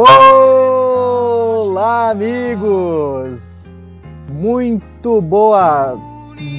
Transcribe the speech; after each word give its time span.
Olá, 0.00 1.80
amigos! 2.10 3.66
Muito 4.28 5.20
boa, 5.20 5.96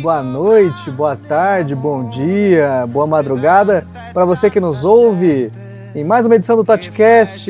boa 0.02 0.22
noite, 0.22 0.92
boa 0.92 1.16
tarde, 1.16 1.74
bom 1.74 2.10
dia, 2.10 2.86
boa 2.90 3.08
madrugada 3.08 3.88
para 4.14 4.26
você 4.26 4.50
que 4.50 4.60
nos 4.60 4.84
ouve 4.84 5.50
em 5.96 6.04
mais 6.04 6.26
uma 6.26 6.36
edição 6.36 6.58
do 6.58 6.66
Totcast, 6.66 7.50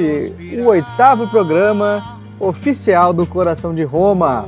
o 0.59 0.65
oitavo 0.65 1.27
programa 1.27 2.19
oficial 2.39 3.11
do 3.11 3.25
Coração 3.25 3.73
de 3.73 3.83
Roma. 3.83 4.47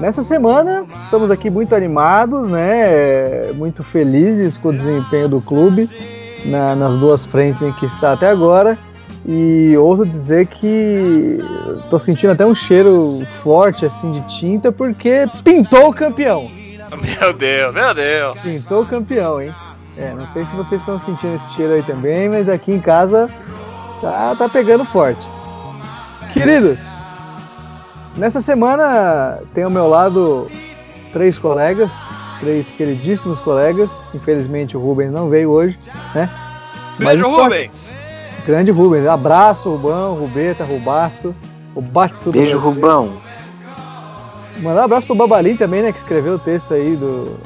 Nessa 0.00 0.24
semana, 0.24 0.84
estamos 1.04 1.30
aqui 1.30 1.48
muito 1.48 1.76
animados, 1.76 2.48
né? 2.48 3.52
Muito 3.54 3.84
felizes 3.84 4.56
com 4.56 4.70
o 4.70 4.72
desempenho 4.72 5.28
do 5.28 5.40
clube 5.40 5.88
na, 6.44 6.74
nas 6.74 6.94
duas 6.94 7.24
frentes 7.24 7.62
em 7.62 7.70
que 7.70 7.86
está 7.86 8.14
até 8.14 8.28
agora. 8.28 8.76
E 9.32 9.76
ouso 9.76 10.04
dizer 10.04 10.44
que 10.48 11.38
estou 11.84 12.00
sentindo 12.00 12.32
até 12.32 12.44
um 12.44 12.52
cheiro 12.52 13.24
forte 13.44 13.86
assim 13.86 14.10
de 14.10 14.40
tinta 14.40 14.72
porque 14.72 15.24
pintou 15.44 15.90
o 15.90 15.94
campeão. 15.94 16.50
Meu 17.00 17.32
Deus, 17.32 17.72
meu 17.72 17.94
Deus. 17.94 18.42
Pintou 18.42 18.82
o 18.82 18.86
campeão, 18.86 19.40
hein? 19.40 19.54
É, 19.96 20.12
não 20.14 20.26
sei 20.30 20.44
se 20.46 20.56
vocês 20.56 20.80
estão 20.80 20.98
sentindo 20.98 21.36
esse 21.36 21.48
cheiro 21.54 21.74
aí 21.74 21.82
também, 21.84 22.28
mas 22.28 22.48
aqui 22.48 22.72
em 22.72 22.80
casa 22.80 23.30
tá, 24.00 24.34
tá 24.34 24.48
pegando 24.48 24.84
forte. 24.84 25.24
Queridos, 26.32 26.80
nessa 28.16 28.40
semana 28.40 29.38
tem 29.54 29.62
ao 29.62 29.70
meu 29.70 29.86
lado 29.86 30.50
três 31.12 31.38
colegas, 31.38 31.92
três 32.40 32.66
queridíssimos 32.70 33.38
colegas. 33.38 33.88
Infelizmente 34.12 34.76
o 34.76 34.80
Rubens 34.80 35.12
não 35.12 35.28
veio 35.28 35.50
hoje, 35.50 35.78
né? 36.16 36.28
Beijo, 36.98 37.28
Rubens! 37.28 37.94
Grande 38.46 38.70
Rubens. 38.70 39.06
Abraço, 39.06 39.70
Rubão, 39.70 40.14
Rubeta, 40.14 40.64
Rubaço. 40.64 41.34
O 41.74 41.80
bate 41.80 42.14
tudo. 42.20 42.32
Beijo, 42.32 42.58
Rubão. 42.58 43.12
Mandar 44.58 44.82
um 44.82 44.84
abraço 44.84 45.06
pro 45.06 45.16
Babalim 45.16 45.56
também, 45.56 45.82
né? 45.82 45.92
Que 45.92 45.98
escreveu 45.98 46.34
o 46.34 46.38
texto 46.38 46.74
aí 46.74 46.96
do. 46.96 47.38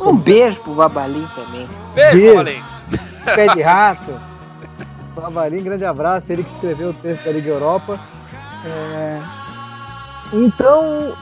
Um 0.00 0.16
beijo 0.16 0.60
pro 0.60 0.74
Babalim 0.74 1.26
também. 1.34 1.68
Beijo, 1.94 2.12
Beijo. 2.16 2.36
Babalim. 2.36 2.62
Pé 3.24 3.46
de 3.54 3.62
rato. 3.62 4.12
Babalim, 5.14 5.62
grande 5.62 5.84
abraço. 5.84 6.32
Ele 6.32 6.42
que 6.44 6.52
escreveu 6.52 6.90
o 6.90 6.94
texto 6.94 7.24
da 7.24 7.32
Liga 7.32 7.50
Europa. 7.50 7.98
É, 8.64 9.18
Então, 10.32 11.14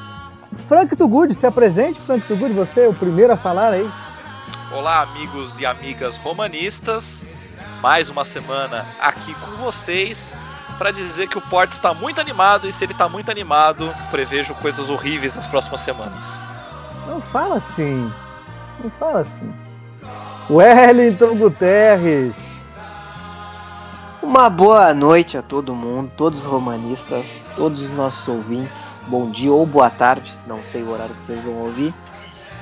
Frank 0.69 0.97
Tugud, 0.97 1.35
se 1.35 1.47
apresente, 1.47 2.01
Frank 2.01 2.27
Tugud, 2.27 2.53
você 2.53 2.83
é 2.83 2.89
o 2.89 2.95
primeiro 2.95 3.33
a 3.33 3.37
falar 3.37 3.73
aí. 3.73 3.89
Olá, 4.73 5.03
amigos 5.03 5.61
e 5.61 5.67
amigas 5.67 6.19
romanistas. 6.19 7.25
Mais 7.81 8.11
uma 8.11 8.25
semana 8.25 8.87
aqui 9.01 9.35
com 9.35 9.51
vocês 9.63 10.35
para 10.79 10.91
dizer 10.91 11.29
que 11.29 11.39
o 11.39 11.43
Porto 11.43 11.73
está 11.73 11.95
muito 11.95 12.21
animado 12.21 12.69
e 12.69 12.73
se 12.73 12.85
ele 12.85 12.93
está 12.93 13.09
muito 13.09 13.31
animado, 13.31 13.95
prevejo 14.11 14.55
coisas 14.55 14.91
horríveis 14.91 15.35
nas 15.35 15.47
próximas 15.47 15.81
semanas. 15.81 16.47
Não 17.07 17.21
fala 17.21 17.57
assim. 17.57 18.13
Não 18.83 18.91
fala 18.91 19.21
assim. 19.21 19.53
Wellington 20.51 21.37
Guterres. 21.37 22.35
Uma 24.23 24.51
boa 24.51 24.93
noite 24.93 25.39
a 25.39 25.43
todo 25.43 25.75
mundo, 25.75 26.11
todos 26.17 26.41
os 26.41 26.47
romanistas, 26.47 27.45
todos 27.55 27.81
os 27.81 27.93
nossos 27.93 28.27
ouvintes. 28.27 28.99
Bom 29.07 29.31
dia 29.31 29.53
ou 29.53 29.65
boa 29.65 29.89
tarde, 29.89 30.37
não 30.47 30.61
sei 30.65 30.83
o 30.83 30.91
horário 30.91 31.15
que 31.15 31.23
vocês 31.23 31.43
vão 31.45 31.55
ouvir. 31.55 31.95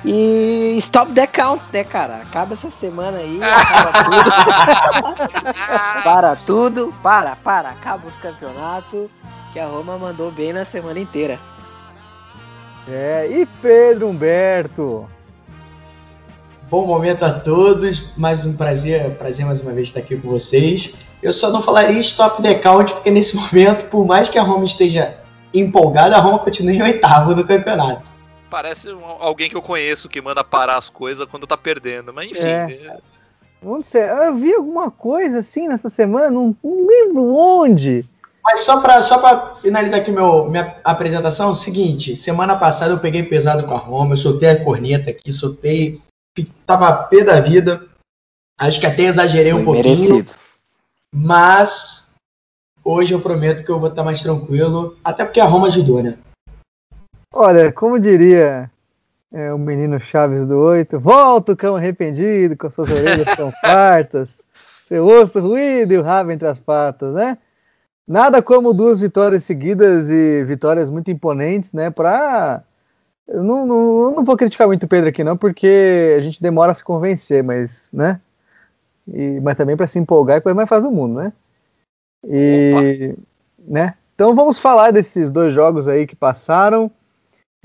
E 0.07 0.77
stop 0.77 1.13
the 1.13 1.25
count, 1.25 1.63
né, 1.73 1.83
cara? 1.83 2.17
Acaba 2.17 2.53
essa 2.53 2.69
semana 2.69 3.17
aí, 3.17 3.39
acaba 3.41 4.03
tudo. 4.03 5.23
para 6.03 6.35
tudo, 6.35 6.93
para, 7.01 7.35
para, 7.37 7.69
acaba 7.69 8.07
os 8.07 8.15
campeonatos, 8.17 9.09
que 9.51 9.59
a 9.59 9.65
Roma 9.65 9.97
mandou 9.97 10.29
bem 10.31 10.53
na 10.53 10.63
semana 10.63 10.99
inteira. 10.99 11.39
É, 12.87 13.27
e 13.31 13.47
Pedro 13.63 14.07
Humberto. 14.07 15.07
Bom 16.69 16.85
momento 16.85 17.25
a 17.25 17.31
todos, 17.31 18.15
mais 18.15 18.45
um 18.45 18.53
prazer, 18.53 19.09
prazer 19.17 19.43
mais 19.43 19.61
uma 19.61 19.71
vez 19.71 19.87
estar 19.87 20.01
aqui 20.01 20.15
com 20.15 20.29
vocês. 20.29 20.93
Eu 21.21 21.33
só 21.33 21.49
não 21.49 21.63
falaria 21.63 21.99
stop 21.99 22.43
the 22.43 22.53
count, 22.53 22.93
porque 22.93 23.09
nesse 23.09 23.35
momento, 23.41 23.85
por 23.85 24.05
mais 24.05 24.29
que 24.29 24.37
a 24.37 24.43
Roma 24.43 24.65
esteja 24.65 25.15
empolgada, 25.51 26.15
a 26.15 26.19
Roma 26.19 26.37
continua 26.37 26.73
em 26.73 26.83
oitavo 26.83 27.33
no 27.33 27.43
campeonato. 27.43 28.14
Parece 28.49 28.91
um- 28.93 29.03
alguém 29.03 29.49
que 29.49 29.55
eu 29.55 29.61
conheço 29.61 30.07
que 30.09 30.21
manda 30.21 30.43
parar 30.43 30.77
as 30.77 30.89
coisas 30.89 31.27
quando 31.29 31.47
tá 31.47 31.57
perdendo, 31.57 32.13
mas 32.13 32.29
enfim. 32.31 32.41
É. 32.41 32.97
Não 33.61 33.81
sei, 33.81 34.03
eu 34.03 34.35
vi 34.35 34.53
alguma 34.53 34.91
coisa 34.91 35.39
assim 35.39 35.67
nessa 35.67 35.89
semana, 35.89 36.29
não, 36.29 36.55
não 36.63 36.87
lembro 36.87 37.33
onde. 37.33 38.07
Mas 38.43 38.59
só 38.59 38.79
para 38.79 39.01
só 39.01 39.17
pra 39.17 39.55
finalizar 39.55 39.99
aqui 39.99 40.11
meu, 40.11 40.45
minha 40.45 40.77
apresentação, 40.83 41.47
é 41.47 41.51
o 41.51 41.55
seguinte, 41.55 42.15
semana 42.15 42.55
passada 42.55 42.93
eu 42.93 42.99
peguei 42.99 43.23
pesado 43.23 43.65
com 43.65 43.73
a 43.73 43.77
Roma, 43.77 44.13
eu 44.13 44.17
soltei 44.17 44.49
a 44.49 44.63
corneta 44.63 45.09
aqui, 45.09 45.33
soltei, 45.33 45.97
tava 46.67 47.05
pé 47.05 47.23
da 47.23 47.39
vida, 47.39 47.87
acho 48.59 48.79
que 48.79 48.85
até 48.85 49.03
exagerei 49.03 49.51
um 49.51 49.63
Foi 49.65 49.65
pouquinho, 49.65 50.13
merecido. 50.15 50.31
mas 51.11 52.13
hoje 52.83 53.15
eu 53.15 53.19
prometo 53.19 53.63
que 53.65 53.71
eu 53.71 53.79
vou 53.79 53.89
estar 53.89 54.03
mais 54.03 54.21
tranquilo, 54.21 54.95
até 55.03 55.25
porque 55.25 55.39
a 55.39 55.45
Roma 55.45 55.65
ajudou, 55.67 56.03
né? 56.03 56.19
Olha, 57.37 57.69
como 57.69 57.99
diria 57.99 58.71
é, 59.29 59.51
o 59.51 59.57
menino 59.57 59.99
Chaves 59.99 60.47
do 60.47 60.57
Oito, 60.57 60.97
volta 60.97 61.51
o 61.51 61.57
cão 61.57 61.75
arrependido, 61.75 62.55
com 62.55 62.71
suas 62.71 62.89
orelhas 62.89 63.35
tão 63.35 63.51
fartas, 63.59 64.29
seu 64.85 65.05
osso 65.05 65.41
ruído 65.41 65.93
e 65.93 65.97
o 65.97 66.01
rabo 66.01 66.31
entre 66.31 66.47
as 66.47 66.61
patas, 66.61 67.13
né? 67.13 67.37
Nada 68.07 68.41
como 68.41 68.73
duas 68.73 69.01
vitórias 69.01 69.43
seguidas 69.43 70.09
e 70.09 70.45
vitórias 70.45 70.89
muito 70.89 71.11
imponentes, 71.11 71.73
né? 71.73 71.89
Pra. 71.89 72.63
Eu 73.27 73.43
não, 73.43 73.65
não, 73.65 74.11
não 74.11 74.23
vou 74.23 74.37
criticar 74.37 74.67
muito 74.67 74.83
o 74.83 74.87
Pedro 74.87 75.09
aqui, 75.09 75.21
não, 75.21 75.35
porque 75.35 76.15
a 76.17 76.21
gente 76.21 76.41
demora 76.41 76.71
a 76.71 76.75
se 76.75 76.83
convencer, 76.85 77.43
mas, 77.43 77.89
né? 77.91 78.21
E, 79.05 79.41
mas 79.41 79.57
também 79.57 79.75
para 79.75 79.87
se 79.87 79.99
empolgar 79.99 80.37
é 80.37 80.39
a 80.39 80.41
coisa 80.41 80.55
mais 80.55 80.69
fácil 80.69 80.89
do 80.89 80.95
mundo, 80.95 81.15
né? 81.15 81.33
E, 82.23 83.13
né? 83.59 83.95
Então 84.13 84.33
vamos 84.33 84.57
falar 84.57 84.91
desses 84.91 85.29
dois 85.29 85.53
jogos 85.53 85.89
aí 85.89 86.07
que 86.07 86.15
passaram. 86.15 86.89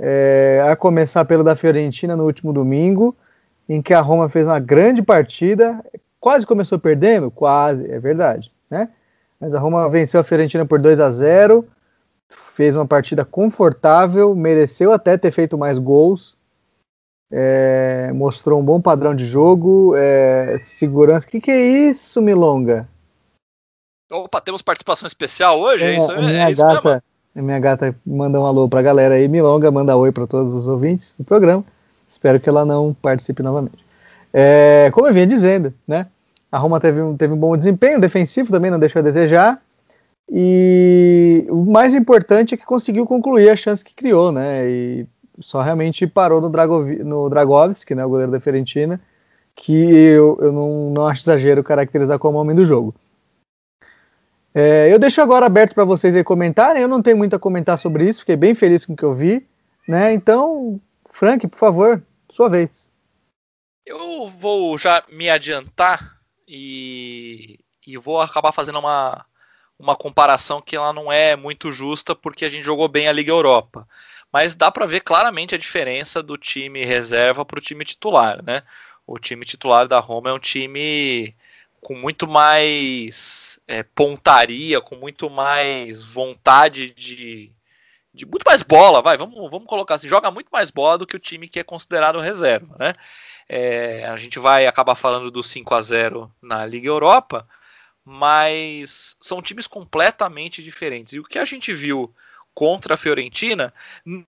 É, 0.03 0.65
a 0.67 0.75
começar 0.75 1.25
pelo 1.27 1.45
da 1.45 1.55
Fiorentina 1.55 2.17
no 2.17 2.25
último 2.25 2.53
domingo, 2.53 3.15
em 3.69 3.83
que 3.83 3.93
a 3.93 4.01
Roma 4.01 4.29
fez 4.29 4.47
uma 4.47 4.59
grande 4.59 5.03
partida, 5.03 5.85
quase 6.19 6.47
começou 6.47 6.79
perdendo, 6.79 7.31
quase, 7.31 7.91
é 7.91 8.01
verdade, 8.01 8.51
né? 8.71 8.89
Mas 9.39 9.55
a 9.55 9.59
Roma 9.59 9.89
venceu 9.89 10.21
a 10.21 10.25
Fiorentina 10.25 10.65
por 10.65 10.79
2 10.79 11.01
a 11.01 11.11
0, 11.11 11.67
fez 12.29 12.75
uma 12.75 12.87
partida 12.87 13.25
confortável, 13.25 14.35
mereceu 14.35 14.93
até 14.93 15.17
ter 15.17 15.31
feito 15.31 15.57
mais 15.57 15.79
gols, 15.79 16.39
é, 17.31 18.11
mostrou 18.13 18.61
um 18.61 18.65
bom 18.65 18.81
padrão 18.81 19.15
de 19.15 19.25
jogo, 19.25 19.95
é, 19.97 20.59
segurança. 20.59 21.27
O 21.27 21.31
que, 21.31 21.41
que 21.41 21.51
é 21.51 21.61
isso, 21.89 22.21
Milonga? 22.21 22.89
Opa, 24.11 24.41
temos 24.41 24.63
participação 24.63 25.07
especial 25.07 25.61
hoje? 25.61 25.87
É, 25.87 25.97
isso, 25.97 26.11
a 26.11 26.17
minha 26.17 26.49
é 26.49 26.51
isso 26.51 26.65
mesmo? 26.65 26.83
gata, 26.83 27.05
a 27.35 27.43
minha 27.43 27.59
gata 27.59 27.95
manda 28.05 28.41
um 28.41 28.47
alô 28.47 28.69
pra 28.69 28.83
galera 28.83 29.15
aí. 29.15 29.29
Milonga 29.29 29.71
manda 29.71 29.97
oi 29.97 30.11
para 30.11 30.27
todos 30.27 30.53
os 30.55 30.67
ouvintes 30.67 31.15
do 31.19 31.25
programa. 31.25 31.65
Espero 32.09 32.41
que 32.41 32.49
ela 32.49 32.65
não 32.65 32.95
participe 32.95 33.43
novamente. 33.43 33.85
É, 34.33 34.91
como 34.93 35.07
eu 35.07 35.13
vinha 35.13 35.27
dizendo, 35.27 35.73
né? 35.87 36.07
A 36.51 36.59
Roma 36.59 36.81
teve 36.81 37.01
um, 37.01 37.17
teve 37.17 37.33
um 37.33 37.37
bom 37.37 37.57
desempenho 37.57 38.01
defensivo, 38.01 38.51
também 38.51 38.71
não 38.71 38.79
deixou 38.79 39.01
a 39.01 39.03
desejar. 39.03 39.63
E 40.29 41.47
o 41.49 41.65
mais 41.65 41.95
importante 41.95 42.55
é 42.55 42.57
que 42.57 42.65
conseguiu 42.65 43.07
concluir 43.07 43.49
a 43.49 43.57
chance 43.57 43.85
que 43.85 43.95
criou, 43.95 44.33
né? 44.33 44.69
E 44.69 45.07
só 45.41 45.63
realmente 45.63 46.07
parou 46.07 46.41
no, 46.41 46.51
Dragovi, 46.51 47.03
no 47.03 47.29
Dragovski, 47.29 47.95
né? 47.95 48.05
O 48.05 48.09
goleiro 48.09 48.33
da 48.33 48.41
Fiorentina, 48.41 49.01
que 49.55 49.73
eu, 49.73 50.39
eu 50.41 50.53
não, 50.53 50.91
não 50.91 51.07
acho 51.07 51.23
exagero 51.23 51.63
caracterizar 51.63 52.19
como 52.19 52.39
homem 52.39 52.55
do 52.57 52.65
jogo. 52.65 52.95
É, 54.55 54.93
eu 54.93 54.99
deixo 54.99 55.21
agora 55.21 55.47
aberto 55.47 55.75
para 55.75 55.85
vocês 55.85 56.15
aí 56.15 56.25
comentarem. 56.25 56.83
Eu 56.83 56.89
não 56.89 57.03
tenho 57.03 57.17
muito 57.17 57.37
a 57.37 57.39
comentar 57.39 57.79
sobre 57.79 58.09
isso, 58.09 58.21
fiquei 58.21 58.37
bem 58.37 58.55
feliz 58.55 58.85
com 58.85 58.93
o 58.93 58.97
que 58.97 59.05
eu 59.05 59.15
vi. 59.15 59.47
Né? 59.87 60.13
Então, 60.13 60.81
Frank, 61.11 61.47
por 61.47 61.59
favor, 61.59 62.03
sua 62.31 62.49
vez. 62.49 62.93
Eu 63.85 64.27
vou 64.27 64.77
já 64.79 65.03
me 65.11 65.29
adiantar 65.29 66.19
e, 66.47 67.59
e 67.87 67.97
vou 67.97 68.21
acabar 68.21 68.53
fazendo 68.53 68.79
uma, 68.79 69.25
uma 69.79 69.97
comparação 69.97 70.61
que 70.61 70.77
ela 70.77 70.93
não 70.93 71.11
é 71.11 71.35
muito 71.35 71.73
justa 71.73 72.15
porque 72.15 72.45
a 72.45 72.49
gente 72.49 72.65
jogou 72.65 72.89
bem 72.89 73.09
a 73.09 73.13
Liga 73.13 73.33
Europa. 73.33 73.87
Mas 74.33 74.55
dá 74.55 74.71
para 74.71 74.87
ver 74.87 75.01
claramente 75.01 75.55
a 75.55 75.59
diferença 75.59 76.23
do 76.23 76.37
time 76.37 76.85
reserva 76.85 77.45
para 77.45 77.59
o 77.59 77.63
time 77.63 77.85
titular, 77.85 78.43
né? 78.45 78.63
O 79.07 79.19
time 79.19 79.45
titular 79.45 79.89
da 79.89 79.99
Roma 79.99 80.31
é 80.31 80.33
um 80.33 80.39
time 80.39 81.35
com 81.81 81.95
muito 81.95 82.29
mais 82.29 83.59
é, 83.67 83.83
pontaria, 83.83 84.81
com 84.81 84.97
muito 84.97 85.31
mais 85.31 86.05
vontade 86.05 86.93
de, 86.93 87.53
de 88.13 88.27
muito 88.27 88.45
mais 88.45 88.63
bola, 88.63 89.01
vai, 89.01 89.17
vamos, 89.17 89.51
vamos 89.51 89.67
colocar 89.67 89.95
assim, 89.95 90.09
joga 90.09 90.31
muito 90.31 90.49
mais 90.51 90.71
bola 90.71 90.99
do 90.99 91.07
que 91.07 91.17
o 91.17 91.21
time 91.21 91.49
que 91.49 91.59
é 91.59 91.65
considerado 91.65 92.19
reserva, 92.19 92.77
né? 92.79 92.93
É, 93.49 94.05
a 94.07 94.17
gente 94.17 94.39
vai 94.39 94.67
acabar 94.67 94.95
falando 94.95 95.31
do 95.31 95.43
5 95.43 95.75
a 95.75 95.81
0 95.81 96.33
na 96.41 96.65
Liga 96.65 96.87
Europa, 96.87 97.49
mas 98.05 99.17
são 99.21 99.43
times 99.43 99.67
completamente 99.67 100.63
diferentes. 100.63 101.15
E 101.15 101.19
o 101.19 101.25
que 101.25 101.39
a 101.39 101.45
gente 101.45 101.73
viu 101.73 102.15
contra 102.55 102.95
a 102.95 102.97
Fiorentina 102.97 103.75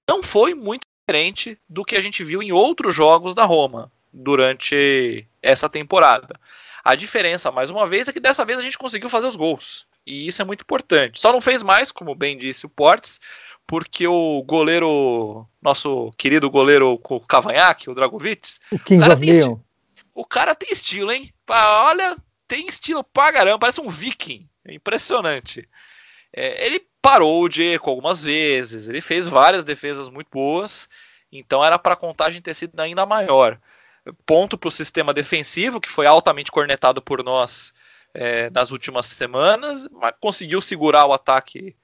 não 0.08 0.22
foi 0.22 0.54
muito 0.54 0.82
diferente 1.06 1.56
do 1.68 1.84
que 1.84 1.96
a 1.96 2.00
gente 2.00 2.24
viu 2.24 2.42
em 2.42 2.50
outros 2.50 2.94
jogos 2.94 3.34
da 3.34 3.44
Roma 3.44 3.92
durante 4.12 5.26
essa 5.40 5.68
temporada. 5.68 6.38
A 6.84 6.94
diferença, 6.94 7.50
mais 7.50 7.70
uma 7.70 7.86
vez, 7.86 8.08
é 8.08 8.12
que 8.12 8.20
dessa 8.20 8.44
vez 8.44 8.58
a 8.58 8.62
gente 8.62 8.78
conseguiu 8.78 9.08
fazer 9.08 9.26
os 9.26 9.36
gols. 9.36 9.86
E 10.06 10.26
isso 10.26 10.42
é 10.42 10.44
muito 10.44 10.62
importante. 10.62 11.20
Só 11.20 11.32
não 11.32 11.40
fez 11.40 11.62
mais, 11.62 11.92
como 11.92 12.14
bem 12.14 12.36
disse 12.36 12.66
o 12.66 12.68
Portes, 12.68 13.20
porque 13.66 14.06
o 14.06 14.42
goleiro, 14.42 15.46
nosso 15.60 16.10
querido 16.18 16.50
goleiro 16.50 17.00
Cavanhaque, 17.28 17.88
o 17.88 17.94
Dragovic, 17.94 18.58
o, 18.70 18.78
King 18.78 18.98
o, 18.98 19.00
cara 19.00 19.16
tem 19.16 19.62
o 20.14 20.24
cara 20.24 20.54
tem 20.54 20.72
estilo, 20.72 21.12
hein? 21.12 21.32
Olha, 21.48 22.16
tem 22.46 22.66
estilo 22.66 23.02
pra 23.04 23.32
caramba, 23.32 23.58
parece 23.60 23.80
um 23.80 23.88
viking. 23.88 24.48
É 24.64 24.74
impressionante. 24.74 25.68
É, 26.32 26.66
ele 26.66 26.86
parou 27.00 27.42
o 27.42 27.48
Diego 27.48 27.90
algumas 27.90 28.22
vezes, 28.22 28.88
ele 28.88 29.00
fez 29.00 29.28
várias 29.28 29.64
defesas 29.64 30.08
muito 30.08 30.28
boas, 30.30 30.88
então 31.30 31.64
era 31.64 31.78
para 31.78 31.94
a 31.94 31.96
contagem 31.96 32.40
ter 32.40 32.54
sido 32.54 32.78
ainda 32.78 33.04
maior. 33.04 33.58
Ponto 34.26 34.58
para 34.58 34.68
o 34.68 34.72
sistema 34.72 35.14
defensivo, 35.14 35.80
que 35.80 35.88
foi 35.88 36.06
altamente 36.06 36.50
cornetado 36.50 37.00
por 37.00 37.22
nós 37.22 37.72
é, 38.12 38.50
nas 38.50 38.70
últimas 38.70 39.06
semanas, 39.06 39.88
mas 39.92 40.12
conseguiu 40.20 40.60
segurar 40.60 41.06
o 41.06 41.12
ataque 41.12 41.76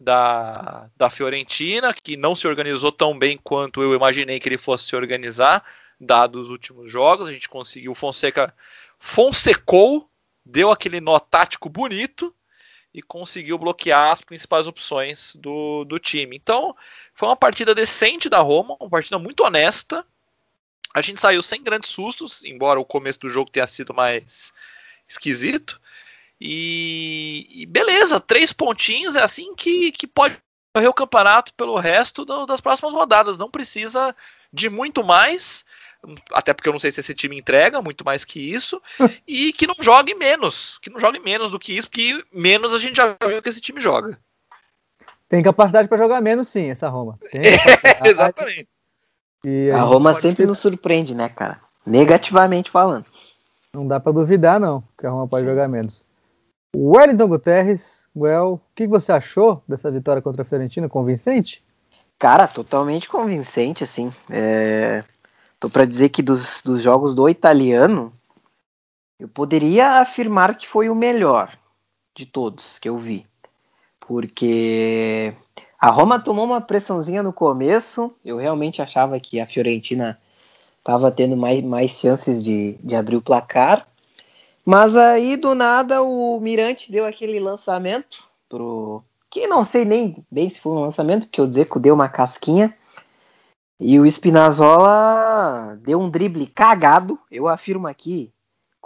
da, 0.00 0.88
da 0.96 1.10
Fiorentina, 1.10 1.92
que 1.92 2.16
não 2.16 2.34
se 2.34 2.48
organizou 2.48 2.90
tão 2.90 3.18
bem 3.18 3.38
quanto 3.42 3.82
eu 3.82 3.94
imaginei 3.94 4.40
que 4.40 4.48
ele 4.48 4.56
fosse 4.56 4.84
se 4.84 4.96
organizar, 4.96 5.62
dados 6.00 6.44
os 6.44 6.50
últimos 6.50 6.90
jogos. 6.90 7.28
A 7.28 7.32
gente 7.32 7.48
conseguiu. 7.48 7.94
Fonseca 7.94 8.54
Fonsecou, 8.98 10.10
deu 10.44 10.70
aquele 10.70 11.00
nó 11.00 11.18
tático 11.18 11.68
bonito 11.68 12.34
e 12.92 13.00
conseguiu 13.00 13.56
bloquear 13.56 14.10
as 14.10 14.20
principais 14.20 14.66
opções 14.66 15.34
do, 15.36 15.84
do 15.84 15.98
time. 15.98 16.36
Então, 16.36 16.74
foi 17.14 17.28
uma 17.28 17.36
partida 17.36 17.74
decente 17.74 18.28
da 18.28 18.40
Roma, 18.40 18.76
uma 18.80 18.90
partida 18.90 19.18
muito 19.18 19.44
honesta. 19.44 20.04
A 20.94 21.00
gente 21.00 21.20
saiu 21.20 21.42
sem 21.42 21.62
grandes 21.62 21.90
sustos, 21.90 22.44
embora 22.44 22.80
o 22.80 22.84
começo 22.84 23.20
do 23.20 23.28
jogo 23.28 23.50
tenha 23.50 23.66
sido 23.66 23.94
mais 23.94 24.52
esquisito. 25.08 25.80
E, 26.40 27.46
e 27.50 27.66
beleza, 27.66 28.18
três 28.18 28.52
pontinhos 28.52 29.14
é 29.14 29.22
assim 29.22 29.54
que, 29.54 29.92
que 29.92 30.06
pode 30.06 30.38
correr 30.74 30.88
o 30.88 30.94
campeonato 30.94 31.52
pelo 31.54 31.78
resto 31.78 32.24
do, 32.24 32.46
das 32.46 32.60
próximas 32.60 32.92
rodadas. 32.92 33.38
Não 33.38 33.50
precisa 33.50 34.14
de 34.52 34.68
muito 34.68 35.04
mais 35.04 35.64
até 36.32 36.54
porque 36.54 36.68
eu 36.68 36.72
não 36.72 36.80
sei 36.80 36.90
se 36.90 37.00
esse 37.00 37.14
time 37.14 37.38
entrega 37.38 37.82
muito 37.82 38.04
mais 38.04 38.24
que 38.24 38.40
isso, 38.40 38.80
e 39.26 39.52
que 39.52 39.66
não 39.66 39.74
jogue 39.80 40.14
menos, 40.14 40.78
que 40.78 40.90
não 40.90 40.98
jogue 40.98 41.18
menos 41.18 41.50
do 41.50 41.58
que 41.58 41.76
isso, 41.76 41.88
porque 41.88 42.24
menos 42.32 42.72
a 42.72 42.78
gente 42.78 42.96
já 42.96 43.16
viu 43.26 43.42
que 43.42 43.48
esse 43.48 43.60
time 43.60 43.80
joga. 43.80 44.18
Tem 45.28 45.42
capacidade 45.42 45.88
para 45.88 45.98
jogar 45.98 46.20
menos, 46.20 46.48
sim, 46.48 46.70
essa 46.70 46.88
Roma. 46.88 47.18
É, 47.32 48.08
exatamente. 48.08 48.68
A, 49.72 49.76
a 49.76 49.82
Roma 49.82 50.14
sempre 50.14 50.46
nos 50.46 50.58
surpreende, 50.58 51.14
né, 51.14 51.28
cara? 51.28 51.60
Negativamente 51.86 52.70
falando. 52.70 53.06
Não 53.72 53.86
dá 53.86 54.00
para 54.00 54.12
duvidar, 54.12 54.58
não, 54.58 54.82
que 54.98 55.06
a 55.06 55.10
Roma 55.10 55.28
pode 55.28 55.44
sim. 55.44 55.48
jogar 55.48 55.68
menos. 55.68 56.04
Wellington 56.74 57.28
Guterres, 57.28 58.00
Well, 58.14 58.54
o 58.54 58.60
que 58.74 58.86
você 58.86 59.12
achou 59.12 59.62
dessa 59.68 59.90
vitória 59.90 60.20
contra 60.20 60.42
a 60.42 60.44
Fiorentina? 60.44 60.88
Convincente? 60.88 61.64
Cara, 62.18 62.46
totalmente 62.46 63.08
convincente, 63.08 63.84
assim. 63.84 64.12
É... 64.28 65.04
Tô 65.58 65.70
para 65.70 65.84
dizer 65.84 66.08
que 66.08 66.22
dos, 66.22 66.62
dos 66.62 66.82
jogos 66.82 67.14
do 67.14 67.28
italiano, 67.28 68.12
eu 69.18 69.28
poderia 69.28 70.00
afirmar 70.00 70.56
que 70.56 70.66
foi 70.66 70.88
o 70.88 70.94
melhor 70.94 71.56
de 72.16 72.26
todos 72.26 72.78
que 72.78 72.88
eu 72.88 72.98
vi. 72.98 73.26
Porque 74.00 75.34
a 75.80 75.88
Roma 75.88 76.20
tomou 76.20 76.44
uma 76.44 76.60
pressãozinha 76.60 77.22
no 77.22 77.32
começo, 77.32 78.14
eu 78.22 78.36
realmente 78.36 78.82
achava 78.82 79.18
que 79.18 79.40
a 79.40 79.46
Fiorentina 79.46 80.20
estava 80.78 81.10
tendo 81.10 81.36
mais, 81.36 81.62
mais 81.64 81.92
chances 81.92 82.44
de, 82.44 82.76
de 82.82 82.94
abrir 82.94 83.16
o 83.16 83.22
placar. 83.22 83.86
Mas 84.62 84.94
aí 84.94 85.38
do 85.38 85.54
nada 85.54 86.02
o 86.02 86.38
Mirante 86.38 86.92
deu 86.92 87.06
aquele 87.06 87.40
lançamento 87.40 88.24
pro. 88.46 89.02
Que 89.30 89.46
não 89.46 89.64
sei 89.64 89.84
nem 89.86 90.22
bem 90.30 90.50
se 90.50 90.60
foi 90.60 90.72
um 90.72 90.80
lançamento, 90.80 91.26
porque 91.26 91.40
o 91.40 91.46
Dzeko 91.46 91.80
deu 91.80 91.94
uma 91.94 92.08
casquinha. 92.08 92.76
E 93.78 93.98
o 93.98 94.04
Spinazzola 94.04 95.78
deu 95.82 95.98
um 95.98 96.10
drible 96.10 96.46
cagado, 96.46 97.18
eu 97.30 97.48
afirmo 97.48 97.86
aqui, 97.86 98.30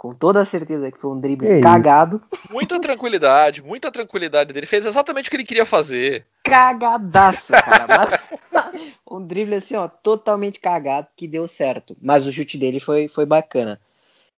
com 0.05 0.11
toda 0.11 0.45
certeza 0.45 0.91
que 0.91 1.01
foi 1.01 1.09
um 1.09 1.19
drible 1.19 1.59
cagado. 1.61 2.21
Muita 2.51 2.79
tranquilidade, 2.79 3.63
muita 3.63 3.91
tranquilidade 3.91 4.53
dele. 4.53 4.67
Fez 4.67 4.85
exatamente 4.85 5.27
o 5.27 5.31
que 5.31 5.37
ele 5.37 5.43
queria 5.43 5.65
fazer. 5.65 6.27
Cagadaço, 6.43 7.53
cara. 7.57 8.21
um 9.09 9.25
drible 9.25 9.55
assim, 9.55 9.73
ó, 9.73 9.87
totalmente 9.87 10.59
cagado, 10.59 11.07
que 11.15 11.27
deu 11.27 11.47
certo. 11.47 11.97
Mas 11.99 12.27
o 12.27 12.31
chute 12.31 12.55
dele 12.55 12.79
foi, 12.79 13.07
foi 13.07 13.25
bacana. 13.25 13.81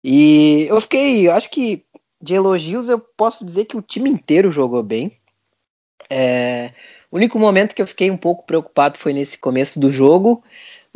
E 0.04 0.68
eu 0.68 0.80
fiquei, 0.80 1.26
eu 1.26 1.32
acho 1.32 1.50
que 1.50 1.84
de 2.22 2.34
elogios 2.34 2.88
eu 2.88 3.00
posso 3.00 3.44
dizer 3.44 3.64
que 3.64 3.76
o 3.76 3.82
time 3.82 4.08
inteiro 4.08 4.52
jogou 4.52 4.84
bem. 4.84 5.18
É, 6.08 6.70
o 7.10 7.16
único 7.16 7.40
momento 7.40 7.74
que 7.74 7.82
eu 7.82 7.88
fiquei 7.88 8.08
um 8.08 8.16
pouco 8.16 8.46
preocupado 8.46 8.98
foi 8.98 9.12
nesse 9.12 9.36
começo 9.36 9.80
do 9.80 9.90
jogo. 9.90 10.44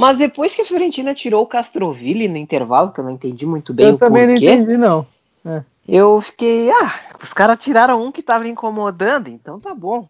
Mas 0.01 0.17
depois 0.17 0.55
que 0.55 0.63
a 0.63 0.65
Fiorentina 0.65 1.13
tirou 1.13 1.43
o 1.43 1.47
Castroville 1.47 2.27
no 2.27 2.39
intervalo, 2.39 2.91
que 2.91 3.01
eu 3.01 3.05
não 3.05 3.11
entendi 3.11 3.45
muito 3.45 3.75
bem 3.75 3.89
eu 3.89 3.95
o 3.97 3.99
também 3.99 4.27
porquê, 4.27 4.47
não 4.47 4.55
entendi, 4.55 4.77
não. 4.79 5.07
É. 5.45 5.63
Eu 5.87 6.19
fiquei, 6.23 6.71
ah, 6.71 7.19
os 7.23 7.35
caras 7.35 7.59
tiraram 7.59 8.03
um 8.03 8.11
que 8.11 8.23
tava 8.23 8.49
incomodando, 8.49 9.29
então 9.29 9.61
tá 9.61 9.75
bom. 9.75 10.09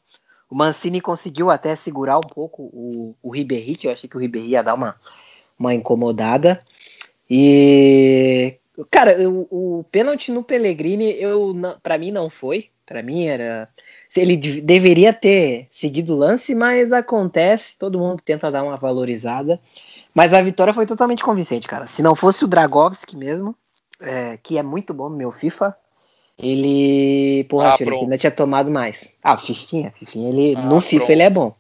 O 0.49 0.55
Mancini 0.55 1.01
conseguiu 1.01 1.51
até 1.51 1.75
segurar 1.75 2.19
um 2.19 2.29
pouco 2.29 2.63
o, 2.73 3.17
o 3.21 3.31
Ribéry, 3.31 3.75
que 3.75 3.89
eu 3.89 3.93
achei 3.93 4.09
que 4.09 4.17
o 4.17 4.21
Ribéry 4.21 4.51
ia 4.51 4.63
dar 4.63 4.75
uma, 4.75 4.95
uma 5.59 5.75
incomodada. 5.75 6.63
E, 7.29 8.59
cara, 8.93 9.17
o, 9.29 9.79
o 9.81 9.85
pênalti 9.91 10.31
no 10.31 10.45
Pellegrini, 10.45 11.21
eu, 11.21 11.53
para 11.83 11.99
mim 11.99 12.13
não 12.13 12.31
foi. 12.31 12.71
Para 12.87 13.03
mim 13.03 13.27
era 13.27 13.69
ele 14.17 14.37
deveria 14.37 15.13
ter 15.13 15.69
seguido 15.71 16.15
o 16.15 16.19
lance, 16.19 16.55
mas 16.55 16.91
acontece, 16.91 17.77
todo 17.79 17.99
mundo 17.99 18.21
tenta 18.25 18.51
dar 18.51 18.65
uma 18.65 18.77
valorizada. 18.77 19.61
Mas 20.13 20.35
a 20.35 20.43
vitória 20.43 20.73
foi 20.73 20.85
totalmente 20.85 21.23
convincente, 21.23 21.69
cara. 21.69 21.87
Se 21.87 22.03
não 22.03 22.17
fosse 22.17 22.45
o 22.45 22.49
Dragovski 22.49 23.17
mesmo, 23.17 23.55
é, 24.01 24.37
que 24.43 24.59
é 24.59 24.63
muito 24.63 24.93
bom 24.93 25.09
no 25.09 25.17
meu 25.17 25.31
FIFA, 25.31 25.77
ele. 26.37 27.45
Porra, 27.45 27.75
ah, 27.75 27.77
ele 27.79 27.95
ainda 27.95 28.19
tinha 28.19 28.31
tomado 28.33 28.71
mais. 28.71 29.15
Ah, 29.23 29.35
o 29.35 29.39
Fifinha, 29.39 29.93
Fifinha, 29.93 30.29
ele, 30.29 30.57
ah, 30.57 30.63
no 30.63 30.81
FIFA 30.81 30.97
pronto. 30.97 31.13
ele 31.13 31.23
é 31.23 31.31
bom. 31.31 31.55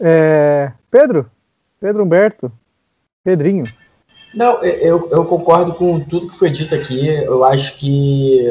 É, 0.00 0.72
Pedro? 0.90 1.30
Pedro 1.78 2.02
Humberto? 2.02 2.50
Pedrinho? 3.22 3.64
Não, 4.34 4.62
eu, 4.62 5.08
eu 5.10 5.24
concordo 5.26 5.74
com 5.74 6.00
tudo 6.00 6.26
que 6.26 6.38
foi 6.38 6.50
dito 6.50 6.74
aqui. 6.74 7.06
Eu 7.06 7.44
acho 7.44 7.76
que 7.76 8.44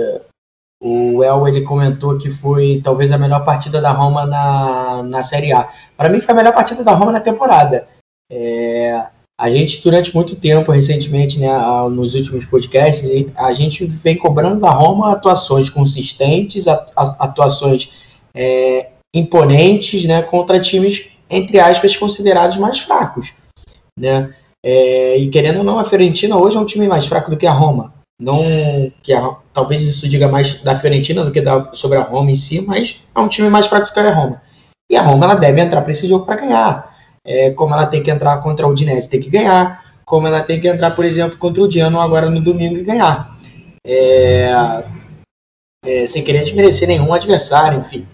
o 0.82 1.24
El 1.24 1.48
ele 1.48 1.62
comentou 1.62 2.18
que 2.18 2.30
foi 2.30 2.80
talvez 2.84 3.12
a 3.12 3.18
melhor 3.18 3.44
partida 3.44 3.82
da 3.82 3.92
Roma 3.92 4.26
na, 4.26 5.04
na 5.04 5.24
Série 5.24 5.52
A. 5.52 5.68
Para 5.98 6.10
mim 6.10 6.22
foi 6.22 6.34
a 6.34 6.38
melhor 6.38 6.54
partida 6.54 6.84
da 6.84 6.94
Roma 6.94 7.12
na 7.12 7.20
temporada. 7.20 7.88
É, 8.32 9.08
a 9.40 9.50
gente 9.50 9.82
durante 9.82 10.14
muito 10.16 10.36
tempo, 10.36 10.72
recentemente, 10.72 11.40
né, 11.40 11.50
nos 11.90 12.16
últimos 12.16 12.46
podcasts, 12.46 13.10
a 13.36 13.54
gente 13.54 13.86
vem 13.86 14.18
cobrando 14.18 14.60
da 14.60 14.70
Roma 14.70 15.12
atuações 15.12 15.70
consistentes, 15.70 16.66
atuações 16.68 17.92
é, 18.34 18.92
imponentes, 19.16 20.06
né, 20.06 20.22
contra 20.22 20.60
times 20.60 21.18
entre 21.30 21.60
aspas 21.60 21.96
considerados 21.96 22.58
mais 22.58 22.80
fracos, 22.80 23.34
né? 23.98 24.34
É, 24.66 25.18
e 25.18 25.30
querendo 25.30 25.60
ou 25.60 25.64
não, 25.64 25.80
a 25.80 25.86
Fiorentina 25.86 26.38
hoje 26.38 26.58
é 26.58 26.60
um 26.60 26.66
time 26.66 26.88
mais 26.88 27.06
fraco 27.06 27.30
do 27.30 27.38
que 27.38 27.46
a 27.46 27.52
Roma. 27.52 27.94
Não 28.20 28.42
que 29.02 29.14
a, 29.14 29.38
talvez 29.60 29.84
isso 29.84 30.08
diga 30.08 30.30
mais 30.30 30.62
da 30.62 30.74
Fiorentina 30.74 31.24
do 31.24 31.32
que 31.32 31.42
da, 31.42 31.74
sobre 31.74 31.98
a 31.98 32.01
Roma 32.01 32.32
em 32.32 32.36
si, 32.36 32.62
mas 32.62 33.04
é 33.13 33.20
um 33.20 33.28
time 33.28 33.50
mais 33.50 33.68
fraco 33.68 33.92
que 33.92 34.00
a 34.00 34.13
Roma. 34.13 34.42
E 34.89 34.96
a 34.96 35.01
Roma 35.01 35.25
ela 35.25 35.36
deve 35.36 35.60
entrar 35.60 35.82
para 35.82 35.92
esse 35.92 36.08
jogo 36.08 36.25
para 36.25 36.39
ganhar. 36.39 36.98
É, 37.28 37.51
como 37.51 37.74
ela 37.74 37.86
tem 37.86 38.01
que 38.01 38.10
entrar 38.10 38.38
contra 38.38 38.66
o 38.66 38.72
Udinese, 38.72 39.10
tem 39.10 39.20
que 39.20 39.30
ganhar. 39.30 39.84
Como 40.06 40.25
ela 40.25 40.42
tem 40.42 40.62
que 40.62 40.68
entrar, 40.68 40.96
por 40.96 41.04
exemplo, 41.04 41.38
contra 41.38 41.62
o 41.62 41.68
Diano 41.68 42.00
agora 42.00 42.30
no 42.30 42.42
domingo 42.42 42.78
e 42.78 42.84
ganhar. 42.84 43.36
É, 43.86 44.84
é, 45.86 46.08
sem 46.08 46.24
querer 46.24 46.42
desmerecer 46.42 46.88
nenhum 46.88 47.13
adversário, 47.13 47.80
enfim. 47.80 48.08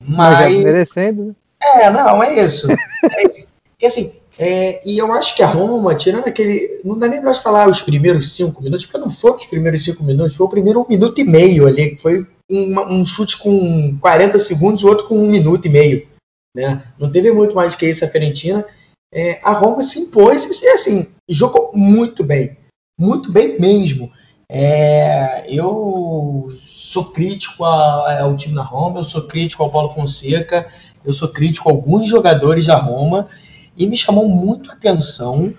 Mas, 0.00 0.38
mas 0.38 0.64
merecendo. 0.64 1.24
Né? 1.26 1.34
É, 1.82 1.90
não, 1.90 2.22
é 2.22 2.44
isso. 2.44 2.68
é, 2.70 3.44
e 3.82 3.86
assim, 3.86 4.14
é, 4.38 4.82
e 4.84 4.98
eu 4.98 5.10
acho 5.12 5.34
que 5.34 5.42
a 5.42 5.46
Roma, 5.46 5.94
tirando 5.94 6.26
aquele. 6.26 6.80
Não 6.84 6.98
dá 6.98 7.08
nem 7.08 7.20
pra 7.20 7.32
falar 7.32 7.68
os 7.68 7.80
primeiros 7.80 8.36
cinco 8.36 8.62
minutos, 8.62 8.84
porque 8.84 8.98
não 8.98 9.10
foram 9.10 9.36
os 9.36 9.46
primeiros 9.46 9.82
cinco 9.82 10.04
minutos, 10.04 10.36
foi 10.36 10.46
o 10.46 10.50
primeiro 10.50 10.80
um 10.80 10.88
minuto 10.88 11.20
e 11.20 11.24
meio 11.24 11.66
ali, 11.66 11.96
que 11.96 12.02
foi 12.02 12.26
uma, 12.50 12.86
um 12.86 13.04
chute 13.04 13.38
com 13.38 13.96
40 13.98 14.38
segundos, 14.38 14.84
o 14.84 14.88
outro 14.88 15.06
com 15.06 15.18
um 15.18 15.28
minuto 15.28 15.66
e 15.66 15.70
meio. 15.70 16.06
Né? 16.54 16.82
Não 16.98 17.10
teve 17.10 17.32
muito 17.32 17.54
mais 17.54 17.74
que 17.74 17.88
isso 17.88 18.04
a 18.04 18.08
Fiorentina. 18.08 18.64
É, 19.12 19.40
a 19.42 19.52
Roma 19.52 19.82
se 19.82 20.00
impôs 20.00 20.62
e 20.62 20.68
assim, 20.68 21.06
jogou 21.28 21.70
muito 21.74 22.22
bem. 22.22 22.56
Muito 22.98 23.32
bem 23.32 23.58
mesmo. 23.58 24.12
É, 24.50 25.44
eu 25.48 26.52
sou 26.62 27.06
crítico 27.06 27.64
ao 27.64 28.36
time 28.36 28.54
da 28.54 28.62
Roma, 28.62 29.00
eu 29.00 29.04
sou 29.04 29.22
crítico 29.22 29.62
ao 29.62 29.70
Paulo 29.70 29.90
Fonseca, 29.90 30.66
eu 31.04 31.12
sou 31.12 31.28
crítico 31.28 31.68
a 31.68 31.72
alguns 31.72 32.08
jogadores 32.08 32.66
da 32.66 32.76
Roma, 32.76 33.28
e 33.76 33.86
me 33.86 33.96
chamou 33.96 34.28
muito 34.28 34.70
a 34.70 34.74
atenção 34.74 35.54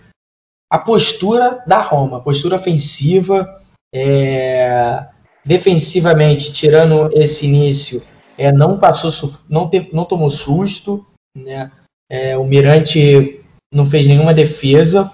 a 0.72 0.78
postura 0.78 1.64
da 1.66 1.82
Roma, 1.82 2.18
a 2.18 2.22
postura 2.22 2.58
ofensiva, 2.58 3.48
é, 3.94 5.06
defensivamente, 5.46 6.52
tirando 6.52 7.10
esse 7.14 7.46
início, 7.46 8.04
é, 8.38 8.52
não 8.52 8.78
passou, 8.78 9.12
não, 9.50 9.70
te, 9.70 9.90
não 9.94 10.04
tomou 10.04 10.30
susto, 10.30 11.06
né? 11.36 11.72
É, 12.10 12.38
o 12.38 12.44
Mirante 12.44 13.42
não 13.74 13.86
fez 13.86 14.06
nenhuma 14.06 14.34
defesa, 14.34 15.12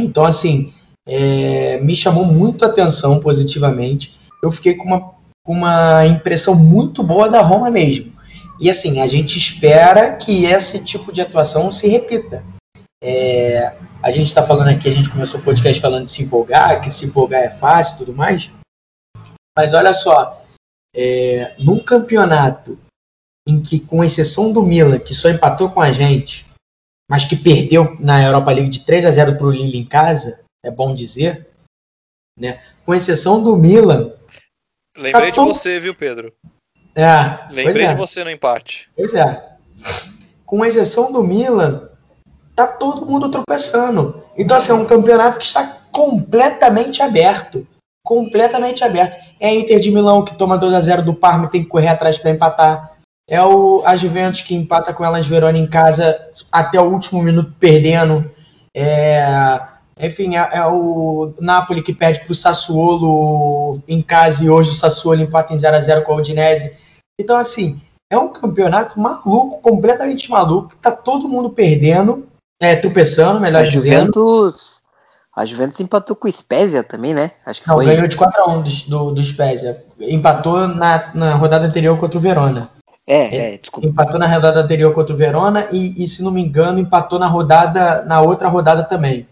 então 0.00 0.24
assim 0.24 0.72
é, 1.06 1.80
me 1.80 1.94
chamou 1.94 2.24
muito 2.24 2.64
a 2.64 2.68
atenção 2.68 3.20
positivamente. 3.20 4.20
Eu 4.42 4.50
fiquei 4.50 4.74
com 4.74 4.84
uma, 4.84 5.14
com 5.44 5.52
uma 5.52 6.06
impressão 6.06 6.54
muito 6.54 7.02
boa 7.02 7.28
da 7.28 7.40
Roma 7.40 7.70
mesmo. 7.70 8.11
E 8.62 8.70
assim, 8.70 9.00
a 9.00 9.08
gente 9.08 9.36
espera 9.36 10.16
que 10.16 10.44
esse 10.44 10.84
tipo 10.84 11.12
de 11.12 11.20
atuação 11.20 11.68
se 11.72 11.88
repita. 11.88 12.44
É, 13.02 13.76
a 14.00 14.08
gente 14.12 14.28
está 14.28 14.40
falando 14.40 14.68
aqui, 14.68 14.88
a 14.88 14.92
gente 14.92 15.10
começou 15.10 15.40
o 15.40 15.42
podcast 15.42 15.82
falando 15.82 16.04
de 16.04 16.12
se 16.12 16.22
empolgar, 16.22 16.80
que 16.80 16.88
se 16.88 17.06
empolgar 17.06 17.42
é 17.42 17.50
fácil 17.50 17.96
e 17.96 17.98
tudo 17.98 18.14
mais. 18.14 18.52
Mas 19.58 19.74
olha 19.74 19.92
só, 19.92 20.40
é, 20.94 21.56
num 21.58 21.80
campeonato 21.80 22.78
em 23.48 23.60
que, 23.60 23.80
com 23.80 24.04
exceção 24.04 24.52
do 24.52 24.62
Milan, 24.62 25.00
que 25.00 25.12
só 25.12 25.28
empatou 25.28 25.68
com 25.68 25.80
a 25.80 25.90
gente, 25.90 26.46
mas 27.10 27.24
que 27.24 27.34
perdeu 27.34 27.96
na 27.98 28.22
Europa 28.22 28.52
League 28.52 28.70
de 28.70 28.86
3 28.86 29.06
a 29.06 29.10
0 29.10 29.38
para 29.38 29.46
o 29.48 29.50
Lille 29.50 29.76
em 29.76 29.84
casa, 29.84 30.40
é 30.64 30.70
bom 30.70 30.94
dizer, 30.94 31.48
né? 32.38 32.62
Com 32.86 32.94
exceção 32.94 33.42
do 33.42 33.56
Milan. 33.56 34.14
Lembrei 34.96 35.12
tá 35.12 35.30
de 35.30 35.34
todo... 35.34 35.52
você, 35.52 35.80
viu, 35.80 35.96
Pedro? 35.96 36.32
É. 36.94 37.38
Lembrei 37.50 37.86
é. 37.86 37.92
de 37.92 37.94
você 37.94 38.22
no 38.22 38.30
empate. 38.30 38.88
Pois 38.96 39.14
é. 39.14 39.42
Com 40.44 40.64
exceção 40.64 41.12
do 41.12 41.22
Milan, 41.22 41.88
tá 42.54 42.66
todo 42.66 43.06
mundo 43.06 43.30
tropeçando. 43.30 44.22
Então, 44.36 44.56
assim, 44.56 44.72
é 44.72 44.74
um 44.74 44.84
campeonato 44.84 45.38
que 45.38 45.44
está 45.44 45.78
completamente 45.90 47.02
aberto. 47.02 47.66
Completamente 48.04 48.84
aberto. 48.84 49.16
É 49.40 49.48
a 49.48 49.54
Inter 49.54 49.80
de 49.80 49.90
Milão 49.90 50.24
que 50.24 50.34
toma 50.34 50.58
2 50.58 50.74
a 50.74 50.80
0 50.80 51.02
do 51.02 51.14
Parma 51.14 51.46
e 51.46 51.50
tem 51.50 51.62
que 51.62 51.68
correr 51.68 51.88
atrás 51.88 52.18
para 52.18 52.30
empatar. 52.30 52.92
É 53.28 53.40
o, 53.42 53.82
a 53.86 53.96
Juventus 53.96 54.42
que 54.42 54.54
empata 54.54 54.92
com 54.92 55.04
elas 55.04 55.26
Verona 55.26 55.56
em 55.56 55.66
casa 55.66 56.28
até 56.50 56.80
o 56.80 56.90
último 56.90 57.22
minuto 57.22 57.54
perdendo. 57.58 58.30
É, 58.74 59.24
enfim, 59.98 60.36
é, 60.36 60.48
é, 60.52 60.66
o 60.66 61.32
Napoli 61.40 61.82
que 61.82 61.92
perde 61.92 62.20
para 62.20 62.32
o 62.32 62.34
Sassuolo 62.34 63.80
em 63.86 64.02
casa 64.02 64.44
e 64.44 64.50
hoje 64.50 64.70
o 64.70 64.74
Sassuolo 64.74 65.22
empata 65.22 65.52
em 65.52 65.58
0 65.58 65.76
a 65.76 65.80
0 65.80 66.02
com 66.02 66.12
a 66.12 66.16
Udinese. 66.16 66.72
Então, 67.20 67.36
assim, 67.36 67.80
é 68.10 68.16
um 68.18 68.28
campeonato 68.28 68.98
maluco, 68.98 69.60
completamente 69.60 70.30
maluco. 70.30 70.74
Tá 70.80 70.90
todo 70.90 71.28
mundo 71.28 71.50
perdendo, 71.50 72.26
é, 72.60 72.76
tropeçando, 72.76 73.40
melhor 73.40 73.64
a 73.64 73.68
dizendo. 73.68 74.12
Juventus, 74.14 74.82
a 75.34 75.46
Juventus 75.46 75.80
empatou 75.80 76.14
com 76.14 76.28
o 76.28 76.32
Spezia 76.32 76.82
também, 76.82 77.14
né? 77.14 77.30
Acho 77.46 77.62
que 77.62 77.68
Não, 77.68 77.76
foi... 77.76 77.86
ganhou 77.86 78.06
de 78.06 78.16
4x1 78.16 78.62
do, 78.62 78.90
do, 78.90 79.10
do 79.12 79.24
Spezia. 79.24 79.82
Empatou 80.00 80.68
na, 80.68 81.10
na 81.14 81.34
rodada 81.34 81.66
anterior 81.66 81.96
contra 81.96 82.18
o 82.18 82.20
Verona. 82.20 82.68
É, 83.06 83.54
é, 83.54 83.58
desculpa. 83.58 83.88
Empatou 83.88 84.20
na 84.20 84.26
rodada 84.26 84.60
anterior 84.60 84.92
contra 84.92 85.14
o 85.14 85.18
Verona 85.18 85.66
e, 85.72 86.02
e, 86.02 86.06
se 86.06 86.22
não 86.22 86.30
me 86.30 86.40
engano, 86.40 86.78
empatou 86.78 87.18
na 87.18 87.26
rodada, 87.26 88.04
na 88.04 88.20
outra 88.20 88.48
rodada 88.48 88.84
também. 88.84 89.26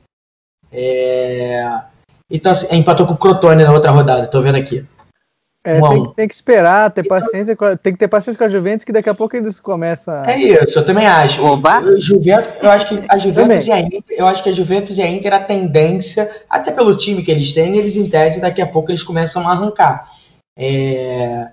É... 0.73 1.81
Então, 2.31 2.53
assim, 2.53 2.75
empatou 2.77 3.07
com 3.07 3.15
o 3.15 3.19
Crotone 3.19 3.65
na 3.65 3.73
outra 3.73 3.91
rodada, 3.91 4.27
tô 4.27 4.41
vendo 4.41 4.57
aqui. 4.57 4.87
É, 5.63 5.79
um 5.79 6.05
tem, 6.05 6.15
tem, 6.15 6.29
que 6.29 6.35
esperar, 6.35 6.91
ter 6.91 7.03
então, 7.03 7.21
paciência, 7.21 7.57
tem 7.83 7.93
que 7.93 7.99
ter 7.99 8.09
paciência 8.09 8.39
com 8.39 8.45
a 8.45 8.49
Juventus, 8.49 8.83
que 8.83 8.93
daqui 8.93 9.11
a 9.11 9.15
pouco 9.15 9.37
eles 9.37 9.61
começam. 9.61 10.23
É 10.25 10.39
isso, 10.39 10.79
eu 10.79 10.85
também 10.87 11.07
acho. 11.07 11.45
Oba. 11.45 11.83
Juventus, 11.99 12.51
eu 12.63 12.71
acho 12.71 12.89
que 12.89 13.05
a 13.07 13.19
Juventus 13.19 13.67
e 13.67 13.73
a 13.73 13.81
Inter, 13.81 14.03
eu 14.11 14.27
acho 14.27 14.43
que 14.43 14.49
a 14.49 14.53
Juventus 14.53 14.97
e 14.97 15.03
a 15.03 15.09
Inter, 15.09 15.35
a 15.35 15.41
tendência, 15.41 16.31
até 16.49 16.73
pelo 16.73 16.97
time 16.97 17.23
que 17.23 17.31
eles 17.31 17.53
têm, 17.53 17.77
eles 17.77 17.97
em 17.97 18.09
tese, 18.09 18.41
daqui 18.41 18.63
a 18.63 18.67
pouco 18.67 18.91
eles 18.91 19.03
começam 19.03 19.47
a 19.47 19.53
arrancar. 19.53 20.09
É... 20.59 21.51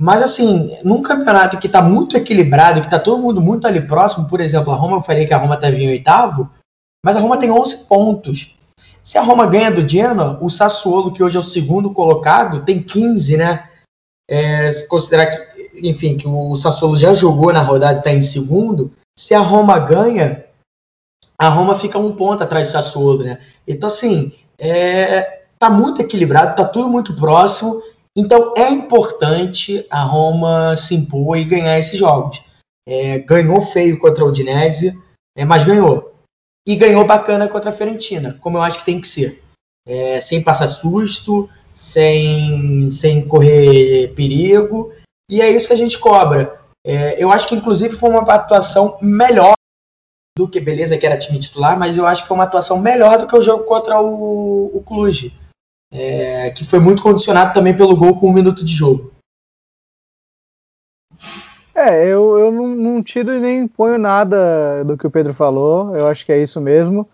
Mas 0.00 0.22
assim, 0.22 0.76
num 0.84 1.02
campeonato 1.02 1.58
que 1.58 1.66
está 1.66 1.82
muito 1.82 2.16
equilibrado, 2.16 2.80
que 2.80 2.86
está 2.86 3.00
todo 3.00 3.20
mundo 3.20 3.40
muito 3.40 3.66
ali 3.66 3.80
próximo, 3.80 4.28
por 4.28 4.40
exemplo, 4.40 4.72
a 4.72 4.76
Roma, 4.76 4.98
eu 4.98 5.02
falei 5.02 5.26
que 5.26 5.34
a 5.34 5.38
Roma 5.38 5.56
estava 5.56 5.74
em 5.74 5.88
oitavo, 5.88 6.48
mas 7.04 7.16
a 7.16 7.20
Roma 7.20 7.38
tem 7.38 7.50
11 7.50 7.86
pontos. 7.86 8.56
Se 9.02 9.16
a 9.16 9.22
Roma 9.22 9.46
ganha 9.46 9.70
do 9.70 9.88
Genoa, 9.88 10.38
o 10.40 10.50
Sassuolo, 10.50 11.12
que 11.12 11.22
hoje 11.22 11.36
é 11.36 11.40
o 11.40 11.44
segundo 11.44 11.92
colocado, 11.92 12.64
tem 12.64 12.82
15, 12.82 13.36
né? 13.36 13.68
É, 14.28 14.70
se 14.70 14.86
considerar 14.86 15.26
que, 15.26 15.88
enfim, 15.88 16.16
que 16.16 16.28
o 16.28 16.54
Sassuolo 16.54 16.96
já 16.96 17.12
jogou 17.14 17.52
na 17.52 17.62
rodada 17.62 17.94
e 17.94 17.98
está 17.98 18.12
em 18.12 18.22
segundo, 18.22 18.92
se 19.18 19.34
a 19.34 19.40
Roma 19.40 19.78
ganha, 19.78 20.44
a 21.38 21.48
Roma 21.48 21.78
fica 21.78 21.98
um 21.98 22.14
ponto 22.14 22.44
atrás 22.44 22.68
do 22.68 22.72
Sassuolo, 22.72 23.24
né? 23.24 23.40
Então, 23.66 23.88
assim, 23.88 24.32
é, 24.58 25.42
tá 25.58 25.70
muito 25.70 26.02
equilibrado, 26.02 26.54
tá 26.54 26.64
tudo 26.64 26.88
muito 26.88 27.16
próximo. 27.16 27.82
Então, 28.16 28.52
é 28.56 28.70
importante 28.70 29.86
a 29.90 30.02
Roma 30.02 30.76
se 30.76 30.94
impor 30.94 31.36
e 31.38 31.44
ganhar 31.44 31.78
esses 31.78 31.98
jogos. 31.98 32.42
É, 32.86 33.18
ganhou 33.20 33.60
feio 33.60 33.98
contra 33.98 34.24
o 34.24 34.28
Udinese, 34.28 34.96
é, 35.36 35.44
mas 35.44 35.64
ganhou 35.64 36.09
e 36.66 36.76
ganhou 36.76 37.06
bacana 37.06 37.48
contra 37.48 37.70
a 37.70 37.72
Fiorentina, 37.72 38.36
como 38.40 38.58
eu 38.58 38.62
acho 38.62 38.78
que 38.78 38.84
tem 38.84 39.00
que 39.00 39.08
ser. 39.08 39.42
É, 39.86 40.20
sem 40.20 40.42
passar 40.42 40.68
susto, 40.68 41.48
sem, 41.74 42.90
sem 42.90 43.26
correr 43.26 44.12
perigo, 44.14 44.92
e 45.30 45.40
é 45.40 45.50
isso 45.50 45.66
que 45.66 45.72
a 45.72 45.76
gente 45.76 45.98
cobra. 45.98 46.60
É, 46.84 47.22
eu 47.22 47.30
acho 47.30 47.48
que 47.48 47.54
inclusive 47.54 47.94
foi 47.94 48.10
uma 48.10 48.20
atuação 48.20 48.98
melhor 49.00 49.54
do 50.36 50.48
que, 50.48 50.60
beleza, 50.60 50.96
que 50.96 51.06
era 51.06 51.18
time 51.18 51.38
titular, 51.38 51.78
mas 51.78 51.96
eu 51.96 52.06
acho 52.06 52.22
que 52.22 52.28
foi 52.28 52.36
uma 52.36 52.44
atuação 52.44 52.78
melhor 52.78 53.18
do 53.18 53.26
que 53.26 53.36
o 53.36 53.40
jogo 53.40 53.64
contra 53.64 54.00
o, 54.00 54.70
o 54.74 54.82
Cluj, 54.82 55.32
é, 55.92 56.50
que 56.50 56.64
foi 56.64 56.78
muito 56.78 57.02
condicionado 57.02 57.52
também 57.52 57.76
pelo 57.76 57.96
gol 57.96 58.18
com 58.18 58.28
um 58.28 58.32
minuto 58.32 58.64
de 58.64 58.72
jogo. 58.72 59.09
É, 61.80 62.04
eu, 62.04 62.38
eu 62.38 62.52
não, 62.52 62.68
não 62.68 63.02
tiro 63.02 63.34
e 63.34 63.40
nem 63.40 63.66
ponho 63.66 63.96
nada 63.96 64.84
do 64.84 64.98
que 64.98 65.06
o 65.06 65.10
Pedro 65.10 65.32
falou, 65.32 65.96
eu 65.96 66.06
acho 66.08 66.26
que 66.26 66.32
é 66.32 66.42
isso 66.42 66.60
mesmo. 66.60 67.08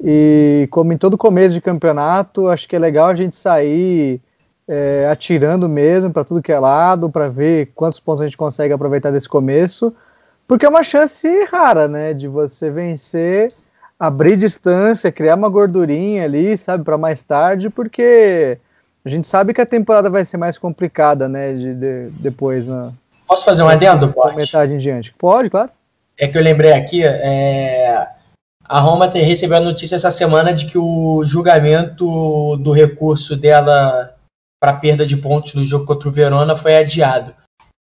E 0.00 0.68
como 0.70 0.92
em 0.92 0.96
todo 0.96 1.18
começo 1.18 1.54
de 1.54 1.60
campeonato, 1.60 2.46
acho 2.46 2.68
que 2.68 2.76
é 2.76 2.78
legal 2.78 3.08
a 3.08 3.16
gente 3.16 3.34
sair 3.34 4.20
é, 4.68 5.08
atirando 5.10 5.68
mesmo 5.68 6.12
para 6.12 6.24
tudo 6.24 6.40
que 6.40 6.52
é 6.52 6.58
lado, 6.58 7.10
para 7.10 7.28
ver 7.28 7.72
quantos 7.74 7.98
pontos 7.98 8.22
a 8.22 8.26
gente 8.26 8.36
consegue 8.36 8.72
aproveitar 8.72 9.10
desse 9.10 9.28
começo, 9.28 9.92
porque 10.46 10.64
é 10.64 10.68
uma 10.68 10.84
chance 10.84 11.28
rara, 11.46 11.88
né, 11.88 12.14
de 12.14 12.28
você 12.28 12.70
vencer, 12.70 13.52
abrir 13.98 14.36
distância, 14.36 15.10
criar 15.10 15.34
uma 15.34 15.48
gordurinha 15.48 16.24
ali, 16.24 16.56
sabe, 16.56 16.84
para 16.84 16.96
mais 16.96 17.22
tarde, 17.22 17.70
porque 17.70 18.56
a 19.04 19.08
gente 19.08 19.26
sabe 19.26 19.52
que 19.52 19.60
a 19.60 19.66
temporada 19.66 20.08
vai 20.08 20.24
ser 20.24 20.36
mais 20.36 20.58
complicada, 20.58 21.28
né, 21.28 21.54
de, 21.54 21.74
de 21.74 22.10
depois, 22.20 22.68
né, 22.68 22.92
Posso 23.32 23.46
fazer 23.46 23.62
um 23.62 23.68
adendo, 23.68 24.12
Pode? 24.12 24.36
Metade 24.36 24.74
em 24.74 24.76
diante. 24.76 25.14
Pode, 25.16 25.48
claro. 25.48 25.70
É 26.18 26.28
que 26.28 26.36
eu 26.36 26.42
lembrei 26.42 26.74
aqui, 26.74 27.02
é... 27.02 28.06
a 28.62 28.78
Roma 28.78 29.06
recebeu 29.06 29.56
a 29.56 29.60
notícia 29.60 29.96
essa 29.96 30.10
semana 30.10 30.52
de 30.52 30.66
que 30.66 30.76
o 30.76 31.24
julgamento 31.24 32.58
do 32.58 32.72
recurso 32.72 33.34
dela 33.34 34.14
para 34.60 34.74
perda 34.74 35.06
de 35.06 35.16
pontos 35.16 35.54
no 35.54 35.64
jogo 35.64 35.86
contra 35.86 36.10
o 36.10 36.12
Verona 36.12 36.54
foi 36.54 36.76
adiado. 36.76 37.34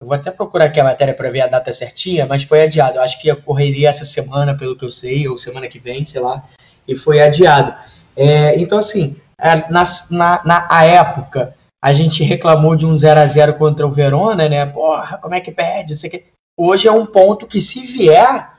Eu 0.00 0.06
vou 0.06 0.14
até 0.14 0.30
procurar 0.30 0.64
aqui 0.64 0.80
a 0.80 0.84
matéria 0.84 1.12
para 1.12 1.28
ver 1.28 1.42
a 1.42 1.46
data 1.46 1.70
certinha, 1.74 2.24
mas 2.24 2.44
foi 2.44 2.62
adiado. 2.62 2.96
Eu 2.96 3.02
acho 3.02 3.20
que 3.20 3.30
ocorreria 3.30 3.90
essa 3.90 4.06
semana, 4.06 4.56
pelo 4.56 4.74
que 4.74 4.86
eu 4.86 4.90
sei, 4.90 5.28
ou 5.28 5.36
semana 5.36 5.68
que 5.68 5.78
vem, 5.78 6.06
sei 6.06 6.22
lá, 6.22 6.42
e 6.88 6.96
foi 6.96 7.20
adiado. 7.20 7.74
É, 8.16 8.58
então, 8.58 8.78
assim, 8.78 9.14
é, 9.38 9.70
na, 9.70 9.82
na, 10.10 10.42
na 10.42 10.84
época, 10.84 11.54
a 11.84 11.92
gente 11.92 12.24
reclamou 12.24 12.74
de 12.74 12.86
um 12.86 12.96
0 12.96 13.20
a 13.20 13.26
0 13.26 13.54
contra 13.58 13.86
o 13.86 13.90
Verona, 13.90 14.48
né? 14.48 14.64
Porra, 14.64 15.18
como 15.18 15.34
é 15.34 15.40
que 15.40 15.52
perde? 15.52 15.94
Sei 15.94 16.08
que. 16.08 16.24
Hoje 16.58 16.88
é 16.88 16.92
um 16.92 17.04
ponto 17.04 17.46
que, 17.46 17.60
se 17.60 17.80
vier, 17.80 18.52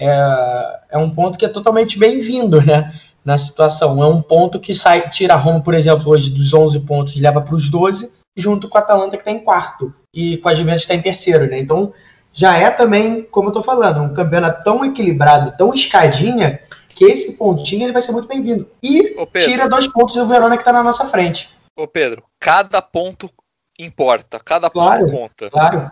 é, 0.00 0.80
é 0.92 0.96
um 0.96 1.10
ponto 1.10 1.36
que 1.36 1.44
é 1.44 1.48
totalmente 1.48 1.98
bem-vindo, 1.98 2.64
né? 2.64 2.94
Na 3.24 3.36
situação. 3.36 4.00
É 4.00 4.06
um 4.06 4.22
ponto 4.22 4.60
que 4.60 4.72
sai, 4.72 5.08
tira 5.08 5.34
a 5.34 5.36
Roma, 5.36 5.60
por 5.60 5.74
exemplo, 5.74 6.08
hoje 6.08 6.30
dos 6.30 6.54
11 6.54 6.78
pontos 6.80 7.16
e 7.16 7.20
leva 7.20 7.40
para 7.40 7.56
os 7.56 7.68
12, 7.68 8.12
junto 8.36 8.68
com 8.68 8.78
a 8.78 8.80
Atalanta, 8.80 9.16
que 9.16 9.22
está 9.22 9.32
em 9.32 9.40
quarto, 9.40 9.92
e 10.14 10.36
com 10.36 10.48
a 10.48 10.54
Juventus 10.54 10.86
que 10.86 10.92
está 10.92 10.94
em 10.94 11.02
terceiro, 11.02 11.48
né? 11.48 11.58
Então, 11.58 11.92
já 12.32 12.56
é 12.56 12.70
também, 12.70 13.24
como 13.24 13.48
eu 13.48 13.52
tô 13.52 13.60
falando, 13.60 14.02
um 14.02 14.14
campeonato 14.14 14.62
tão 14.62 14.84
equilibrado, 14.84 15.52
tão 15.58 15.74
escadinha, 15.74 16.60
que 16.94 17.04
esse 17.04 17.32
pontinho 17.32 17.82
ele 17.82 17.92
vai 17.92 18.02
ser 18.02 18.12
muito 18.12 18.28
bem-vindo. 18.28 18.68
E 18.80 19.16
tira 19.36 19.68
dois 19.68 19.88
pontos 19.88 20.14
do 20.14 20.26
Verona 20.26 20.56
que 20.56 20.62
está 20.62 20.72
na 20.72 20.84
nossa 20.84 21.06
frente. 21.06 21.57
Ô 21.78 21.86
Pedro, 21.86 22.24
cada 22.40 22.82
ponto 22.82 23.30
importa, 23.78 24.40
cada 24.40 24.68
claro, 24.68 25.06
ponto 25.06 25.12
conta. 25.12 25.50
Claro. 25.50 25.90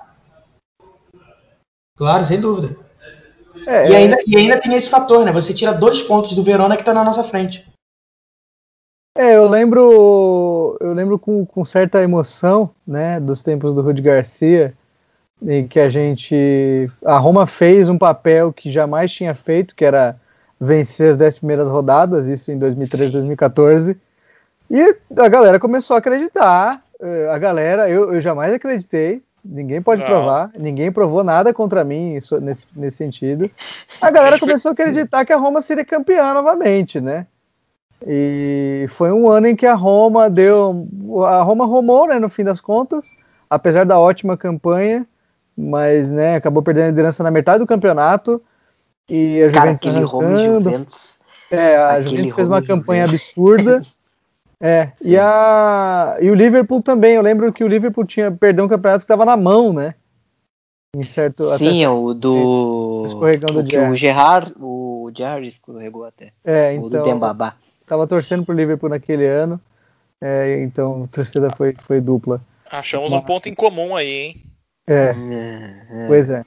Claro, 1.97 2.25
sem 2.25 2.41
dúvida. 2.41 2.77
É, 3.67 3.89
e, 3.89 3.93
é. 3.93 3.97
ainda, 3.97 4.17
e 4.27 4.37
ainda 4.37 4.61
tem 4.61 4.75
esse 4.75 4.91
fator, 4.91 5.25
né? 5.25 5.31
Você 5.31 5.55
tira 5.55 5.73
dois 5.73 6.03
pontos 6.03 6.35
do 6.35 6.43
Verona 6.43 6.77
que 6.77 6.85
tá 6.85 6.93
na 6.93 7.05
nossa 7.05 7.23
frente. 7.23 7.67
É, 9.17 9.37
eu 9.37 9.49
lembro 9.49 10.27
lembro, 10.67 10.77
eu 10.81 10.93
lembro 10.93 11.19
com, 11.19 11.45
com 11.47 11.65
certa 11.65 12.03
emoção, 12.03 12.71
né, 12.87 13.21
dos 13.21 13.43
tempos 13.43 13.75
do 13.75 13.81
Rudi 13.81 14.03
Garcia, 14.03 14.75
em 15.41 15.67
que 15.67 15.81
a 15.81 15.89
gente, 15.89 16.91
a 17.05 17.19
Roma 17.19 17.47
fez 17.47 17.89
um 17.89 17.99
papel 17.99 18.53
que 18.53 18.71
jamais 18.71 19.13
tinha 19.13 19.35
feito, 19.35 19.75
que 19.75 19.85
era 19.85 20.19
vencer 20.59 21.11
as 21.11 21.17
dez 21.17 21.39
primeiras 21.39 21.69
rodadas, 21.69 22.27
isso 22.27 22.51
em 22.51 22.59
2013, 22.59 23.07
Sim. 23.07 23.13
2014, 23.13 23.97
e 24.71 24.97
a 25.17 25.29
galera 25.29 25.59
começou 25.59 25.95
a 25.95 25.99
acreditar, 25.99 26.83
eh, 27.01 27.29
a 27.31 27.39
galera, 27.39 27.89
eu, 27.89 28.13
eu 28.15 28.21
jamais 28.21 28.53
acreditei, 28.53 29.23
ninguém 29.45 29.81
pode 29.81 30.03
Não. 30.03 30.09
provar, 30.09 30.51
ninguém 30.59 30.91
provou 30.91 31.23
nada 31.23 31.53
contra 31.53 31.85
mim 31.85 32.15
isso, 32.17 32.41
nesse, 32.41 32.67
nesse 32.75 32.97
sentido. 32.97 33.51
A 34.01 34.11
galera 34.11 34.39
começou 34.39 34.71
a 34.71 34.73
acreditar 34.73 35.25
que 35.25 35.33
a 35.33 35.37
Roma 35.37 35.61
seria 35.61 35.85
campeã 35.85 36.35
novamente, 36.35 37.01
né? 37.01 37.27
E 38.05 38.87
foi 38.91 39.13
um 39.13 39.29
ano 39.29 39.47
em 39.47 39.57
que 39.57 39.67
a 39.67 39.75
Roma 39.75 40.29
deu. 40.29 40.87
A 41.27 41.43
Roma 41.43 41.65
romou, 41.65 42.07
né, 42.07 42.19
no 42.19 42.29
fim 42.29 42.45
das 42.45 42.61
contas, 42.61 43.11
apesar 43.49 43.87
da 43.87 43.99
ótima 43.99 44.37
campanha, 44.37 45.07
mas 45.57 46.09
né, 46.09 46.37
acabou 46.37 46.63
perdendo 46.63 46.85
a 46.85 46.89
liderança 46.89 47.23
na 47.23 47.31
metade 47.31 47.61
do 47.61 47.67
campeonato. 47.67 48.43
E 49.09 49.43
a 49.43 49.49
Juventus 49.49 49.83
Cara, 49.83 49.99
arrancando. 49.99 50.71
Juventus, 50.71 51.21
é, 51.51 51.77
a 51.77 52.03
Juventus 52.03 52.33
fez 52.33 52.49
uma 52.49 52.63
campanha 52.63 53.05
absurda. 53.05 53.81
É, 54.61 54.91
e, 55.05 55.17
a, 55.19 56.17
e 56.21 56.31
o 56.31 56.35
Liverpool 56.35 56.83
também. 56.83 57.15
Eu 57.15 57.23
lembro 57.23 57.53
que 57.53 57.63
o 57.63 57.69
Liverpool 57.69 58.05
tinha 58.05 58.31
perdeu 58.31 58.65
um 58.65 58.69
campeonato 58.69 59.01
que 59.01 59.05
estava 59.05 59.25
na 59.25 59.37
mão, 59.37 59.73
né? 59.73 59.95
Em 60.97 61.03
certo, 61.03 61.43
Sim, 61.59 61.85
até, 61.85 61.91
o 61.91 62.15
do. 62.15 63.03
Escorregando 63.07 63.61
o, 63.61 63.65
que 63.65 63.77
o 63.77 63.95
Gerard, 63.95 64.55
o 64.59 65.11
Gerard 65.15 65.47
escorregou 65.47 66.05
até. 66.05 66.33
É, 66.43 66.73
então. 66.73 66.87
O 66.87 66.91
do 66.91 67.03
Dembabá. 67.03 67.57
Tava 67.87 68.07
torcendo 68.07 68.45
pro 68.45 68.55
Liverpool 68.55 68.89
naquele 68.89 69.27
ano. 69.27 69.61
É, 70.21 70.63
então 70.63 71.05
a 71.05 71.07
torcida 71.09 71.51
foi, 71.55 71.75
foi 71.87 72.01
dupla. 72.01 72.41
Achamos 72.71 73.13
um 73.13 73.21
ponto 73.21 73.49
em 73.49 73.55
comum 73.55 73.95
aí, 73.95 74.09
hein? 74.09 74.43
É. 74.87 75.15
é, 75.15 75.87
é. 75.91 76.07
Pois 76.07 76.31
é. 76.31 76.45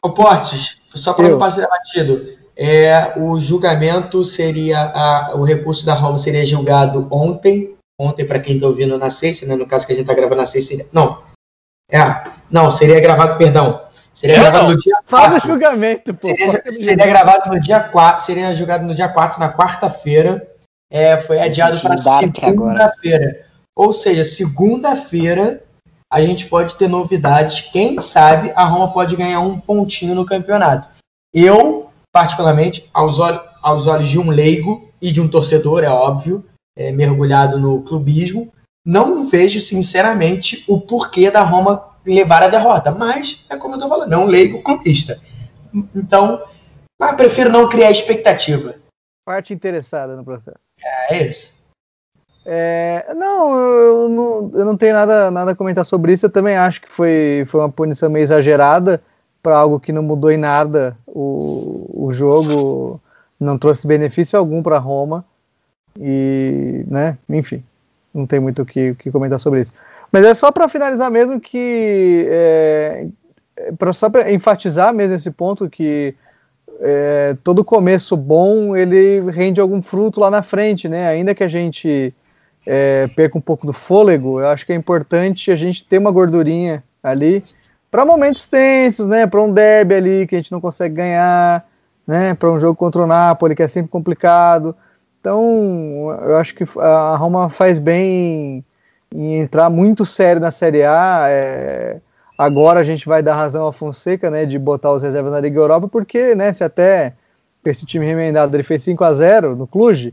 Ô, 0.00 0.10
Portes, 0.10 0.80
só 0.90 1.12
para 1.12 1.28
não 1.28 1.38
passar 1.38 1.66
batido, 1.66 2.38
é, 2.58 3.14
o 3.16 3.38
julgamento 3.38 4.24
seria, 4.24 4.80
a, 4.80 5.36
o 5.36 5.44
recurso 5.44 5.86
da 5.86 5.94
Roma 5.94 6.16
seria 6.16 6.44
julgado 6.44 7.06
ontem, 7.08 7.76
ontem 8.00 8.26
para 8.26 8.40
quem 8.40 8.56
está 8.56 8.66
ouvindo 8.66 8.98
na 8.98 9.08
sexta, 9.08 9.46
né, 9.46 9.54
no 9.54 9.66
caso 9.66 9.86
que 9.86 9.92
a 9.92 9.94
gente 9.94 10.04
está 10.04 10.14
gravando 10.14 10.40
na 10.40 10.46
sexta, 10.46 10.70
seria, 10.70 10.86
não, 10.92 11.22
é, 11.88 12.00
não, 12.50 12.68
seria 12.68 12.98
gravado, 13.00 13.38
perdão, 13.38 13.80
seria 14.12 14.36
é, 14.36 14.40
gravado 14.40 14.64
não. 14.64 14.70
no 14.72 14.76
dia 14.76 14.96
4. 15.08 15.08
Faz 15.08 15.44
o 15.44 15.46
julgamento, 15.46 16.14
pô. 16.14 16.28
Seria, 16.28 16.72
seria 16.72 17.06
gravado 17.06 17.48
no 17.48 17.60
dia 17.60 17.80
4, 17.80 18.26
seria 18.26 18.54
julgado 18.54 18.84
no 18.84 18.94
dia 18.94 19.08
4, 19.08 19.38
na 19.38 19.52
quarta-feira, 19.52 20.44
é, 20.90 21.16
foi 21.16 21.38
adiado 21.38 21.80
para 21.80 21.96
segunda-feira. 21.96 23.46
Ou 23.76 23.92
seja, 23.92 24.24
segunda-feira 24.24 25.62
a 26.12 26.20
gente 26.20 26.46
pode 26.46 26.74
ter 26.74 26.88
novidades. 26.88 27.60
Quem 27.60 28.00
sabe 28.00 28.50
a 28.56 28.64
Roma 28.64 28.92
pode 28.92 29.14
ganhar 29.14 29.40
um 29.40 29.60
pontinho 29.60 30.14
no 30.14 30.24
campeonato. 30.24 30.88
Eu 31.32 31.67
particularmente, 32.18 32.90
aos, 32.92 33.20
olhos, 33.20 33.40
aos 33.62 33.86
olhos 33.86 34.08
de 34.08 34.18
um 34.18 34.28
leigo 34.28 34.90
e 35.00 35.12
de 35.12 35.20
um 35.20 35.28
torcedor, 35.28 35.84
é 35.84 35.88
óbvio, 35.88 36.44
é, 36.76 36.90
mergulhado 36.90 37.60
no 37.60 37.80
clubismo, 37.82 38.52
não 38.84 39.28
vejo, 39.28 39.60
sinceramente, 39.60 40.64
o 40.66 40.80
porquê 40.80 41.30
da 41.30 41.42
Roma 41.42 41.90
levar 42.04 42.42
a 42.42 42.48
derrota. 42.48 42.90
Mas, 42.90 43.44
é 43.48 43.56
como 43.56 43.74
eu 43.74 43.78
estou 43.78 43.88
falando, 43.88 44.12
é 44.12 44.18
um 44.18 44.26
leigo 44.26 44.60
clubista. 44.64 45.16
Então, 45.94 46.42
mas 47.00 47.14
prefiro 47.14 47.52
não 47.52 47.68
criar 47.68 47.92
expectativa. 47.92 48.74
Parte 49.24 49.54
interessada 49.54 50.16
no 50.16 50.24
processo. 50.24 50.72
É, 50.82 51.14
é 51.14 51.28
isso. 51.28 51.54
É, 52.44 53.14
não, 53.14 53.56
eu 53.56 54.08
não, 54.08 54.50
eu 54.54 54.64
não 54.64 54.76
tenho 54.76 54.94
nada, 54.94 55.30
nada 55.30 55.52
a 55.52 55.54
comentar 55.54 55.84
sobre 55.84 56.14
isso. 56.14 56.26
Eu 56.26 56.30
também 56.30 56.56
acho 56.56 56.80
que 56.80 56.88
foi, 56.88 57.44
foi 57.46 57.60
uma 57.60 57.70
punição 57.70 58.10
meio 58.10 58.24
exagerada 58.24 59.00
para 59.42 59.56
algo 59.56 59.80
que 59.80 59.92
não 59.92 60.02
mudou 60.02 60.30
em 60.30 60.36
nada 60.36 60.96
o, 61.06 62.06
o 62.06 62.12
jogo, 62.12 63.00
não 63.38 63.58
trouxe 63.58 63.86
benefício 63.86 64.38
algum 64.38 64.62
para 64.62 64.78
Roma 64.78 65.24
e, 65.98 66.84
né, 66.88 67.16
enfim, 67.28 67.62
não 68.14 68.26
tem 68.26 68.40
muito 68.40 68.62
o 68.62 68.66
que, 68.66 68.94
que 68.94 69.10
comentar 69.10 69.38
sobre 69.38 69.60
isso. 69.60 69.74
Mas 70.10 70.24
é 70.24 70.34
só 70.34 70.50
para 70.50 70.68
finalizar 70.68 71.10
mesmo 71.10 71.40
que, 71.40 72.26
é, 72.28 73.06
é 73.56 73.72
pra, 73.72 73.92
só 73.92 74.08
para 74.08 74.32
enfatizar 74.32 74.92
mesmo 74.92 75.14
esse 75.14 75.30
ponto 75.30 75.68
que 75.68 76.14
é, 76.80 77.36
todo 77.42 77.64
começo 77.64 78.16
bom 78.16 78.76
ele 78.76 79.20
rende 79.30 79.60
algum 79.60 79.82
fruto 79.82 80.20
lá 80.20 80.30
na 80.30 80.42
frente, 80.42 80.88
né? 80.88 81.08
Ainda 81.08 81.34
que 81.34 81.44
a 81.44 81.48
gente 81.48 82.14
é, 82.66 83.08
perca 83.16 83.36
um 83.36 83.40
pouco 83.40 83.66
do 83.66 83.72
fôlego, 83.72 84.40
eu 84.40 84.48
acho 84.48 84.64
que 84.64 84.72
é 84.72 84.76
importante 84.76 85.50
a 85.50 85.56
gente 85.56 85.84
ter 85.84 85.98
uma 85.98 86.10
gordurinha 86.10 86.82
ali 87.02 87.42
para 87.90 88.04
momentos 88.04 88.48
tensos, 88.48 89.06
né? 89.06 89.26
Para 89.26 89.42
um 89.42 89.52
derby 89.52 89.94
ali 89.94 90.26
que 90.26 90.34
a 90.34 90.38
gente 90.38 90.52
não 90.52 90.60
consegue 90.60 90.94
ganhar, 90.94 91.66
né? 92.06 92.34
Para 92.34 92.50
um 92.50 92.58
jogo 92.58 92.76
contra 92.76 93.02
o 93.02 93.06
Napoli 93.06 93.56
que 93.56 93.62
é 93.62 93.68
sempre 93.68 93.90
complicado. 93.90 94.74
Então, 95.20 96.16
eu 96.22 96.36
acho 96.36 96.54
que 96.54 96.64
a 96.78 97.16
Roma 97.16 97.48
faz 97.50 97.78
bem 97.78 98.64
em 99.12 99.38
entrar 99.38 99.70
muito 99.70 100.04
sério 100.04 100.40
na 100.40 100.50
Série 100.50 100.84
A. 100.84 101.26
É... 101.28 102.00
Agora 102.36 102.80
a 102.80 102.84
gente 102.84 103.08
vai 103.08 103.22
dar 103.22 103.34
razão 103.34 103.64
ao 103.64 103.72
Fonseca, 103.72 104.30
né? 104.30 104.46
De 104.46 104.58
botar 104.58 104.92
os 104.92 105.02
reservas 105.02 105.32
na 105.32 105.40
Liga 105.40 105.58
Europa, 105.58 105.88
porque, 105.88 106.34
né? 106.34 106.52
Se 106.52 106.62
até 106.62 107.14
esse 107.64 107.84
time 107.84 108.06
remendado 108.06 108.54
ele 108.56 108.62
fez 108.62 108.82
5 108.82 109.02
a 109.04 109.12
0 109.12 109.56
no 109.56 109.66
Cluj, 109.66 110.12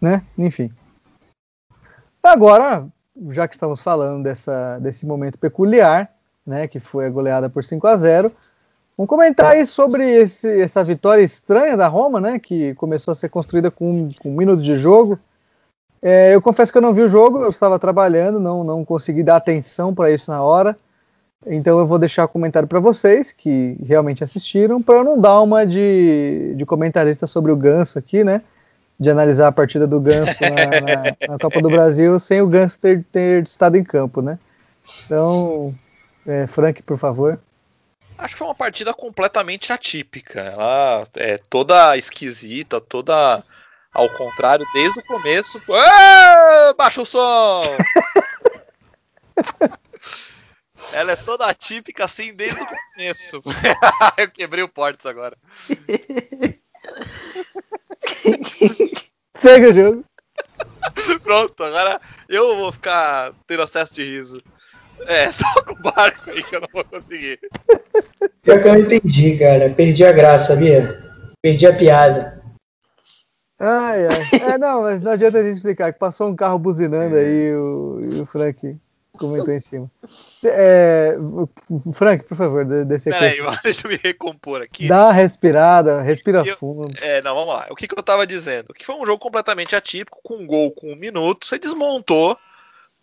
né? 0.00 0.22
Enfim. 0.38 0.70
Agora, 2.22 2.86
já 3.30 3.48
que 3.48 3.54
estamos 3.54 3.80
falando 3.80 4.24
dessa, 4.24 4.78
desse 4.80 5.06
momento 5.06 5.38
peculiar, 5.38 6.10
né, 6.46 6.68
que 6.68 6.78
foi 6.78 7.06
a 7.06 7.10
goleada 7.10 7.48
por 7.48 7.64
5 7.64 7.86
a 7.86 7.96
0 7.96 8.32
Vamos 8.96 9.10
comentar 9.10 9.52
aí 9.52 9.66
sobre 9.66 10.08
esse, 10.08 10.48
essa 10.58 10.82
vitória 10.82 11.20
estranha 11.20 11.76
da 11.76 11.86
Roma, 11.86 12.18
né, 12.18 12.38
que 12.38 12.72
começou 12.76 13.12
a 13.12 13.14
ser 13.14 13.28
construída 13.28 13.70
com, 13.70 14.08
com 14.18 14.30
um 14.30 14.36
minuto 14.36 14.62
de 14.62 14.74
jogo. 14.74 15.18
É, 16.00 16.34
eu 16.34 16.40
confesso 16.40 16.72
que 16.72 16.78
eu 16.78 16.82
não 16.82 16.94
vi 16.94 17.02
o 17.02 17.08
jogo, 17.08 17.40
eu 17.40 17.50
estava 17.50 17.78
trabalhando, 17.78 18.40
não, 18.40 18.64
não 18.64 18.84
consegui 18.86 19.22
dar 19.22 19.36
atenção 19.36 19.94
para 19.94 20.10
isso 20.10 20.30
na 20.30 20.42
hora. 20.42 20.74
Então 21.46 21.78
eu 21.78 21.86
vou 21.86 21.98
deixar 21.98 22.24
o 22.24 22.28
comentário 22.28 22.66
para 22.66 22.80
vocês 22.80 23.32
que 23.32 23.76
realmente 23.84 24.24
assistiram, 24.24 24.80
para 24.80 24.96
eu 24.96 25.04
não 25.04 25.20
dar 25.20 25.42
uma 25.42 25.66
de, 25.66 26.54
de 26.56 26.64
comentarista 26.64 27.26
sobre 27.26 27.52
o 27.52 27.56
Ganso 27.56 27.98
aqui, 27.98 28.24
né? 28.24 28.40
De 28.98 29.10
analisar 29.10 29.48
a 29.48 29.52
partida 29.52 29.86
do 29.86 30.00
Ganso 30.00 30.42
na, 30.42 30.80
na, 30.80 31.32
na 31.32 31.38
Copa 31.38 31.60
do 31.60 31.68
Brasil 31.68 32.18
sem 32.18 32.40
o 32.40 32.46
Ganso 32.46 32.80
ter, 32.80 33.04
ter 33.12 33.44
estado 33.44 33.76
em 33.76 33.84
campo, 33.84 34.22
né? 34.22 34.38
Então, 35.04 35.74
é, 36.26 36.46
Frank, 36.46 36.82
por 36.82 36.98
favor. 36.98 37.40
Acho 38.18 38.34
que 38.34 38.38
foi 38.38 38.46
uma 38.46 38.54
partida 38.54 38.94
completamente 38.94 39.72
atípica. 39.72 40.40
Ela 40.40 41.06
é 41.16 41.38
toda 41.38 41.96
esquisita, 41.96 42.80
toda 42.80 43.44
ao 43.92 44.08
contrário, 44.10 44.64
desde 44.72 45.00
o 45.00 45.04
começo. 45.04 45.60
Baixa 46.76 47.02
o 47.02 47.06
som! 47.06 47.62
Ela 50.92 51.12
é 51.12 51.16
toda 51.16 51.46
atípica 51.46 52.04
assim 52.04 52.34
desde 52.34 52.60
o 52.60 52.66
começo. 52.66 53.42
Eu 54.16 54.30
quebrei 54.30 54.62
o 54.62 54.68
portas 54.68 55.06
agora. 55.06 55.36
Segue 59.34 59.66
o 59.66 59.74
jogo. 59.74 60.04
Pronto, 61.22 61.64
agora 61.64 62.00
eu 62.28 62.56
vou 62.56 62.72
ficar 62.72 63.32
tendo 63.46 63.62
acesso 63.62 63.94
de 63.94 64.04
riso. 64.04 64.42
É, 65.06 65.30
toca 65.54 65.72
o 65.72 65.92
barco 65.92 66.30
aí 66.30 66.42
que 66.42 66.56
eu 66.56 66.60
não 66.60 66.68
vou 66.72 66.84
conseguir. 66.84 67.38
Pior 68.42 68.62
que 68.62 68.68
eu 68.68 68.72
não 68.72 68.80
entendi, 68.80 69.38
cara. 69.38 69.70
Perdi 69.70 70.04
a 70.04 70.12
graça, 70.12 70.54
sabia? 70.54 71.02
Perdi 71.42 71.66
a 71.66 71.74
piada. 71.74 72.42
Ai, 73.58 74.06
ai. 74.06 74.52
É, 74.52 74.58
não, 74.58 74.82
mas 74.82 75.00
não 75.00 75.12
adianta 75.12 75.38
a 75.38 75.42
gente 75.42 75.56
explicar 75.56 75.92
que 75.92 75.98
passou 75.98 76.28
um 76.28 76.36
carro 76.36 76.58
buzinando 76.58 77.16
aí 77.16 77.54
o, 77.54 78.00
e 78.00 78.20
o 78.20 78.26
Frank 78.26 78.76
comentou 79.16 79.52
em 79.52 79.60
cima. 79.60 79.90
É, 80.44 81.16
Frank, 81.94 82.24
por 82.26 82.36
favor, 82.36 82.64
desce 82.84 83.08
aqui. 83.08 83.18
Peraí, 83.18 83.56
deixa 83.64 83.86
eu 83.86 83.90
me 83.90 83.96
recompor 83.96 84.62
aqui. 84.62 84.86
Dá 84.86 85.06
uma 85.06 85.12
respirada, 85.12 86.02
respira 86.02 86.42
eu, 86.46 86.56
fundo. 86.56 86.94
É, 87.00 87.22
não, 87.22 87.34
vamos 87.34 87.54
lá. 87.54 87.66
O 87.70 87.74
que, 87.74 87.88
que 87.88 87.98
eu 87.98 88.02
tava 88.02 88.26
dizendo? 88.26 88.74
Que 88.74 88.84
foi 88.84 88.94
um 88.94 89.06
jogo 89.06 89.18
completamente 89.18 89.74
atípico, 89.74 90.20
com 90.22 90.36
um 90.36 90.46
gol 90.46 90.70
com 90.70 90.92
um 90.92 90.96
minuto, 90.96 91.46
você 91.46 91.58
desmontou 91.58 92.38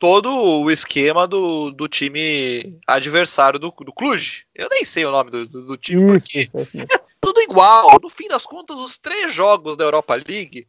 todo 0.03 0.35
o 0.35 0.69
esquema 0.69 1.25
do, 1.25 1.71
do 1.71 1.87
time 1.87 2.77
adversário 2.85 3.57
do, 3.57 3.69
do 3.71 3.93
Cluj. 3.93 4.45
Eu 4.53 4.67
nem 4.67 4.83
sei 4.83 5.05
o 5.05 5.11
nome 5.11 5.31
do, 5.31 5.47
do, 5.47 5.65
do 5.65 5.77
time, 5.77 6.17
isso, 6.17 6.27
porque 6.27 6.49
é 6.93 6.99
tudo 7.21 7.39
igual. 7.39 7.97
No 8.01 8.09
fim 8.09 8.27
das 8.27 8.45
contas, 8.45 8.77
os 8.77 8.97
três 8.97 9.33
jogos 9.33 9.77
da 9.77 9.85
Europa 9.85 10.13
League 10.15 10.67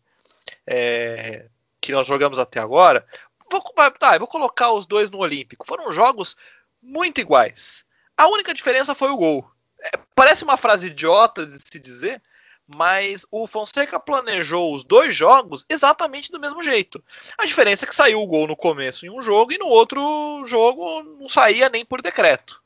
é, 0.65 1.49
que 1.81 1.91
nós 1.91 2.07
jogamos 2.07 2.39
até 2.39 2.61
agora, 2.61 3.05
vou, 3.51 3.61
tá, 3.99 4.17
vou 4.19 4.29
colocar 4.29 4.71
os 4.71 4.87
dois 4.87 5.11
no 5.11 5.19
Olímpico. 5.19 5.67
Foram 5.67 5.91
jogos 5.91 6.37
muito 6.81 7.21
iguais. 7.21 7.85
A 8.17 8.29
única 8.29 8.55
diferença 8.55 8.95
foi 8.95 9.11
o 9.11 9.17
gol. 9.17 9.45
É, 9.83 9.99
parece 10.15 10.45
uma 10.45 10.57
frase 10.57 10.87
idiota 10.87 11.45
de 11.45 11.59
se 11.59 11.81
dizer, 11.81 12.23
mas 12.67 13.27
o 13.31 13.47
Fonseca 13.47 14.01
planejou 14.01 14.75
os 14.75 14.85
dois 14.85 15.15
jogos 15.15 15.65
exatamente 15.69 16.31
do 16.31 16.41
mesmo 16.41 16.63
jeito. 16.63 17.03
A 17.39 17.45
diferença 17.45 17.85
é 17.85 17.89
que 17.89 17.95
saiu 17.95 18.23
o 18.23 18.27
gol 18.27 18.47
no 18.47 18.57
começo 18.57 19.07
em 19.07 19.11
um 19.11 19.21
jogo 19.21 19.53
e 19.53 19.59
no 19.59 19.67
outro 19.67 20.45
jogo 20.47 21.03
não 21.21 21.29
saía 21.29 21.69
nem 21.69 21.85
por 21.85 22.01
decreto. 22.01 22.63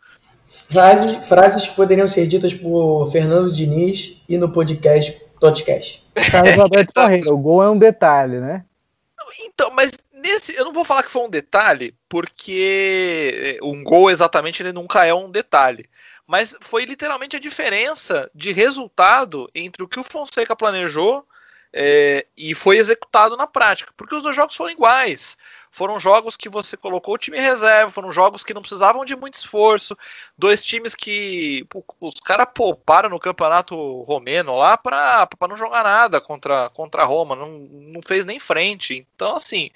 Frases, 0.46 1.26
frases 1.26 1.66
que 1.66 1.76
poderiam 1.76 2.08
ser 2.08 2.26
ditas 2.26 2.54
por 2.54 3.10
Fernando 3.10 3.52
Diniz 3.52 4.22
e 4.28 4.38
no 4.38 4.50
podcast 4.50 5.20
Totcast. 5.38 6.04
o 7.26 7.36
gol 7.36 7.62
é 7.62 7.68
um 7.68 7.78
detalhe, 7.78 8.40
né? 8.40 8.64
Então, 9.40 9.70
mas 9.72 9.92
nesse, 10.12 10.54
eu 10.56 10.64
não 10.64 10.72
vou 10.72 10.84
falar 10.84 11.02
que 11.02 11.10
foi 11.10 11.22
um 11.22 11.30
detalhe, 11.30 11.94
porque 12.08 13.58
um 13.62 13.84
gol 13.84 14.10
exatamente 14.10 14.62
ele 14.62 14.72
nunca 14.72 15.04
é 15.04 15.12
um 15.12 15.30
detalhe 15.30 15.88
mas 16.28 16.54
foi 16.60 16.84
literalmente 16.84 17.36
a 17.36 17.40
diferença 17.40 18.30
de 18.34 18.52
resultado 18.52 19.50
entre 19.54 19.82
o 19.82 19.88
que 19.88 19.98
o 19.98 20.04
Fonseca 20.04 20.54
planejou 20.54 21.26
é, 21.72 22.26
e 22.36 22.54
foi 22.54 22.76
executado 22.76 23.34
na 23.34 23.46
prática, 23.46 23.92
porque 23.96 24.14
os 24.14 24.22
dois 24.22 24.36
jogos 24.36 24.54
foram 24.54 24.70
iguais. 24.70 25.38
Foram 25.70 25.98
jogos 25.98 26.36
que 26.36 26.48
você 26.48 26.76
colocou 26.76 27.14
o 27.14 27.18
time 27.18 27.38
reserva, 27.38 27.90
foram 27.90 28.10
jogos 28.10 28.44
que 28.44 28.52
não 28.52 28.60
precisavam 28.60 29.04
de 29.04 29.16
muito 29.16 29.34
esforço, 29.34 29.96
dois 30.36 30.62
times 30.64 30.94
que 30.94 31.66
os 32.00 32.14
caras 32.20 32.48
pouparam 32.54 33.08
no 33.08 33.18
campeonato 33.18 34.02
romeno 34.02 34.54
lá 34.56 34.76
para 34.76 35.28
não 35.48 35.56
jogar 35.56 35.84
nada 35.84 36.20
contra, 36.20 36.68
contra 36.70 37.02
a 37.02 37.06
Roma, 37.06 37.36
não, 37.36 37.58
não 37.58 38.00
fez 38.02 38.24
nem 38.24 38.38
frente. 38.38 39.06
Então, 39.14 39.36
assim, 39.36 39.70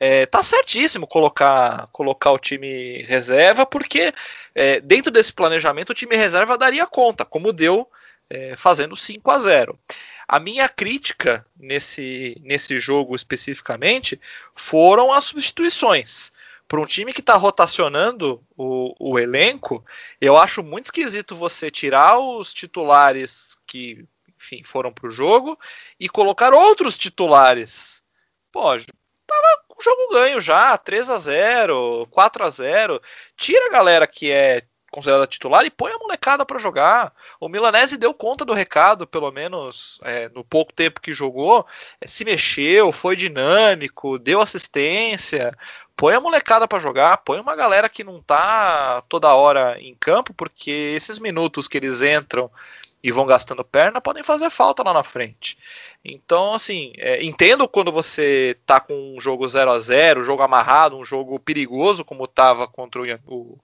é, 0.00 0.26
tá 0.26 0.42
certíssimo 0.42 1.06
colocar, 1.06 1.88
colocar 1.92 2.32
o 2.32 2.38
time 2.38 3.02
reserva, 3.02 3.66
porque 3.66 4.12
é, 4.54 4.80
dentro 4.80 5.10
desse 5.10 5.32
planejamento 5.32 5.90
o 5.90 5.94
time 5.94 6.16
reserva 6.16 6.56
daria 6.56 6.86
conta, 6.86 7.24
como 7.24 7.52
deu 7.52 7.88
é, 8.30 8.56
fazendo 8.56 8.94
5 8.94 9.30
a 9.30 9.38
0 9.38 9.78
A 10.26 10.38
minha 10.38 10.68
crítica 10.68 11.44
nesse, 11.56 12.40
nesse 12.44 12.78
jogo 12.78 13.16
especificamente 13.16 14.20
foram 14.54 15.12
as 15.12 15.24
substituições. 15.24 16.32
Para 16.68 16.80
um 16.80 16.86
time 16.86 17.14
que 17.14 17.20
está 17.20 17.34
rotacionando 17.34 18.44
o, 18.54 18.94
o 19.00 19.18
elenco, 19.18 19.82
eu 20.20 20.36
acho 20.36 20.62
muito 20.62 20.86
esquisito 20.86 21.34
você 21.34 21.70
tirar 21.70 22.18
os 22.18 22.52
titulares 22.52 23.56
que 23.66 24.06
enfim, 24.36 24.62
foram 24.62 24.92
para 24.92 25.08
o 25.08 25.10
jogo 25.10 25.58
e 25.98 26.08
colocar 26.08 26.52
outros 26.52 26.96
titulares. 26.96 28.02
Pô, 28.52 28.78
tava 29.28 29.62
com 29.68 29.80
o 29.80 29.84
jogo 29.84 30.08
ganho 30.12 30.40
já, 30.40 30.76
3 30.76 31.10
a 31.10 31.18
0 31.18 32.08
4 32.10 32.44
a 32.44 32.50
0 32.50 33.02
Tira 33.36 33.66
a 33.66 33.70
galera 33.70 34.06
que 34.06 34.32
é 34.32 34.62
considerada 34.90 35.26
titular 35.26 35.64
e 35.64 35.70
põe 35.70 35.92
a 35.92 35.98
molecada 35.98 36.44
para 36.44 36.58
jogar. 36.58 37.12
O 37.38 37.48
Milanese 37.48 37.96
deu 37.96 38.14
conta 38.14 38.44
do 38.44 38.54
recado, 38.54 39.06
pelo 39.06 39.30
menos 39.30 40.00
é, 40.02 40.28
no 40.30 40.42
pouco 40.42 40.72
tempo 40.72 41.00
que 41.00 41.12
jogou, 41.12 41.66
é, 42.00 42.06
se 42.06 42.24
mexeu, 42.24 42.90
foi 42.90 43.14
dinâmico, 43.14 44.18
deu 44.18 44.40
assistência. 44.40 45.52
Põe 45.96 46.14
a 46.14 46.20
molecada 46.20 46.66
para 46.66 46.78
jogar, 46.78 47.18
põe 47.18 47.40
uma 47.40 47.56
galera 47.56 47.88
que 47.88 48.04
não 48.04 48.22
tá 48.22 49.02
toda 49.08 49.34
hora 49.34 49.76
em 49.80 49.94
campo, 49.96 50.32
porque 50.32 50.70
esses 50.70 51.18
minutos 51.18 51.66
que 51.66 51.76
eles 51.76 52.02
entram 52.02 52.50
e 53.08 53.12
vão 53.12 53.24
gastando 53.24 53.64
perna 53.64 54.02
podem 54.02 54.22
fazer 54.22 54.50
falta 54.50 54.82
lá 54.82 54.92
na 54.92 55.02
frente. 55.02 55.56
Então, 56.04 56.52
assim, 56.52 56.92
é, 56.98 57.24
entendo 57.24 57.66
quando 57.66 57.90
você 57.90 58.58
tá 58.66 58.78
com 58.78 59.16
um 59.16 59.20
jogo 59.20 59.48
0 59.48 59.70
a 59.70 59.78
0 59.78 60.20
um 60.20 60.24
jogo 60.24 60.42
amarrado, 60.42 60.96
um 60.96 61.04
jogo 61.04 61.40
perigoso, 61.40 62.04
como 62.04 62.26
tava 62.26 62.68
contra 62.68 63.00
o, 63.26 63.58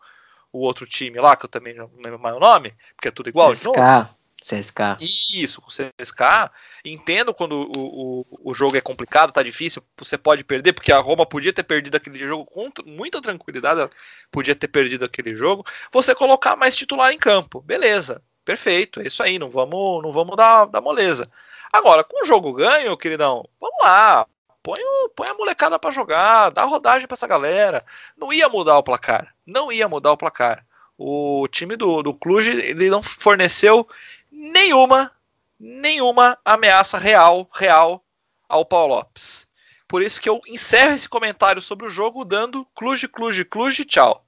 o, 0.50 0.60
outro 0.60 0.86
time 0.86 1.20
lá, 1.20 1.36
que 1.36 1.44
eu 1.44 1.50
também 1.50 1.74
não 1.74 1.90
lembro 2.02 2.18
mais 2.18 2.34
o 2.34 2.40
nome, 2.40 2.72
porque 2.96 3.08
é 3.08 3.10
tudo 3.10 3.28
igual 3.28 3.52
CSK. 3.52 3.60
de 3.60 3.64
novo. 3.66 4.08
CSK. 4.40 4.98
Isso, 5.00 5.60
com 5.60 5.68
CSK. 5.68 6.50
Entendo 6.84 7.32
quando 7.34 7.70
o, 7.76 8.26
o, 8.30 8.50
o 8.50 8.54
jogo 8.54 8.76
é 8.76 8.80
complicado, 8.80 9.32
tá 9.32 9.42
difícil, 9.42 9.82
você 9.96 10.16
pode 10.18 10.44
perder, 10.44 10.72
porque 10.72 10.92
a 10.92 10.98
Roma 10.98 11.26
podia 11.26 11.52
ter 11.52 11.62
perdido 11.62 11.96
aquele 11.96 12.18
jogo 12.18 12.44
com 12.46 12.70
muita 12.86 13.20
tranquilidade, 13.20 13.90
podia 14.30 14.54
ter 14.54 14.68
perdido 14.68 15.04
aquele 15.04 15.34
jogo. 15.34 15.64
Você 15.92 16.14
colocar 16.14 16.56
mais 16.56 16.76
titular 16.76 17.12
em 17.12 17.18
campo, 17.18 17.60
beleza. 17.60 18.22
Perfeito, 18.44 19.00
é 19.00 19.06
isso 19.06 19.22
aí, 19.22 19.38
não 19.38 19.50
vamos, 19.50 20.02
não 20.02 20.12
vamos 20.12 20.36
dar, 20.36 20.66
dar 20.66 20.80
moleza. 20.80 21.30
Agora, 21.72 22.04
com 22.04 22.22
o 22.22 22.26
jogo 22.26 22.52
ganho, 22.52 22.96
queridão, 22.96 23.48
vamos 23.60 23.76
lá, 23.82 24.26
põe, 24.62 24.78
o, 24.80 25.08
põe 25.10 25.28
a 25.28 25.34
molecada 25.34 25.78
para 25.78 25.90
jogar, 25.90 26.50
dá 26.50 26.64
rodagem 26.64 27.06
para 27.06 27.14
essa 27.14 27.26
galera. 27.26 27.84
Não 28.16 28.32
ia 28.32 28.48
mudar 28.48 28.78
o 28.78 28.82
placar, 28.82 29.34
não 29.46 29.72
ia 29.72 29.88
mudar 29.88 30.12
o 30.12 30.16
placar. 30.16 30.64
O 30.96 31.48
time 31.48 31.76
do, 31.76 32.02
do 32.02 32.14
Cluj 32.14 32.48
ele 32.48 32.88
não 32.88 33.02
forneceu 33.02 33.88
nenhuma, 34.30 35.10
nenhuma 35.58 36.38
ameaça 36.44 36.98
real, 36.98 37.48
real 37.52 38.04
ao 38.48 38.64
Paulo 38.64 38.94
Lopes. 38.94 39.46
Por 39.86 40.02
isso 40.02 40.20
que 40.20 40.28
eu 40.28 40.40
encerro 40.46 40.94
esse 40.94 41.08
comentário 41.08 41.60
sobre 41.60 41.86
o 41.86 41.90
jogo 41.90 42.24
dando 42.24 42.66
Cluj, 42.74 43.06
Cluj, 43.08 43.44
Cluj, 43.44 43.84
tchau. 43.84 44.23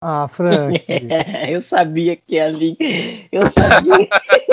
Ah, 0.00 0.28
Frank. 0.28 0.84
eu 1.48 1.62
sabia 1.62 2.16
que 2.16 2.38
ali. 2.38 2.76
Eu 3.32 3.42
sabia. 3.44 4.08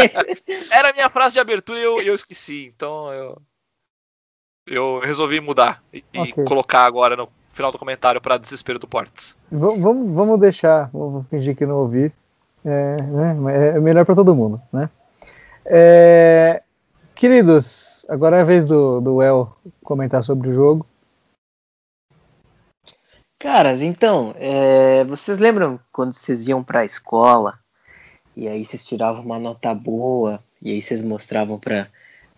Era 0.72 0.90
a 0.90 0.94
minha 0.94 1.10
frase 1.10 1.34
de 1.34 1.40
abertura 1.40 1.80
e 1.80 1.84
eu, 1.84 2.02
eu 2.02 2.16
esqueci. 2.16 2.72
Então 2.76 3.12
eu, 3.14 3.42
eu 4.68 5.00
resolvi 5.00 5.40
mudar 5.42 5.84
e, 5.94 6.04
okay. 6.16 6.46
colocar 6.46 6.86
agora 6.86 7.16
no 7.16 7.30
final 7.52 7.72
do 7.72 7.78
comentário 7.78 8.22
para 8.22 8.38
desespero 8.38 8.80
do 8.80 8.88
Portes. 8.88 9.38
Vamos, 9.52 10.14
vamos 10.14 10.40
deixar, 10.40 10.90
vamos 10.92 11.28
fingir 11.28 11.56
que 11.56 11.66
não 11.66 11.76
ouvi. 11.76 12.12
É, 12.66 12.98
né, 13.02 13.76
é 13.76 13.80
melhor 13.80 14.06
para 14.06 14.16
todo 14.16 14.34
mundo, 14.34 14.62
né? 14.72 14.90
É, 15.66 16.64
queridos, 17.14 18.06
agora 18.10 18.38
é 18.38 18.42
a 18.42 18.46
vez 18.46 18.66
do, 18.66 19.02
do 19.02 19.22
El 19.22 19.56
comentar 19.84 20.24
sobre 20.24 20.50
o 20.50 20.54
jogo. 20.54 20.86
Caras, 23.44 23.82
então, 23.82 24.34
é, 24.40 25.04
vocês 25.04 25.38
lembram 25.38 25.78
quando 25.92 26.14
vocês 26.14 26.48
iam 26.48 26.64
para 26.64 26.80
a 26.80 26.86
escola 26.86 27.56
e 28.38 28.48
aí 28.48 28.64
vocês 28.64 28.86
tiravam 28.86 29.22
uma 29.22 29.38
nota 29.38 29.76
boa 29.76 30.40
e 30.62 30.72
aí 30.72 30.82
vocês 30.82 31.04
mostravam 31.04 31.60
para 31.60 31.90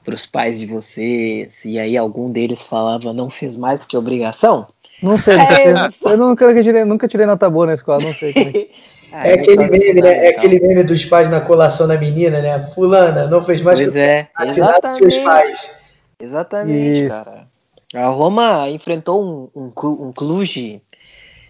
os 0.08 0.26
pais 0.26 0.60
de 0.60 0.66
vocês 0.66 1.64
e 1.64 1.78
aí 1.78 1.96
algum 1.96 2.32
deles 2.32 2.64
falava 2.64 3.14
não 3.14 3.30
fez 3.30 3.56
mais 3.56 3.86
que 3.86 3.96
obrigação? 3.96 4.66
Não 5.00 5.16
sei, 5.16 5.38
nunca 5.38 5.54
é, 5.54 6.12
eu 6.12 6.18
nunca 6.18 6.64
tirei, 6.64 6.84
nunca 6.86 7.08
tirei 7.08 7.28
nota 7.28 7.48
boa 7.52 7.68
na 7.68 7.76
escola, 7.76 8.02
não 8.02 8.14
sei. 8.14 8.32
É, 8.32 8.68
ah, 9.14 9.28
é 9.28 9.34
aquele 9.34 9.70
meme, 9.70 10.02
né? 10.02 10.26
É 10.26 10.30
aquele 10.30 10.60
meme 10.60 10.84
dos 10.84 11.06
pais 11.06 11.30
na 11.30 11.40
colação 11.40 11.88
da 11.88 12.00
menina, 12.00 12.42
né? 12.42 12.60
Fulana, 12.60 13.28
não 13.28 13.44
fez 13.44 13.62
mais 13.62 13.80
pois 13.80 13.94
que 13.94 14.00
é, 14.00 14.28
exatamente, 14.42 14.98
seus 14.98 15.18
pais. 15.20 15.98
Exatamente, 16.20 17.02
Isso. 17.02 17.10
cara. 17.10 17.48
A 17.94 18.08
Roma 18.08 18.68
enfrentou 18.70 19.24
um, 19.24 19.50
um, 19.56 20.08
um 20.08 20.12
Cluj 20.12 20.82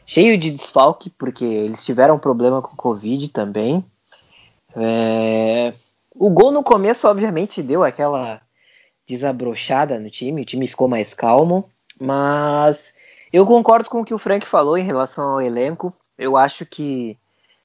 cheio 0.06 0.38
de 0.38 0.52
desfalque, 0.52 1.10
porque 1.10 1.44
eles 1.44 1.84
tiveram 1.84 2.20
problema 2.20 2.62
com 2.62 2.76
Covid 2.76 3.30
também. 3.32 3.84
É... 4.76 5.74
O 6.14 6.30
gol 6.30 6.52
no 6.52 6.64
começo, 6.64 7.08
obviamente, 7.08 7.62
deu 7.62 7.84
aquela 7.84 8.42
desabrochada 9.08 10.00
no 10.00 10.10
time, 10.10 10.42
o 10.42 10.46
time 10.46 10.68
ficou 10.68 10.88
mais 10.88 11.14
calmo, 11.14 11.70
mas 12.00 12.94
eu 13.32 13.46
concordo 13.46 13.90
com 13.90 14.02
o 14.02 14.06
que 14.06 14.14
o 14.14 14.18
Frank 14.18 14.48
falou 14.48 14.78
em 14.78 14.86
relação 14.86 15.34
ao 15.34 15.42
elenco. 15.42 15.94
Eu 16.18 16.38
acho 16.38 16.66
que 16.66 17.18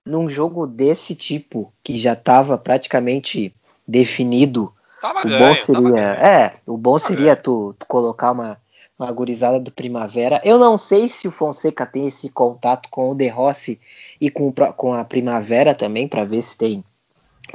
num 0.05 0.29
jogo 0.29 0.67
desse 0.67 1.15
tipo, 1.15 1.73
que 1.83 1.97
já 1.97 2.15
estava 2.15 2.59
praticamente 2.59 3.55
definido, 3.87 4.73
tava 5.01 5.21
o 5.21 5.23
ganho, 5.23 5.39
bom 5.39 5.55
seria, 5.55 6.01
é, 6.15 6.55
o 6.67 6.77
bom 6.77 6.99
seria 6.99 7.37
tu, 7.37 7.75
tu, 7.79 7.87
colocar 7.87 8.33
uma 8.33 8.59
uma 9.01 9.11
gurizada 9.11 9.59
do 9.59 9.73
Primavera. 9.73 10.43
Eu 10.45 10.59
não 10.59 10.77
sei 10.77 11.09
se 11.09 11.27
o 11.27 11.31
Fonseca 11.31 11.87
tem 11.87 12.07
esse 12.07 12.29
contato 12.29 12.91
com 12.91 13.11
o 13.11 13.15
De 13.15 13.29
Rossi 13.29 13.81
e 14.21 14.31
com, 14.31 14.53
com 14.53 14.93
a 14.93 15.03
Primavera 15.03 15.75
também, 15.75 16.07
para 16.07 16.23
ver 16.23 16.43
se 16.43 16.59
tem 16.59 16.85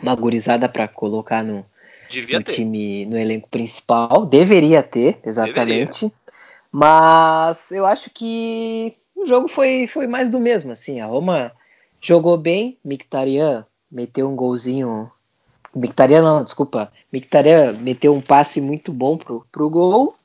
uma 0.02 0.16
gurizada 0.16 0.68
para 0.68 0.88
colocar 0.88 1.44
no, 1.44 1.58
no 1.58 2.44
time, 2.44 3.06
no 3.06 3.16
elenco 3.16 3.48
principal. 3.48 4.26
Deveria 4.26 4.82
ter, 4.82 5.20
exatamente. 5.24 6.06
Deveria. 6.06 6.12
Mas 6.72 7.72
eu 7.72 7.86
acho 7.86 8.10
que 8.10 8.96
o 9.16 9.28
jogo 9.28 9.48
foi, 9.48 9.86
foi 9.86 10.08
mais 10.08 10.32
do 10.32 10.40
mesmo, 10.40 10.72
assim. 10.72 11.00
A 11.00 11.06
Roma 11.06 11.52
jogou 12.02 12.38
bem, 12.38 12.76
Mictarian 12.84 13.64
meteu 13.90 14.28
um 14.28 14.36
golzinho. 14.36 15.12
Mictarian 15.76 16.24
não, 16.24 16.44
desculpa. 16.44 16.92
Mictarian 17.14 17.74
meteu 17.74 18.16
um 18.16 18.22
passe 18.22 18.60
muito 18.60 18.92
bom 18.92 19.16
pro, 19.16 19.46
pro 19.52 19.70
gol. 19.70 20.16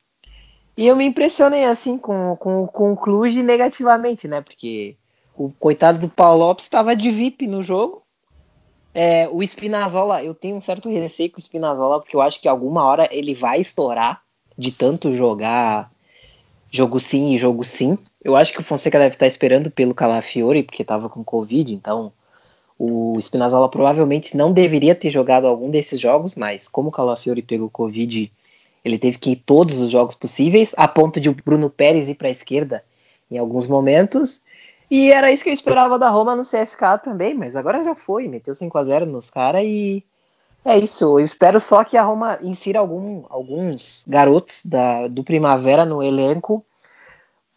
E 0.77 0.87
eu 0.87 0.95
me 0.95 1.05
impressionei, 1.05 1.65
assim, 1.65 1.97
com, 1.97 2.35
com, 2.37 2.67
com 2.67 2.93
o 2.93 2.97
Cluj 2.97 3.41
negativamente, 3.43 4.27
né? 4.27 4.41
Porque 4.41 4.95
o 5.35 5.51
coitado 5.51 5.99
do 5.99 6.09
Paulo 6.09 6.45
Lopes 6.45 6.65
estava 6.65 6.95
de 6.95 7.11
VIP 7.11 7.47
no 7.47 7.61
jogo. 7.61 8.03
É, 8.93 9.27
o 9.29 9.41
Spinazzola, 9.43 10.23
eu 10.23 10.33
tenho 10.33 10.55
um 10.55 10.61
certo 10.61 10.89
receio 10.89 11.31
com 11.31 11.37
o 11.37 11.41
Spinazzola, 11.41 11.99
porque 11.99 12.15
eu 12.15 12.21
acho 12.21 12.41
que 12.41 12.47
alguma 12.47 12.83
hora 12.83 13.07
ele 13.11 13.33
vai 13.33 13.59
estourar 13.61 14.21
de 14.57 14.71
tanto 14.71 15.13
jogar 15.13 15.91
jogo 16.69 16.99
sim 16.99 17.33
e 17.33 17.37
jogo 17.37 17.63
sim. 17.63 17.97
Eu 18.23 18.35
acho 18.35 18.51
que 18.53 18.59
o 18.59 18.63
Fonseca 18.63 18.99
deve 18.99 19.15
estar 19.15 19.27
esperando 19.27 19.71
pelo 19.71 19.93
Calafiore, 19.93 20.63
porque 20.63 20.81
estava 20.83 21.09
com 21.09 21.23
Covid, 21.23 21.73
então 21.73 22.13
O 22.77 23.19
Spinazzola 23.21 23.69
provavelmente 23.69 24.35
não 24.35 24.51
deveria 24.51 24.95
ter 24.95 25.11
jogado 25.11 25.45
algum 25.45 25.69
desses 25.69 25.99
jogos, 25.99 26.35
mas 26.35 26.67
como 26.67 26.89
o 26.89 26.91
Calafiori 26.91 27.41
pegou 27.43 27.69
Covid, 27.69 28.31
ele 28.83 28.97
teve 28.97 29.17
que 29.17 29.31
ir 29.31 29.35
todos 29.37 29.79
os 29.79 29.91
jogos 29.91 30.15
possíveis, 30.15 30.73
a 30.77 30.87
ponto 30.87 31.19
de 31.19 31.29
o 31.29 31.35
Bruno 31.35 31.69
Pérez 31.69 32.07
ir 32.07 32.15
para 32.15 32.27
a 32.27 32.31
esquerda 32.31 32.83
em 33.29 33.37
alguns 33.37 33.67
momentos. 33.67 34.41
E 34.89 35.11
era 35.11 35.31
isso 35.31 35.43
que 35.43 35.49
eu 35.49 35.53
esperava 35.53 35.97
da 35.97 36.09
Roma 36.09 36.35
no 36.35 36.43
CSK 36.43 37.01
também, 37.03 37.33
mas 37.33 37.55
agora 37.55 37.83
já 37.83 37.95
foi, 37.95 38.27
meteu 38.27 38.53
5 38.53 38.77
a 38.77 38.83
0 38.83 39.05
nos 39.05 39.29
caras 39.29 39.63
e 39.63 40.03
é 40.65 40.77
isso. 40.77 41.17
Eu 41.17 41.25
espero 41.25 41.59
só 41.59 41.83
que 41.83 41.95
a 41.95 42.03
Roma 42.03 42.37
insira 42.41 42.79
algum, 42.79 43.23
alguns 43.29 44.03
garotos 44.07 44.65
da, 44.65 45.07
do 45.07 45.23
Primavera 45.23 45.85
no 45.85 46.03
elenco 46.03 46.65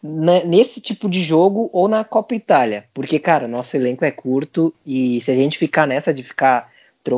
nesse 0.01 0.79
tipo 0.79 1.09
de 1.09 1.21
jogo 1.21 1.69
ou 1.73 1.87
na 1.87 2.03
Copa 2.03 2.35
Itália. 2.35 2.85
Porque, 2.93 3.19
cara, 3.19 3.47
nosso 3.47 3.75
elenco 3.75 4.05
é 4.05 4.11
curto 4.11 4.73
e 4.85 5.19
se 5.21 5.31
a 5.31 5.35
gente 5.35 5.57
ficar 5.57 5.87
nessa 5.87 6.13
de 6.13 6.23
ficar 6.23 6.71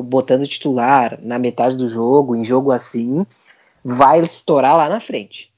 botando 0.03 0.47
titular 0.47 1.17
na 1.21 1.39
metade 1.39 1.77
do 1.77 1.87
jogo, 1.87 2.35
em 2.35 2.43
jogo 2.43 2.71
assim, 2.71 3.25
vai 3.89 4.19
estourar 4.19 4.75
lá 4.75 4.89
na 4.89 4.99
frente. 4.99 5.49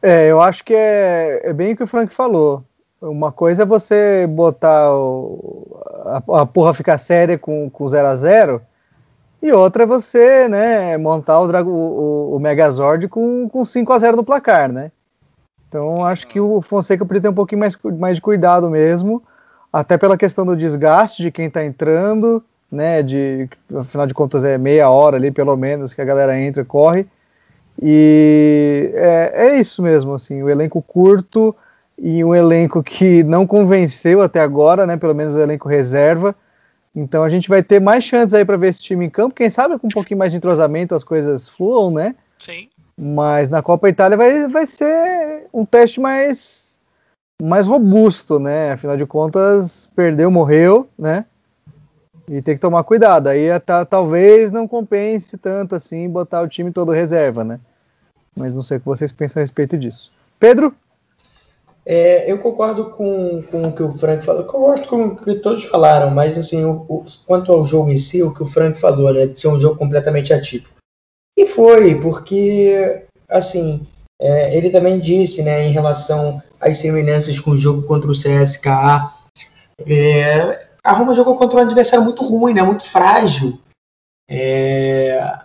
É, 0.00 0.26
eu 0.26 0.40
acho 0.40 0.64
que 0.64 0.74
é, 0.74 1.42
é 1.44 1.52
bem 1.52 1.74
o 1.74 1.76
que 1.76 1.82
o 1.82 1.86
Frank 1.86 2.12
falou. 2.12 2.64
Uma 3.00 3.30
coisa 3.30 3.64
é 3.64 3.66
você 3.66 4.26
botar 4.26 4.90
o, 4.94 5.78
a, 6.06 6.40
a 6.40 6.46
porra 6.46 6.72
ficar 6.72 6.96
séria 6.96 7.38
com 7.38 7.70
0 7.86 8.08
a 8.08 8.16
0 8.16 8.62
e 9.42 9.52
outra 9.52 9.82
é 9.82 9.86
você, 9.86 10.48
né, 10.48 10.96
montar 10.96 11.38
o, 11.40 11.46
Drago, 11.46 11.70
o, 11.70 12.36
o 12.36 12.38
Megazord 12.38 13.08
com, 13.08 13.46
com 13.50 13.62
5 13.62 13.92
a 13.92 13.98
0 13.98 14.16
no 14.16 14.24
placar, 14.24 14.72
né? 14.72 14.90
Então 15.68 16.02
acho 16.02 16.26
que 16.26 16.40
o 16.40 16.62
Fonseca 16.62 17.04
precisa 17.04 17.24
ter 17.24 17.28
um 17.28 17.34
pouquinho 17.34 17.60
mais, 17.60 17.76
mais 17.98 18.16
de 18.16 18.22
cuidado 18.22 18.70
mesmo, 18.70 19.22
até 19.70 19.98
pela 19.98 20.16
questão 20.16 20.46
do 20.46 20.56
desgaste 20.56 21.22
de 21.22 21.30
quem 21.30 21.46
está 21.46 21.62
entrando, 21.62 22.42
né? 22.74 23.02
De 23.02 23.48
afinal 23.76 24.06
de 24.06 24.14
contas 24.14 24.44
é 24.44 24.58
meia 24.58 24.90
hora 24.90 25.16
ali 25.16 25.30
pelo 25.30 25.56
menos 25.56 25.94
que 25.94 26.02
a 26.02 26.04
galera 26.04 26.38
entra 26.38 26.62
e 26.62 26.66
corre. 26.66 27.06
E 27.80 28.90
é, 28.94 29.32
é 29.34 29.60
isso 29.60 29.82
mesmo, 29.82 30.14
assim, 30.14 30.42
o 30.42 30.50
elenco 30.50 30.80
curto 30.82 31.54
e 31.98 32.24
um 32.24 32.34
elenco 32.34 32.82
que 32.82 33.22
não 33.22 33.46
convenceu 33.46 34.22
até 34.22 34.40
agora, 34.40 34.86
né? 34.86 34.96
Pelo 34.96 35.14
menos 35.14 35.34
o 35.34 35.40
elenco 35.40 35.68
reserva. 35.68 36.34
Então 36.94 37.24
a 37.24 37.28
gente 37.28 37.48
vai 37.48 37.62
ter 37.62 37.80
mais 37.80 38.04
chances 38.04 38.34
aí 38.34 38.44
para 38.44 38.56
ver 38.56 38.68
esse 38.68 38.80
time 38.80 39.04
em 39.04 39.10
campo. 39.10 39.34
Quem 39.34 39.50
sabe 39.50 39.78
com 39.78 39.86
um 39.86 39.90
pouquinho 39.90 40.18
mais 40.18 40.32
de 40.32 40.38
entrosamento 40.38 40.94
as 40.94 41.02
coisas 41.02 41.48
fluam, 41.48 41.90
né? 41.90 42.14
Sim. 42.38 42.68
Mas 42.96 43.48
na 43.48 43.62
Copa 43.62 43.88
Itália 43.88 44.16
vai, 44.16 44.46
vai 44.46 44.66
ser 44.66 45.46
um 45.52 45.64
teste 45.64 46.00
mais, 46.00 46.80
mais 47.42 47.66
robusto, 47.66 48.38
né? 48.38 48.72
Afinal 48.72 48.96
de 48.96 49.04
contas, 49.04 49.88
perdeu, 49.96 50.30
morreu, 50.30 50.88
né? 50.96 51.24
E 52.28 52.40
tem 52.40 52.54
que 52.54 52.60
tomar 52.60 52.84
cuidado. 52.84 53.28
Aí 53.28 53.48
talvez 53.88 54.50
não 54.50 54.66
compense 54.66 55.36
tanto 55.36 55.74
assim 55.74 56.08
botar 56.08 56.42
o 56.42 56.48
time 56.48 56.72
todo 56.72 56.92
reserva, 56.92 57.44
né? 57.44 57.60
Mas 58.34 58.54
não 58.54 58.62
sei 58.62 58.78
o 58.78 58.80
que 58.80 58.86
vocês 58.86 59.12
pensam 59.12 59.40
a 59.40 59.44
respeito 59.44 59.76
disso. 59.78 60.10
Pedro? 60.38 60.74
É, 61.86 62.30
eu 62.30 62.38
concordo 62.38 62.86
com, 62.86 63.42
com 63.42 63.64
o 63.64 63.72
que 63.72 63.82
o 63.82 63.92
Frank 63.92 64.24
falou, 64.24 64.44
concordo 64.44 64.88
com 64.88 65.04
o 65.04 65.16
que 65.16 65.34
todos 65.34 65.64
falaram, 65.64 66.10
mas 66.10 66.38
assim, 66.38 66.64
o, 66.64 66.86
o, 66.88 67.04
quanto 67.26 67.52
ao 67.52 67.64
jogo 67.64 67.90
em 67.90 67.98
si, 67.98 68.22
o 68.22 68.32
que 68.32 68.42
o 68.42 68.46
Frank 68.46 68.80
falou, 68.80 69.12
né, 69.12 69.26
de 69.26 69.38
ser 69.38 69.48
um 69.48 69.60
jogo 69.60 69.76
completamente 69.76 70.32
atípico. 70.32 70.74
E 71.36 71.44
foi, 71.44 71.94
porque, 71.96 73.04
assim, 73.28 73.86
é, 74.20 74.56
ele 74.56 74.70
também 74.70 74.98
disse, 74.98 75.42
né, 75.42 75.66
em 75.66 75.72
relação 75.72 76.40
às 76.58 76.78
semelhanças 76.78 77.38
com 77.38 77.50
o 77.50 77.58
jogo 77.58 77.82
contra 77.82 78.10
o 78.10 78.14
CSKA, 78.14 79.10
é, 79.86 80.63
a 80.84 80.92
Roma 80.92 81.14
jogou 81.14 81.34
contra 81.34 81.58
um 81.58 81.62
adversário 81.62 82.04
muito 82.04 82.22
ruim, 82.22 82.52
né, 82.52 82.62
muito 82.62 82.84
frágil. 82.84 83.58
É, 84.28 85.38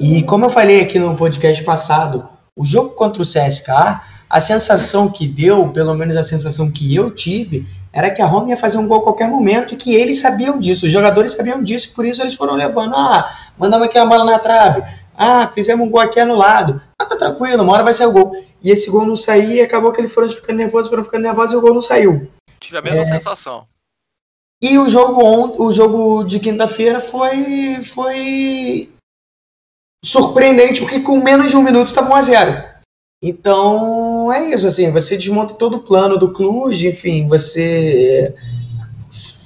e 0.00 0.22
como 0.22 0.46
eu 0.46 0.50
falei 0.50 0.80
aqui 0.80 0.98
no 0.98 1.14
podcast 1.14 1.62
passado, 1.62 2.28
o 2.56 2.64
jogo 2.64 2.90
contra 2.90 3.22
o 3.22 3.26
CSKA, 3.26 4.02
a 4.28 4.40
sensação 4.40 5.08
que 5.08 5.26
deu, 5.26 5.70
pelo 5.70 5.94
menos 5.94 6.16
a 6.16 6.22
sensação 6.22 6.70
que 6.70 6.94
eu 6.94 7.10
tive, 7.10 7.66
era 7.92 8.10
que 8.10 8.22
a 8.22 8.26
Roma 8.26 8.50
ia 8.50 8.56
fazer 8.56 8.78
um 8.78 8.86
gol 8.86 8.98
a 8.98 9.02
qualquer 9.02 9.28
momento 9.28 9.74
e 9.74 9.76
que 9.76 9.94
eles 9.94 10.20
sabiam 10.20 10.58
disso, 10.58 10.86
os 10.86 10.92
jogadores 10.92 11.32
sabiam 11.32 11.62
disso, 11.62 11.94
por 11.94 12.04
isso 12.04 12.22
eles 12.22 12.34
foram 12.34 12.54
levando. 12.54 12.94
Ah, 12.94 13.30
mandamos 13.58 13.86
aqui 13.86 13.98
a 13.98 14.06
bola 14.06 14.24
na 14.24 14.38
trave. 14.38 14.82
Ah, 15.16 15.46
fizemos 15.48 15.86
um 15.86 15.90
gol 15.90 16.00
aqui 16.00 16.20
anulado. 16.20 16.80
Ah, 16.98 17.04
tá 17.04 17.16
tranquilo, 17.16 17.62
uma 17.62 17.72
hora 17.72 17.82
vai 17.82 17.94
sair 17.94 18.06
o 18.06 18.12
gol. 18.12 18.32
E 18.62 18.70
esse 18.70 18.90
gol 18.90 19.06
não 19.06 19.16
saiu 19.16 19.50
e 19.50 19.60
acabou 19.60 19.92
que 19.92 20.00
eles 20.00 20.12
foram 20.12 20.28
ficando 20.28 20.56
nervosos, 20.56 20.90
foram 20.90 21.04
ficando 21.04 21.22
nervosos 21.22 21.52
e 21.52 21.56
o 21.56 21.60
gol 21.60 21.74
não 21.74 21.82
saiu. 21.82 22.30
Tive 22.60 22.78
a 22.78 22.82
mesma 22.82 23.02
é... 23.02 23.04
sensação. 23.04 23.66
E 24.62 24.76
o 24.78 24.88
jogo 24.88 25.22
on... 25.24 25.54
o 25.58 25.72
jogo 25.72 26.24
de 26.24 26.40
quinta-feira 26.40 27.00
foi 27.00 27.82
foi 27.82 28.92
surpreendente, 30.04 30.80
porque 30.80 31.00
com 31.00 31.22
menos 31.22 31.50
de 31.50 31.56
um 31.56 31.62
minuto 31.62 31.88
estava 31.88 32.08
1 32.10 32.14
a 32.14 32.22
0 32.22 32.64
Então 33.22 34.32
é 34.32 34.54
isso, 34.54 34.66
assim, 34.66 34.90
você 34.90 35.16
desmonta 35.16 35.54
todo 35.54 35.78
o 35.78 35.82
plano 35.82 36.18
do 36.18 36.32
Cluj, 36.32 36.86
enfim, 36.86 37.26
você 37.26 38.34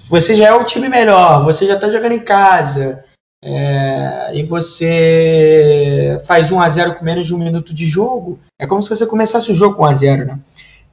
você 0.09 0.35
já 0.35 0.49
é 0.49 0.53
o 0.53 0.65
time 0.65 0.89
melhor, 0.89 1.45
você 1.45 1.65
já 1.65 1.75
está 1.75 1.89
jogando 1.89 2.13
em 2.13 2.21
casa, 2.21 3.03
é, 3.43 4.31
e 4.35 4.43
você 4.43 6.19
faz 6.27 6.51
1 6.51 6.61
a 6.61 6.69
0 6.69 6.95
com 6.97 7.05
menos 7.05 7.27
de 7.27 7.35
um 7.35 7.39
minuto 7.39 7.73
de 7.73 7.87
jogo, 7.87 8.39
é 8.61 8.67
como 8.67 8.83
se 8.83 8.89
você 8.89 9.07
começasse 9.07 9.51
o 9.51 9.55
jogo 9.55 9.77
com 9.77 9.85
1 9.85 9.87
a 9.87 9.95
0 9.95 10.25
né? 10.27 10.39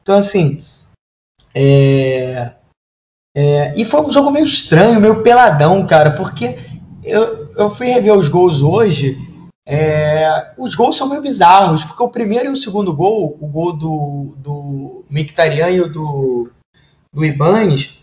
Então, 0.01 0.17
assim, 0.17 0.63
é, 1.53 2.53
é, 3.41 3.73
e 3.73 3.86
foi 3.86 4.02
um 4.02 4.12
jogo 4.12 4.30
meio 4.30 4.43
estranho, 4.43 4.99
meio 4.99 5.23
peladão, 5.23 5.88
cara, 5.88 6.12
porque 6.12 6.58
eu, 7.02 7.49
eu 7.56 7.69
fui 7.69 7.88
rever 7.88 8.13
os 8.13 8.28
gols 8.28 8.62
hoje, 8.62 9.17
é, 9.65 10.52
os 10.58 10.75
gols 10.75 10.97
são 10.97 11.08
meio 11.08 11.21
bizarros, 11.21 11.86
porque 11.86 12.04
o 12.04 12.10
primeiro 12.10 12.47
e 12.47 12.52
o 12.52 12.58
segundo 12.58 12.93
gol, 12.93 13.38
o 13.39 13.47
gol 13.47 13.71
do, 13.71 14.36
do 14.38 15.06
Mictarian 15.10 15.69
e 15.69 15.80
o 15.80 15.88
do, 15.88 16.52
do 17.15 17.23
Ibanes, 17.23 17.99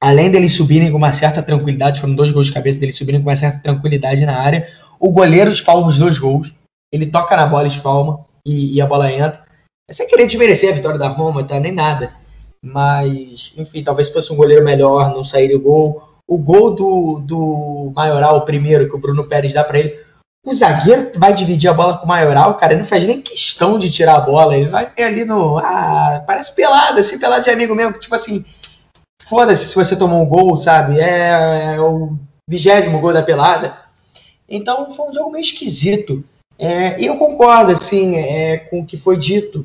além 0.00 0.30
deles 0.30 0.54
subirem 0.54 0.92
com 0.92 0.96
uma 0.96 1.12
certa 1.12 1.42
tranquilidade, 1.42 2.00
foram 2.00 2.14
dois 2.14 2.30
gols 2.30 2.46
de 2.46 2.52
cabeça 2.52 2.78
deles 2.78 2.96
subirem 2.96 3.20
com 3.20 3.28
uma 3.28 3.34
certa 3.34 3.58
tranquilidade 3.58 4.24
na 4.24 4.36
área, 4.36 4.68
o 5.00 5.10
goleiro 5.10 5.50
espalma 5.50 5.88
os 5.88 5.98
dois 5.98 6.20
gols, 6.20 6.54
ele 6.94 7.06
toca 7.06 7.36
na 7.36 7.48
bola, 7.48 7.66
espalma 7.66 8.24
e, 8.46 8.76
e 8.76 8.80
a 8.80 8.86
bola 8.86 9.12
entra. 9.12 9.42
É 9.90 9.92
sem 9.92 10.06
querer 10.06 10.26
desmerecer 10.26 10.70
a 10.70 10.76
vitória 10.76 10.98
da 11.00 11.08
Roma, 11.08 11.42
tá? 11.42 11.58
Nem 11.58 11.72
nada. 11.72 12.12
Mas, 12.62 13.52
enfim, 13.56 13.82
talvez 13.82 14.10
fosse 14.10 14.32
um 14.32 14.36
goleiro 14.36 14.64
melhor, 14.64 15.10
não 15.10 15.24
sairia 15.24 15.56
o 15.56 15.60
gol. 15.60 16.02
O 16.26 16.36
gol 16.36 16.74
do, 16.74 17.20
do 17.20 17.92
Maioral, 17.94 18.36
o 18.36 18.44
primeiro, 18.44 18.88
que 18.88 18.94
o 18.94 18.98
Bruno 18.98 19.24
Pérez 19.24 19.52
dá 19.52 19.64
para 19.64 19.78
ele. 19.78 19.98
O 20.46 20.52
zagueiro 20.52 21.10
vai 21.16 21.32
dividir 21.32 21.68
a 21.68 21.74
bola 21.74 21.98
com 21.98 22.04
o 22.04 22.08
Maioral, 22.08 22.54
cara, 22.56 22.72
ele 22.72 22.82
não 22.82 22.88
faz 22.88 23.04
nem 23.04 23.20
questão 23.20 23.78
de 23.78 23.90
tirar 23.90 24.16
a 24.16 24.20
bola. 24.20 24.56
Ele 24.56 24.68
vai 24.68 24.90
ali 24.98 25.24
no. 25.24 25.58
Ah, 25.58 26.22
parece 26.26 26.54
pelada, 26.54 27.00
assim, 27.00 27.18
pelada 27.18 27.42
de 27.42 27.50
amigo 27.50 27.74
mesmo. 27.74 27.98
Tipo 27.98 28.14
assim, 28.14 28.44
foda-se 29.22 29.66
se 29.66 29.74
você 29.74 29.96
tomou 29.96 30.22
um 30.22 30.26
gol, 30.26 30.56
sabe? 30.56 30.98
É, 31.00 31.74
é 31.76 31.80
o 31.80 32.16
vigésimo 32.48 33.00
gol 33.00 33.12
da 33.12 33.22
pelada. 33.22 33.76
Então 34.48 34.90
foi 34.90 35.08
um 35.08 35.12
jogo 35.12 35.30
meio 35.30 35.42
esquisito. 35.42 36.24
É, 36.58 37.00
e 37.00 37.06
eu 37.06 37.16
concordo 37.16 37.70
assim 37.70 38.16
é, 38.16 38.56
com 38.56 38.80
o 38.80 38.86
que 38.86 38.96
foi 38.96 39.16
dito 39.16 39.64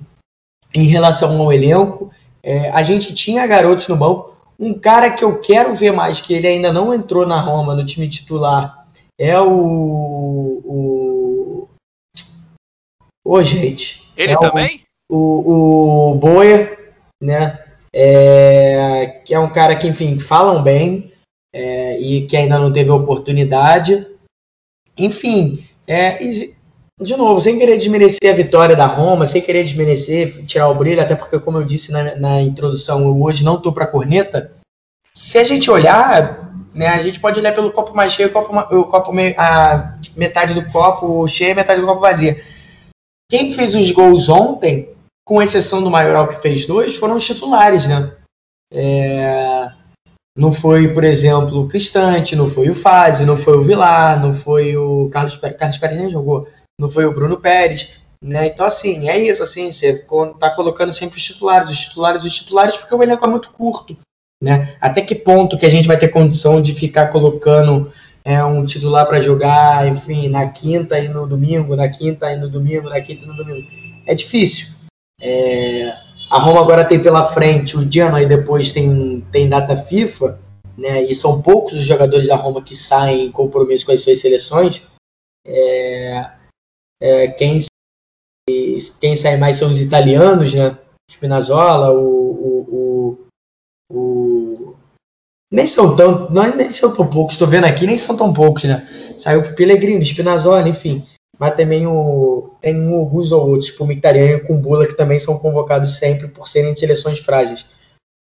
em 0.74 0.84
relação 0.84 1.40
ao 1.40 1.52
elenco. 1.52 2.12
É, 2.44 2.70
a 2.72 2.84
gente 2.84 3.14
tinha 3.14 3.48
garotos 3.48 3.88
no 3.88 3.98
banco. 3.98 4.36
Um 4.60 4.74
cara 4.74 5.12
que 5.12 5.24
eu 5.24 5.40
quero 5.40 5.74
ver 5.74 5.92
mais, 5.92 6.22
que 6.22 6.34
ele 6.34 6.48
ainda 6.48 6.72
não 6.72 6.94
entrou 6.94 7.26
na 7.26 7.40
Roma, 7.40 7.76
no 7.76 7.86
time 7.86 8.08
titular, 8.10 8.86
é 9.20 9.40
o. 9.40 10.62
o... 10.66 11.68
Ô, 13.26 13.42
gente. 13.42 14.12
Ele 14.16 14.34
é 14.34 14.38
também? 14.38 14.82
O, 15.10 15.18
o, 15.18 16.12
o 16.12 16.16
Boia, 16.16 16.78
né? 17.22 17.64
é, 17.94 19.22
que 19.24 19.34
é 19.34 19.40
um 19.40 19.50
cara 19.50 19.76
que, 19.76 19.88
enfim, 19.88 20.20
falam 20.20 20.64
bem 20.64 21.14
é, 21.54 22.00
e 22.00 22.26
que 22.26 22.36
ainda 22.36 22.58
não 22.58 22.74
teve 22.74 22.90
oportunidade. 22.90 24.08
Enfim, 24.98 25.66
é, 25.86 26.24
de 27.00 27.18
novo, 27.18 27.42
sem 27.42 27.58
querer 27.58 27.78
desmerecer 27.78 28.32
a 28.32 28.36
vitória 28.36 28.76
da 28.76 28.86
Roma, 28.86 29.26
sem 29.26 29.42
querer 29.42 29.64
desmerecer, 29.64 30.46
tirar 30.46 30.70
o 30.70 30.76
brilho, 30.76 31.02
até 31.02 31.16
porque, 31.16 31.40
como 31.40 31.58
eu 31.58 31.64
disse 31.64 31.92
na, 31.92 32.16
na 32.16 32.42
introdução, 32.42 33.02
eu 33.02 33.22
hoje 33.22 33.44
não 33.44 33.56
estou 33.56 33.74
para 33.74 33.88
corneta. 33.88 34.52
Se 35.14 35.38
a 35.38 35.44
gente 35.44 35.70
olhar, 35.70 36.54
né, 36.74 36.88
a 36.88 37.02
gente 37.02 37.20
pode 37.20 37.40
olhar 37.40 37.54
pelo 37.54 37.72
copo 37.72 37.96
mais 37.96 38.14
cheio, 38.14 38.32
copo, 38.32 38.56
o 38.76 38.86
copo 38.86 39.12
a 39.38 39.98
metade 40.18 40.54
do 40.54 40.72
copo 40.72 41.28
cheio, 41.28 41.56
metade 41.56 41.82
do 41.82 41.88
copo 41.88 42.02
vazia. 42.02 42.42
Quem 43.30 43.52
fez 43.52 43.76
os 43.76 43.92
gols 43.92 44.30
ontem 44.30 44.90
com 45.26 45.42
exceção 45.42 45.82
do 45.82 45.90
Maioral 45.90 46.28
que 46.28 46.42
fez 46.42 46.66
dois, 46.66 46.98
foram 46.98 47.16
os 47.16 47.26
titulares, 47.26 47.88
né? 47.88 48.16
É, 48.72 49.72
não 50.38 50.52
foi, 50.52 50.94
por 50.94 51.04
exemplo, 51.04 51.62
o 51.62 51.68
Cristante, 51.68 52.36
não 52.36 52.48
foi 52.48 52.70
o 52.70 52.76
Fazi, 52.76 53.26
não 53.26 53.38
foi 53.38 53.58
o 53.58 53.64
Vilar, 53.64 54.20
não 54.20 54.34
foi 54.34 54.76
o 54.76 55.10
Carlos 55.10 55.36
Pérez, 55.36 55.58
Carlos 55.58 55.78
Pérez 55.78 56.00
nem 56.00 56.10
jogou, 56.10 56.48
não 56.80 56.90
foi 56.90 57.06
o 57.06 57.14
Bruno 57.14 57.40
Pérez, 57.40 58.02
né? 58.22 58.48
Então, 58.48 58.66
assim, 58.66 59.10
é 59.10 59.18
isso, 59.18 59.44
assim, 59.44 59.72
você 59.72 60.06
tá 60.40 60.50
colocando 60.50 60.92
sempre 60.94 61.18
os 61.18 61.24
titulares, 61.24 61.70
os 61.70 61.80
titulares, 61.80 62.24
os 62.24 62.34
titulares, 62.34 62.78
porque 62.78 62.96
o 62.96 63.04
elenco 63.04 63.26
é 63.26 63.30
muito 63.30 63.52
curto, 63.52 63.98
né? 64.42 64.76
Até 64.80 65.02
que 65.02 65.16
ponto 65.16 65.58
que 65.58 65.66
a 65.66 65.70
gente 65.70 65.88
vai 65.88 65.98
ter 65.98 66.08
condição 66.08 66.62
de 66.62 66.74
ficar 66.74 67.08
colocando 67.08 67.92
é, 68.24 68.44
um 68.44 68.66
titular 68.66 69.06
para 69.06 69.20
jogar, 69.20 69.88
enfim, 69.88 70.30
na 70.30 70.48
quinta 70.48 70.98
e 71.00 71.10
no 71.10 71.28
domingo, 71.28 71.76
na 71.76 71.90
quinta 71.90 72.32
e 72.32 72.38
no 72.38 72.50
domingo, 72.50 72.90
na 72.90 73.02
quinta 73.02 73.26
e 73.26 73.28
no 73.28 73.36
domingo. 73.36 73.68
É 74.06 74.16
difícil. 74.16 74.68
É, 75.22 75.94
a 76.30 76.40
Roma 76.40 76.62
agora 76.62 76.86
tem 76.86 77.02
pela 77.02 77.28
frente 77.28 77.78
o 77.78 77.92
Genoa 77.92 78.22
e 78.22 78.26
depois 78.26 78.72
tem, 78.72 79.26
tem 79.32 79.50
data 79.50 79.76
FIFA, 79.76 80.40
né? 80.78 81.04
E 81.04 81.14
são 81.14 81.42
poucos 81.42 81.74
os 81.74 81.84
jogadores 81.84 82.28
da 82.28 82.36
Roma 82.36 82.62
que 82.62 82.76
saem 82.76 83.26
em 83.26 83.32
compromisso 83.32 83.86
com 83.86 83.92
as 83.92 84.02
suas 84.02 84.20
seleções. 84.20 84.88
É, 85.46 86.26
é, 87.02 87.28
quem, 87.30 87.60
quem 89.00 89.16
sai 89.16 89.38
mais 89.38 89.58
são 89.58 89.70
os 89.70 89.82
italianos, 89.82 90.54
né? 90.54 90.78
Spinazzola, 91.10 91.92
o, 91.92 92.08
o, 92.72 93.18
o, 93.90 93.96
o, 93.96 94.76
nem 95.52 95.68
são 95.68 95.96
tão, 95.96 96.30
não, 96.30 96.44
nem 96.56 96.70
são 96.70 96.94
tão 96.94 97.08
poucos, 97.10 97.36
estou 97.36 97.48
vendo 97.48 97.66
aqui, 97.66 97.86
nem 97.86 97.98
são 97.98 98.16
tão 98.16 98.34
poucos, 98.34 98.64
né? 98.64 98.88
Saiu 99.20 99.42
o 99.42 99.54
Pellegrino, 99.54 100.04
Spinazzola, 100.04 100.68
enfim. 100.68 101.06
Mas 101.38 101.56
também 101.56 101.86
o, 101.86 102.56
tem 102.62 102.76
alguns 102.94 103.32
ou 103.32 103.48
outros, 103.48 103.70
tipo 103.70 103.84
o 103.84 103.88
Mictarian 103.88 104.30
e 104.30 104.36
o 104.36 104.48
Kumbula, 104.48 104.88
que 104.88 104.96
também 104.96 105.20
são 105.20 105.38
convocados 105.38 105.98
sempre 105.98 106.28
por 106.28 106.48
serem 106.48 106.74
de 106.74 106.80
seleções 106.80 107.20
frágeis. 107.20 107.68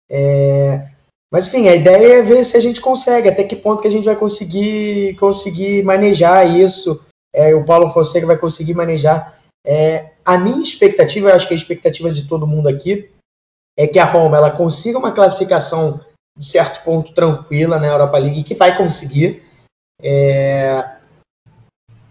É, 0.10 0.88
mas 1.32 1.47
enfim, 1.47 1.67
a 1.67 1.75
ideia 1.75 2.19
é 2.19 2.21
ver 2.21 2.43
se 2.43 2.56
a 2.56 2.60
gente 2.60 2.80
consegue, 2.80 3.30
até 3.30 3.43
que 3.43 3.56
ponto 3.56 3.82
que 3.82 3.88
a 3.88 3.91
gente 3.91 4.06
vai 4.06 4.15
conseguir, 4.15 5.15
conseguir 5.15 5.84
manejar 5.84 6.45
isso. 6.45 7.06
É, 7.36 7.54
o 7.54 7.65
Paulo 7.65 7.89
Fonseca 7.89 8.26
vai 8.26 8.38
conseguir 8.38 8.74
manejar. 8.74 9.38
É, 9.65 10.12
a 10.24 10.38
minha 10.38 10.63
expectativa, 10.63 11.30
eu 11.30 11.36
acho 11.36 11.48
que 11.48 11.54
a 11.54 11.58
expectativa 11.58 12.12
de 12.12 12.28
todo 12.28 12.48
mundo 12.48 12.69
aqui, 12.69 13.10
é 13.78 13.86
que 13.86 14.00
a 14.00 14.06
Roma 14.06 14.38
ela 14.38 14.50
consiga 14.50 14.98
uma 14.98 15.12
classificação 15.12 16.00
de 16.38 16.45
certo 16.45 16.84
ponto 16.84 17.13
tranquila 17.13 17.78
na 17.78 17.88
Europa 17.88 18.17
League, 18.17 18.43
que 18.43 18.56
vai 18.56 18.76
conseguir. 18.78 19.43
É, 20.02 20.95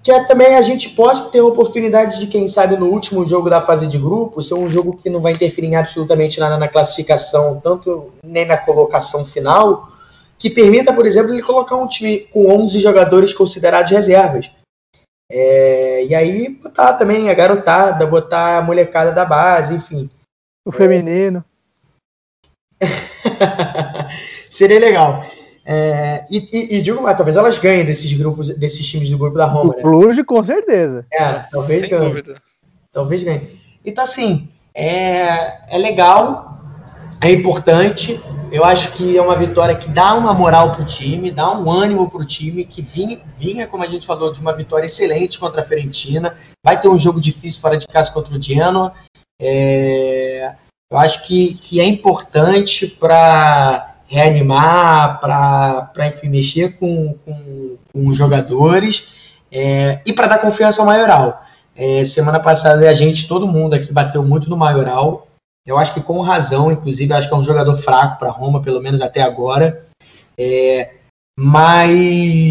que 0.04 0.12
é 0.12 0.22
também 0.24 0.54
a 0.54 0.60
gente 0.60 0.90
possa 0.90 1.30
ter 1.30 1.38
a 1.38 1.46
oportunidade 1.46 2.20
de, 2.20 2.26
quem 2.26 2.46
sabe, 2.46 2.76
no 2.76 2.90
último 2.90 3.26
jogo 3.26 3.48
da 3.48 3.62
fase 3.62 3.87
de 3.87 3.96
grupo, 3.96 4.42
ser 4.42 4.52
um 4.52 4.68
jogo 4.68 4.94
que 4.94 5.08
não 5.08 5.22
vai 5.22 5.32
interferir 5.32 5.68
em 5.68 5.76
absolutamente 5.76 6.38
nada 6.38 6.58
na 6.58 6.68
classificação, 6.68 7.58
tanto 7.58 8.12
nem 8.22 8.44
na 8.44 8.58
colocação 8.58 9.24
final, 9.24 9.88
que 10.38 10.50
permita, 10.50 10.92
por 10.92 11.06
exemplo, 11.06 11.32
ele 11.32 11.42
colocar 11.42 11.76
um 11.76 11.88
time 11.88 12.20
com 12.30 12.52
11 12.52 12.80
jogadores 12.80 13.32
considerados 13.32 13.90
reservas. 13.90 14.50
É, 15.30 16.04
e 16.04 16.14
aí 16.14 16.48
botar 16.62 16.94
também 16.94 17.30
a 17.30 17.34
garotada, 17.34 18.06
botar 18.06 18.58
a 18.58 18.62
molecada 18.62 19.12
da 19.12 19.24
base, 19.24 19.74
enfim. 19.74 20.10
O 20.64 20.72
feminino. 20.72 21.44
Seria 24.50 24.78
legal. 24.78 25.24
É, 25.66 26.26
e, 26.30 26.46
e, 26.52 26.76
e, 26.76 26.82
digo 26.82 27.02
mais, 27.02 27.16
talvez 27.16 27.37
elas 27.37 27.56
ganhem 27.56 27.84
desses 27.84 28.12
grupos, 28.12 28.54
desses 28.56 28.87
times 28.87 29.08
do 29.10 29.16
grupo 29.16 29.37
da 29.37 29.46
Roma. 29.46 29.72
O 29.72 29.76
né? 29.76 29.82
Cluj, 29.82 30.22
com 30.24 30.44
certeza. 30.44 31.06
É, 31.10 31.42
talvez 31.50 31.80
Sem 31.80 31.90
ganhe. 31.90 32.04
Dúvida. 32.04 32.42
Talvez 32.92 33.22
ganhe. 33.22 33.40
Então, 33.84 34.04
assim, 34.04 34.48
é, 34.74 35.74
é 35.74 35.78
legal, 35.78 36.58
é 37.20 37.30
importante. 37.30 38.20
Eu 38.54 38.64
acho 38.64 38.92
que 38.92 39.18
é 39.18 39.20
uma 39.20 39.34
vitória 39.34 39.74
que 39.74 39.88
dá 39.88 40.14
uma 40.14 40.32
moral 40.32 40.70
pro 40.70 40.84
time, 40.84 41.32
dá 41.32 41.50
um 41.58 41.68
ânimo 41.68 42.08
pro 42.08 42.24
time, 42.24 42.64
que 42.64 42.80
vinha, 42.82 43.20
vinha, 43.36 43.66
como 43.66 43.82
a 43.82 43.86
gente 43.88 44.06
falou, 44.06 44.30
de 44.30 44.40
uma 44.40 44.52
vitória 44.52 44.86
excelente 44.86 45.40
contra 45.40 45.60
a 45.60 45.64
Fiorentina. 45.64 46.36
Vai 46.64 46.80
ter 46.80 46.86
um 46.86 46.96
jogo 46.96 47.20
difícil 47.20 47.60
fora 47.60 47.76
de 47.76 47.84
casa 47.84 48.12
contra 48.12 48.32
o 48.32 48.40
Genoa. 48.40 48.94
É, 49.42 50.54
eu 50.88 50.96
acho 50.96 51.26
que, 51.26 51.54
que 51.54 51.80
é 51.80 51.84
importante 51.84 52.86
para 52.86 53.96
reanimar, 54.06 55.18
para 55.18 55.90
mexer 56.22 56.78
com, 56.78 57.12
com, 57.24 57.76
com 57.92 58.06
os 58.06 58.16
jogadores 58.16 59.14
é, 59.50 60.00
e 60.06 60.12
para 60.12 60.28
dar 60.28 60.38
confiança 60.38 60.80
ao 60.80 60.86
Maioral. 60.86 61.42
É, 61.74 62.04
semana 62.04 62.38
passada 62.38 62.88
a 62.88 62.94
gente, 62.94 63.26
todo 63.26 63.48
mundo 63.48 63.74
aqui 63.74 63.92
bateu 63.92 64.22
muito 64.22 64.48
no 64.48 64.56
Maioral. 64.56 65.23
Eu 65.66 65.79
acho 65.79 65.94
que 65.94 66.03
com 66.03 66.20
razão, 66.20 66.70
inclusive, 66.70 67.12
acho 67.12 67.27
que 67.29 67.35
é 67.35 67.37
um 67.37 67.42
jogador 67.42 67.74
fraco 67.74 68.18
para 68.18 68.31
Roma, 68.31 68.61
pelo 68.61 68.83
menos 68.83 69.00
até 69.00 69.22
agora. 69.22 69.83
É, 70.37 70.94
mas 71.38 72.44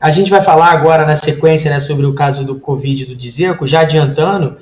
a 0.00 0.10
gente 0.10 0.30
vai 0.30 0.42
falar 0.42 0.70
agora 0.70 1.06
na 1.06 1.14
sequência 1.14 1.70
né, 1.70 1.78
sobre 1.78 2.06
o 2.06 2.14
caso 2.14 2.44
do 2.44 2.58
Covid 2.58 3.06
do 3.06 3.14
Dzeko, 3.14 3.66
já 3.66 3.80
adiantando. 3.80 4.60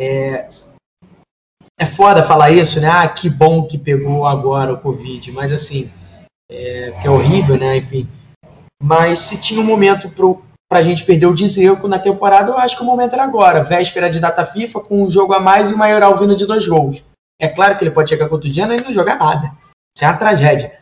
É, 0.00 0.48
é 1.80 1.86
foda 1.86 2.22
falar 2.22 2.50
isso, 2.50 2.80
né? 2.80 2.88
Ah, 2.88 3.08
que 3.08 3.30
bom 3.30 3.66
que 3.66 3.78
pegou 3.78 4.26
agora 4.26 4.72
o 4.72 4.80
Covid, 4.80 5.32
mas 5.32 5.52
assim, 5.52 5.90
é, 6.50 6.92
que 7.00 7.06
é 7.06 7.10
horrível, 7.10 7.56
né? 7.56 7.76
Enfim. 7.76 8.08
Mas 8.82 9.20
se 9.20 9.38
tinha 9.38 9.60
um 9.60 9.64
momento 9.64 10.10
pro, 10.10 10.44
pra 10.72 10.80
gente 10.80 11.04
perder 11.04 11.26
o 11.26 11.34
Dzeko 11.34 11.86
na 11.86 11.98
temporada, 11.98 12.50
eu 12.50 12.56
acho 12.56 12.74
que 12.74 12.82
o 12.82 12.86
momento 12.86 13.12
era 13.12 13.24
agora. 13.24 13.62
Véspera 13.62 14.08
de 14.08 14.18
data 14.18 14.42
FIFA, 14.42 14.80
com 14.80 15.04
um 15.04 15.10
jogo 15.10 15.34
a 15.34 15.38
mais 15.38 15.70
e 15.70 15.74
o 15.74 15.76
Maioral 15.76 16.16
vindo 16.16 16.34
de 16.34 16.46
dois 16.46 16.66
gols. 16.66 17.04
É 17.38 17.46
claro 17.46 17.76
que 17.76 17.84
ele 17.84 17.90
pode 17.90 18.08
chegar 18.08 18.26
contra 18.26 18.48
o 18.48 18.50
Genoa 18.50 18.74
e 18.74 18.82
não 18.82 18.90
jogar 18.90 19.18
nada. 19.18 19.52
Isso 19.94 20.02
é 20.02 20.06
uma 20.06 20.16
tragédia. 20.16 20.72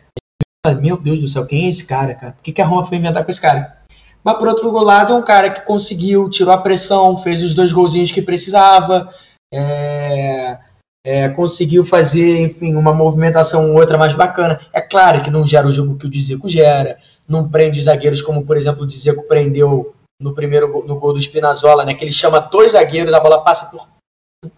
Meu 0.81 0.97
Deus 0.97 1.21
do 1.21 1.27
céu, 1.27 1.45
quem 1.45 1.67
é 1.67 1.69
esse 1.69 1.85
cara, 1.87 2.15
cara? 2.15 2.35
Por 2.35 2.43
que, 2.43 2.53
que 2.53 2.63
a 2.63 2.65
Roma 2.65 2.85
foi 2.85 2.99
inventar 2.99 3.25
com 3.25 3.31
esse 3.33 3.41
cara? 3.41 3.77
Mas 4.23 4.39
por 4.39 4.47
outro 4.47 4.71
lado, 4.71 5.13
é 5.13 5.17
um 5.17 5.23
cara 5.23 5.51
que 5.51 5.63
conseguiu, 5.63 6.31
tirou 6.31 6.55
a 6.55 6.59
pressão, 6.59 7.17
fez 7.17 7.43
os 7.43 7.53
dois 7.53 7.73
golzinhos 7.73 8.13
que 8.13 8.23
precisava. 8.23 9.13
É 9.53 10.57
é, 11.05 11.29
conseguiu 11.31 11.85
fazer, 11.85 12.41
enfim, 12.41 12.75
uma 12.75 12.93
movimentação 12.93 13.71
ou 13.71 13.79
outra 13.79 13.97
mais 13.97 14.15
bacana. 14.15 14.61
É 14.73 14.81
claro 14.81 15.23
que 15.23 15.31
não 15.31 15.47
gera 15.47 15.67
o 15.67 15.73
jogo 15.73 15.97
que 15.97 16.07
o 16.07 16.11
Dzeko 16.11 16.49
gera, 16.49 16.99
não 17.31 17.49
prende 17.49 17.81
zagueiros 17.81 18.21
como, 18.21 18.45
por 18.45 18.57
exemplo, 18.57 18.83
o 18.83 18.87
Dzeko 18.87 19.23
prendeu 19.23 19.95
no 20.21 20.35
primeiro 20.35 20.85
no 20.85 20.99
gol 20.99 21.13
do 21.13 21.23
Spinazzola, 21.23 21.85
né, 21.85 21.95
que 21.95 22.05
ele 22.05 22.11
chama 22.11 22.41
dois 22.41 22.73
zagueiros, 22.73 23.15
a 23.15 23.21
bola 23.21 23.41
passa 23.43 23.67
por, 23.71 23.89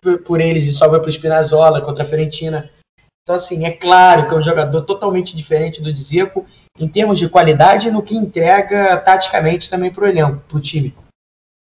por, 0.00 0.18
por 0.22 0.40
eles 0.40 0.66
e 0.66 0.72
só 0.72 0.88
vai 0.88 0.98
para 0.98 1.08
o 1.08 1.12
Spinazzola 1.12 1.82
contra 1.82 2.02
a 2.02 2.06
Fiorentina. 2.06 2.70
Então, 3.22 3.36
assim, 3.36 3.66
é 3.66 3.70
claro 3.70 4.26
que 4.26 4.34
é 4.34 4.36
um 4.38 4.42
jogador 4.42 4.82
totalmente 4.82 5.36
diferente 5.36 5.82
do 5.82 5.92
Dzeko 5.92 6.46
em 6.78 6.88
termos 6.88 7.18
de 7.18 7.28
qualidade 7.28 7.90
no 7.90 8.02
que 8.02 8.16
entrega 8.16 8.96
taticamente 8.96 9.68
também 9.68 9.92
para 9.92 10.04
o 10.04 10.08
elenco, 10.08 10.42
para 10.48 10.56
o 10.56 10.60
time. 10.60 10.96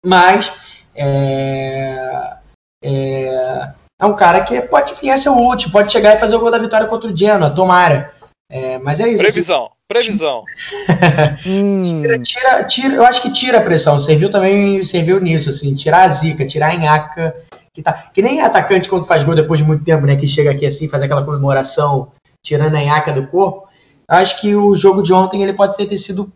Mas 0.05 0.53
é, 0.95 2.37
é, 2.83 3.73
é 3.99 4.05
um 4.05 4.15
cara 4.15 4.43
que 4.43 4.61
pode 4.61 4.93
vir 4.93 5.09
a 5.09 5.17
ser 5.17 5.29
útil, 5.29 5.71
pode 5.71 5.91
chegar 5.91 6.15
e 6.15 6.19
fazer 6.19 6.35
o 6.35 6.39
gol 6.39 6.51
da 6.51 6.59
vitória 6.59 6.87
contra 6.87 7.11
o 7.11 7.17
Genoa, 7.17 7.49
tomara. 7.49 8.13
É, 8.49 8.77
mas 8.77 8.99
é 8.99 9.09
isso. 9.09 9.17
Previsão, 9.17 9.65
assim. 9.65 9.78
Previsão. 9.89 10.43
tira, 11.83 12.19
tira, 12.19 12.63
tira, 12.63 12.93
eu 12.93 13.03
acho 13.03 13.23
que 13.23 13.31
tira 13.31 13.57
a 13.57 13.61
pressão. 13.61 13.99
Serviu 13.99 14.29
também, 14.29 14.83
serviu 14.83 15.19
nisso, 15.19 15.49
assim, 15.49 15.73
tirar 15.73 16.03
a 16.03 16.09
zica, 16.09 16.45
tirar 16.45 16.71
a 16.71 16.77
nhaca. 16.77 17.35
Que, 17.73 17.81
tá, 17.81 17.93
que 17.93 18.21
nem 18.21 18.41
atacante 18.41 18.87
quando 18.87 19.05
faz 19.05 19.23
gol 19.23 19.33
depois 19.33 19.59
de 19.59 19.65
muito 19.65 19.83
tempo, 19.83 20.05
né? 20.05 20.15
Que 20.15 20.27
chega 20.27 20.51
aqui 20.51 20.65
assim, 20.65 20.87
faz 20.87 21.01
aquela 21.01 21.25
comemoração, 21.25 22.11
tirando 22.43 22.75
a 22.75 22.83
nhaca 22.83 23.11
do 23.11 23.25
corpo. 23.27 23.67
Acho 24.07 24.39
que 24.39 24.55
o 24.55 24.75
jogo 24.75 25.01
de 25.01 25.11
ontem 25.11 25.41
ele 25.41 25.53
pode 25.53 25.75
ter, 25.75 25.87
ter 25.87 25.97
sido 25.97 26.31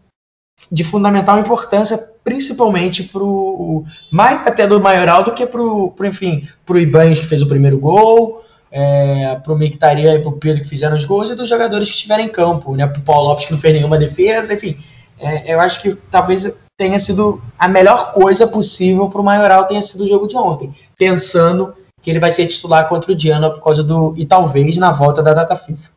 de 0.71 0.83
fundamental 0.83 1.39
importância, 1.39 1.97
principalmente 2.23 3.03
pro 3.03 3.83
mais 4.11 4.45
até 4.45 4.65
do 4.65 4.79
Maioral 4.79 5.23
do 5.23 5.33
que 5.33 5.45
pro, 5.45 5.91
pro 5.91 6.07
enfim, 6.07 6.47
pro 6.65 6.79
Ibanez 6.79 7.19
que 7.19 7.25
fez 7.25 7.41
o 7.41 7.47
primeiro 7.47 7.79
gol, 7.79 8.41
é, 8.75 9.35
pro 9.43 9.55
Mictaria 9.55 10.15
e 10.15 10.19
pro 10.19 10.31
Pedro 10.31 10.63
que 10.63 10.67
fizeram 10.67 10.97
os 10.97 11.05
gols 11.05 11.29
e 11.29 11.35
dos 11.35 11.47
jogadores 11.47 11.89
que 11.89 11.93
estiveram 11.93 12.23
em 12.23 12.27
campo, 12.27 12.75
né, 12.75 12.87
pro 12.87 13.03
Paulo 13.03 13.29
Lopes 13.29 13.45
que 13.45 13.51
não 13.51 13.59
fez 13.59 13.75
nenhuma 13.75 13.99
defesa, 13.99 14.51
enfim, 14.51 14.75
é, 15.19 15.53
eu 15.53 15.59
acho 15.59 15.79
que 15.79 15.93
talvez 16.09 16.51
tenha 16.75 16.97
sido 16.97 17.39
a 17.57 17.67
melhor 17.67 18.11
coisa 18.13 18.47
possível 18.47 19.07
pro 19.09 19.23
Maioral 19.23 19.67
tenha 19.67 19.81
sido 19.81 20.03
o 20.03 20.07
jogo 20.07 20.27
de 20.27 20.35
ontem, 20.35 20.73
pensando 20.97 21.75
que 22.01 22.09
ele 22.09 22.19
vai 22.19 22.31
ser 22.31 22.47
titular 22.47 22.89
contra 22.89 23.11
o 23.11 23.15
Diana 23.15 23.51
por 23.51 23.63
causa 23.63 23.83
do 23.83 24.15
e 24.17 24.25
talvez 24.25 24.75
na 24.77 24.91
volta 24.91 25.21
da 25.21 25.35
data 25.35 25.55
FIFA. 25.55 25.91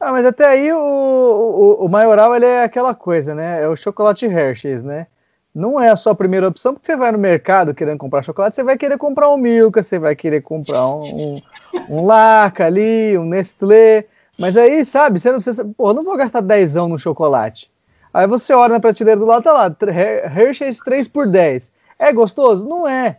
Ah, 0.00 0.12
mas 0.12 0.24
até 0.24 0.46
aí 0.46 0.72
o, 0.72 0.78
o, 0.78 1.84
o 1.84 1.88
maioral 1.88 2.34
ele 2.34 2.46
é 2.46 2.64
aquela 2.64 2.94
coisa, 2.94 3.34
né? 3.34 3.62
É 3.62 3.68
o 3.68 3.76
chocolate 3.76 4.26
Hershey's, 4.26 4.82
né? 4.82 5.06
Não 5.56 5.80
é 5.80 5.88
a 5.88 5.96
sua 5.96 6.14
primeira 6.14 6.48
opção, 6.48 6.74
porque 6.74 6.86
você 6.86 6.96
vai 6.96 7.10
no 7.10 7.18
mercado 7.18 7.74
querendo 7.74 7.98
comprar 7.98 8.22
chocolate, 8.22 8.54
você 8.54 8.62
vai 8.62 8.76
querer 8.76 8.98
comprar 8.98 9.30
um 9.30 9.36
Milka, 9.36 9.82
você 9.82 9.98
vai 9.98 10.14
querer 10.14 10.42
comprar 10.42 10.86
um, 10.86 11.00
um, 11.00 11.36
um 11.88 12.04
Laca 12.04 12.66
ali, 12.66 13.16
um 13.16 13.24
Nestlé. 13.24 14.04
Mas 14.38 14.56
aí, 14.56 14.84
sabe, 14.84 15.18
você 15.18 15.28
não 15.28 15.36
precisa. 15.36 15.64
Pô, 15.64 15.94
não 15.94 16.04
vou 16.04 16.16
gastar 16.16 16.42
10 16.42 16.74
no 16.74 16.98
chocolate. 16.98 17.70
Aí 18.12 18.26
você 18.26 18.52
olha 18.52 18.74
na 18.74 18.80
prateleira 18.80 19.18
do 19.18 19.26
lado, 19.26 19.42
tá 19.42 19.52
lá, 19.52 19.76
Hershey's 20.36 20.78
3 20.78 21.08
por 21.08 21.26
10. 21.26 21.72
É 21.98 22.12
gostoso? 22.12 22.68
Não 22.68 22.86
é. 22.86 23.18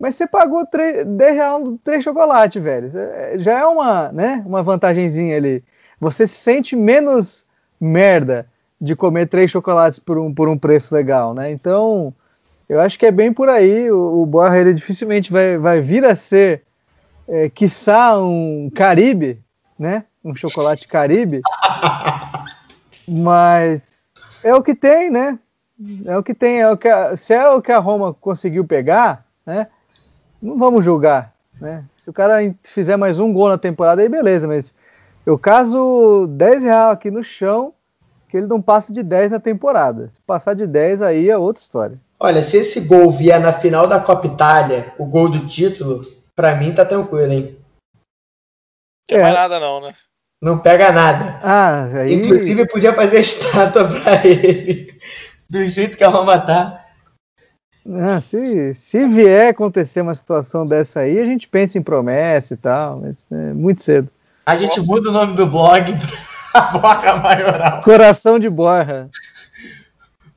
Mas 0.00 0.14
você 0.14 0.26
pagou 0.26 0.66
3, 0.66 1.04
10 1.04 1.34
reais 1.34 1.64
3 1.84 2.02
chocolates, 2.02 2.62
velho. 2.62 2.90
Já 3.36 3.60
é 3.60 3.66
uma, 3.66 4.10
né, 4.10 4.42
uma 4.46 4.62
vantagenzinha 4.62 5.36
ali 5.36 5.62
você 6.04 6.26
se 6.26 6.34
sente 6.34 6.76
menos 6.76 7.46
merda 7.80 8.46
de 8.84 8.94
comer 8.94 9.26
três 9.26 9.50
chocolates 9.50 9.98
por 9.98 10.18
um, 10.18 10.32
por 10.32 10.48
um 10.48 10.58
preço 10.58 10.94
legal, 10.94 11.32
né? 11.32 11.50
Então, 11.50 12.14
eu 12.68 12.80
acho 12.80 12.98
que 12.98 13.06
é 13.06 13.10
bem 13.10 13.32
por 13.32 13.48
aí. 13.48 13.90
O, 13.90 14.22
o 14.22 14.26
Borra, 14.26 14.58
ele 14.58 14.74
dificilmente 14.74 15.32
vai, 15.32 15.56
vai 15.56 15.80
vir 15.80 16.04
a 16.04 16.14
ser, 16.14 16.62
é, 17.26 17.48
quiçá, 17.48 18.18
um 18.18 18.70
Caribe, 18.74 19.40
né? 19.78 20.04
um 20.24 20.34
chocolate 20.34 20.88
caribe. 20.88 21.42
Mas 23.06 24.04
é 24.42 24.54
o 24.54 24.62
que 24.62 24.74
tem, 24.74 25.10
né? 25.10 25.38
É 26.06 26.16
o 26.16 26.22
que 26.22 26.34
tem. 26.34 26.60
É 26.60 26.70
o 26.70 26.76
que 26.76 26.88
a, 26.88 27.16
se 27.16 27.34
é 27.34 27.48
o 27.50 27.60
que 27.60 27.70
a 27.70 27.78
Roma 27.78 28.14
conseguiu 28.14 28.64
pegar, 28.64 29.26
né? 29.44 29.66
Não 30.40 30.56
vamos 30.56 30.84
julgar, 30.84 31.34
né? 31.60 31.84
Se 31.98 32.08
o 32.08 32.12
cara 32.12 32.38
fizer 32.62 32.96
mais 32.96 33.18
um 33.18 33.32
gol 33.32 33.48
na 33.48 33.58
temporada, 33.58 34.00
aí 34.00 34.08
beleza, 34.08 34.46
mas 34.46 34.74
eu 35.26 35.38
caso 35.38 36.26
10 36.30 36.64
reais 36.64 36.92
aqui 36.92 37.10
no 37.10 37.24
chão, 37.24 37.72
que 38.34 38.38
ele 38.38 38.48
não 38.48 38.60
passa 38.60 38.92
de 38.92 39.00
10 39.00 39.30
na 39.30 39.38
temporada. 39.38 40.08
Se 40.08 40.20
passar 40.22 40.54
de 40.54 40.66
10, 40.66 41.02
aí 41.02 41.30
é 41.30 41.38
outra 41.38 41.62
história. 41.62 41.96
Olha, 42.18 42.42
se 42.42 42.56
esse 42.56 42.80
gol 42.80 43.08
vier 43.08 43.40
na 43.40 43.52
final 43.52 43.86
da 43.86 44.00
Copa 44.00 44.26
Itália, 44.26 44.92
o 44.98 45.06
gol 45.06 45.28
do 45.28 45.46
título, 45.46 46.00
pra 46.34 46.56
mim 46.56 46.74
tá 46.74 46.84
tranquilo, 46.84 47.32
hein? 47.32 47.56
Não 49.08 49.18
é. 49.18 49.22
mais 49.22 49.34
nada, 49.34 49.60
não, 49.60 49.80
né? 49.80 49.94
Não 50.42 50.58
pega 50.58 50.90
nada. 50.90 51.38
Ah, 51.44 51.84
aí... 51.94 52.12
Inclusive, 52.12 52.66
podia 52.66 52.92
fazer 52.92 53.20
estátua 53.20 53.84
pra 54.02 54.26
ele. 54.26 54.92
Do 55.48 55.64
jeito 55.66 55.96
que 55.96 56.02
a 56.02 56.08
Roma 56.08 56.36
tá. 56.40 56.84
Ah, 57.88 58.20
se, 58.20 58.74
se 58.74 59.06
vier 59.06 59.50
acontecer 59.50 60.00
uma 60.00 60.14
situação 60.16 60.66
dessa 60.66 61.00
aí, 61.00 61.20
a 61.20 61.24
gente 61.24 61.46
pensa 61.46 61.78
em 61.78 61.82
promessa 61.82 62.54
e 62.54 62.56
tal, 62.56 62.98
mas 62.98 63.26
é 63.30 63.52
muito 63.52 63.80
cedo. 63.80 64.10
A 64.44 64.56
gente 64.56 64.80
muda 64.80 65.08
o 65.10 65.12
nome 65.12 65.36
do 65.36 65.46
blog 65.46 65.84
pra 65.96 66.33
Borra 66.72 67.16
Maioral. 67.16 67.82
Coração 67.82 68.38
de 68.38 68.48
Borra. 68.48 69.10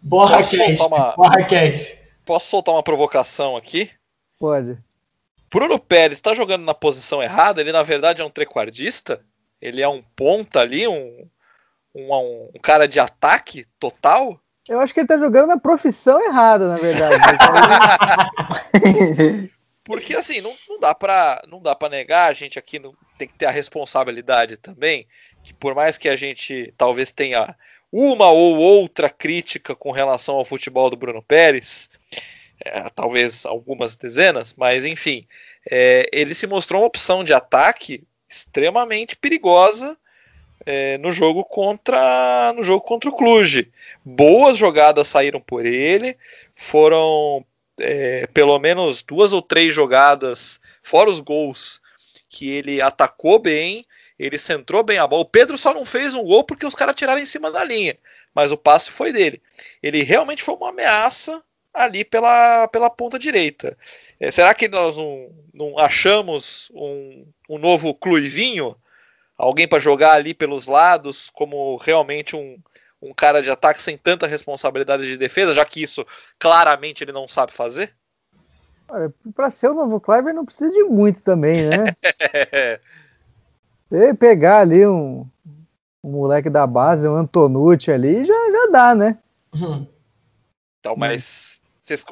Borra 0.01 0.43
Cash. 0.43 0.82
Uma... 0.82 1.13
Borra 1.15 1.43
Cash. 1.43 1.97
Posso 2.26 2.49
soltar 2.49 2.76
uma 2.76 2.84
provocação 2.84 3.55
aqui? 3.55 3.89
Pode. 4.39 4.78
Bruno 5.51 5.80
Pérez 5.80 6.18
está 6.18 6.34
jogando 6.34 6.65
na 6.65 6.74
posição 6.74 7.22
errada? 7.22 7.61
Ele 7.61 7.72
na 7.72 7.84
verdade 7.84 8.22
é 8.22 8.26
um 8.26 8.30
trequardista? 8.30 9.22
Ele 9.61 9.82
é 9.82 9.88
um 9.88 10.03
ponta 10.15 10.59
ali, 10.59 10.88
um, 10.88 11.28
um, 11.95 12.49
um 12.55 12.59
cara 12.61 12.88
de 12.88 12.99
ataque 12.99 13.65
total? 13.80 14.39
Eu 14.68 14.82
acho 14.82 14.93
que 14.93 14.99
ele 14.99 15.07
tá 15.07 15.18
jogando 15.18 15.47
na 15.47 15.57
profissão 15.57 16.22
errada, 16.22 16.68
na 16.68 16.76
verdade. 16.76 17.15
Porque 19.88 20.14
assim, 20.14 20.42
não, 20.42 20.54
não 20.68 20.78
dá 20.82 20.94
para 20.94 21.42
não 21.48 21.62
dá 21.62 21.74
para 21.74 21.88
negar, 21.88 22.30
a 22.30 22.34
gente 22.34 22.60
aqui 22.60 22.78
não, 22.78 22.94
tem 23.18 23.26
que 23.26 23.36
ter 23.36 23.46
a 23.46 23.52
responsabilidade 23.52 24.58
também, 24.58 25.08
que 25.42 25.54
por 25.54 25.74
mais 25.74 25.98
que 25.98 26.10
a 26.10 26.16
gente 26.18 26.74
talvez 26.78 27.10
tenha 27.14 27.56
uma 27.90 28.30
ou 28.30 28.58
outra 28.58 29.10
crítica 29.10 29.74
com 29.74 29.92
relação 29.92 30.36
ao 30.36 30.44
futebol 30.44 30.90
do 30.90 30.98
Bruno 30.98 31.24
Pérez, 31.24 31.90
é, 32.60 32.90
talvez 32.90 33.46
algumas 33.46 33.96
dezenas, 33.96 34.54
mas 34.58 34.86
enfim, 34.86 35.26
é, 35.72 36.06
ele 36.12 36.36
se 36.36 36.46
mostrou 36.46 36.82
uma 36.82 36.88
opção 36.88 37.24
de 37.24 37.34
ataque 37.34 38.04
extremamente 38.28 39.16
perigosa 39.16 39.98
é, 40.66 40.98
no 40.98 41.14
jogo 41.14 41.46
contra 41.46 42.52
no 42.54 42.62
jogo 42.62 42.82
contra 42.82 43.10
o 43.10 43.16
Cluj. 43.16 43.72
Boas 44.04 44.58
jogadas 44.58 45.08
saíram 45.08 45.40
por 45.40 45.66
ele, 45.66 46.18
foram 46.54 47.46
é, 47.80 48.28
pelo 48.28 48.57
menos 48.59 49.01
duas 49.03 49.34
ou 49.34 49.41
três 49.41 49.73
jogadas, 49.73 50.59
fora 50.84 51.09
os 51.09 51.19
gols, 51.19 51.82
que 52.30 52.49
ele 52.49 52.82
atacou 52.82 53.39
bem, 53.39 53.86
ele 54.17 54.38
centrou 54.38 54.84
bem 54.84 54.97
a 54.97 55.07
bola. 55.07 55.21
O 55.21 55.25
Pedro 55.25 55.57
só 55.57 55.73
não 55.73 55.86
fez 55.86 56.15
um 56.15 56.23
gol 56.23 56.43
porque 56.43 56.65
os 56.65 56.75
caras 56.75 56.95
tiraram 56.95 57.21
em 57.21 57.25
cima 57.25 57.51
da 57.51 57.63
linha, 57.63 57.97
mas 58.34 58.51
o 58.51 58.57
passe 58.57 58.91
foi 58.91 59.13
dele. 59.13 59.41
Ele 59.82 60.03
realmente 60.03 60.43
foi 60.43 60.55
uma 60.55 60.69
ameaça 60.69 61.43
ali 61.73 62.03
pela, 62.03 62.67
pela 62.69 62.89
ponta 62.89 63.19
direita. 63.19 63.78
É, 64.19 64.32
será 64.32 64.53
que 64.53 64.67
nós 64.67 64.97
não, 64.97 65.30
não 65.53 65.80
achamos 65.80 66.71
um, 66.73 67.25
um 67.49 67.57
novo 67.57 67.93
Cluivinho? 67.93 68.75
alguém 69.38 69.67
para 69.67 69.80
jogar 69.80 70.13
ali 70.13 70.34
pelos 70.34 70.65
lados, 70.65 71.30
como 71.30 71.78
realmente 71.78 72.36
um, 72.36 72.57
um 73.02 73.14
cara 73.14 73.41
de 73.41 73.50
ataque 73.50 73.82
sem 73.82 73.98
tanta 73.98 74.28
responsabilidade 74.28 75.04
de 75.04 75.18
defesa, 75.18 75.54
já 75.54 75.66
que 75.66 75.82
isso 75.82 76.06
claramente 76.39 77.04
ele 77.04 77.12
não 77.12 77.28
sabe 77.28 77.52
fazer? 77.52 77.93
Para 79.36 79.50
ser 79.50 79.70
o 79.70 79.74
novo 79.74 80.00
Cliver 80.00 80.34
não 80.34 80.45
precisa 80.45 80.72
de 80.72 80.84
muito 80.84 81.22
também, 81.22 81.68
né? 81.68 81.86
Se 83.89 84.14
pegar 84.14 84.62
ali 84.62 84.86
um, 84.86 85.26
um 86.04 86.12
moleque 86.12 86.50
da 86.50 86.66
base, 86.66 87.08
um 87.08 87.16
Antonucci 87.16 87.91
ali, 87.91 88.26
já, 88.26 88.52
já 88.52 88.68
dá, 88.72 88.95
né? 88.95 89.18
Uhum. 89.54 89.88
Então, 90.80 90.95
mas 90.95 91.62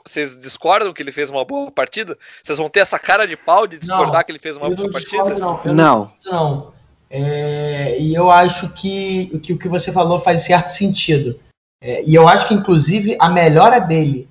vocês 0.06 0.40
discordam 0.40 0.94
que 0.94 1.02
ele 1.02 1.12
fez 1.12 1.30
uma 1.30 1.44
boa 1.44 1.72
partida? 1.72 2.18
Vocês 2.42 2.58
vão 2.58 2.70
ter 2.70 2.80
essa 2.80 2.98
cara 2.98 3.28
de 3.28 3.36
pau 3.36 3.68
de 3.68 3.78
discordar 3.78 4.14
não, 4.14 4.24
que 4.24 4.32
ele 4.32 4.40
fez 4.40 4.58
uma 4.58 4.70
boa 4.70 4.90
partida? 4.90 5.38
Não, 5.38 5.62
não. 5.66 6.12
não. 6.26 6.75
É, 7.18 7.98
e 7.98 8.14
eu 8.14 8.30
acho 8.30 8.74
que, 8.74 9.40
que 9.40 9.54
o 9.54 9.58
que 9.58 9.70
você 9.70 9.90
falou 9.90 10.20
faz 10.20 10.42
certo 10.42 10.68
sentido. 10.68 11.40
É, 11.82 12.04
e 12.04 12.14
eu 12.14 12.28
acho 12.28 12.46
que, 12.46 12.54
inclusive, 12.54 13.16
a 13.22 13.30
melhora 13.30 13.80
dele, 13.80 14.28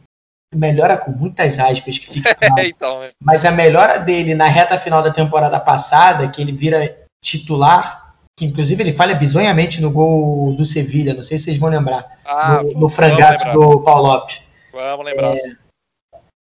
melhora 0.54 0.98
com 0.98 1.10
muitas 1.10 1.58
aspas, 1.58 1.98
que 1.98 2.12
fica 2.12 2.34
claro, 2.36 2.60
então, 2.60 3.02
é. 3.02 3.12
mas 3.22 3.46
a 3.46 3.50
melhora 3.50 3.96
dele 3.96 4.34
na 4.34 4.48
reta 4.48 4.78
final 4.78 5.02
da 5.02 5.10
temporada 5.10 5.58
passada, 5.58 6.28
que 6.28 6.42
ele 6.42 6.52
vira 6.52 6.94
titular, 7.24 8.16
que 8.38 8.44
inclusive 8.44 8.82
ele 8.82 8.92
falha 8.92 9.14
bizonhamente 9.14 9.80
no 9.80 9.90
gol 9.90 10.52
do 10.52 10.66
Sevilha, 10.66 11.14
não 11.14 11.22
sei 11.22 11.38
se 11.38 11.44
vocês 11.44 11.58
vão 11.58 11.70
lembrar, 11.70 12.06
ah, 12.26 12.62
no, 12.62 12.80
no 12.80 12.88
frangaço 12.90 13.50
do 13.52 13.80
Paulo 13.80 14.08
Lopes. 14.08 14.42
Vamos 14.70 15.06
lembrar. 15.06 15.34
É, 15.34 15.40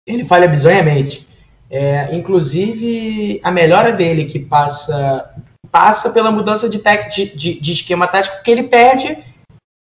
ele 0.05 0.23
falha 0.23 0.47
bizonhamente. 0.47 1.27
É, 1.71 2.15
inclusive, 2.15 3.41
a 3.43 3.49
melhora 3.49 3.91
dele, 3.91 4.25
que 4.25 4.39
passa 4.39 5.33
passa 5.71 6.11
pela 6.11 6.31
mudança 6.31 6.69
de, 6.69 6.81
de, 6.81 7.35
de, 7.35 7.59
de 7.59 7.71
esquema 7.71 8.07
tático, 8.07 8.43
que 8.43 8.51
ele 8.51 8.63
perde, 8.63 9.17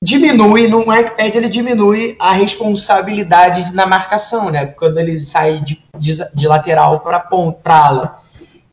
diminui, 0.02 0.66
não 0.66 0.92
é 0.92 1.04
que 1.04 1.12
perde, 1.12 1.36
ele 1.38 1.48
diminui 1.48 2.16
a 2.18 2.32
responsabilidade 2.32 3.72
na 3.74 3.86
marcação, 3.86 4.50
né? 4.50 4.66
Quando 4.66 4.98
ele 4.98 5.24
sai 5.24 5.60
de, 5.60 5.82
de, 5.96 6.12
de 6.34 6.48
lateral 6.48 7.00
para 7.00 7.24
ala. 7.64 8.20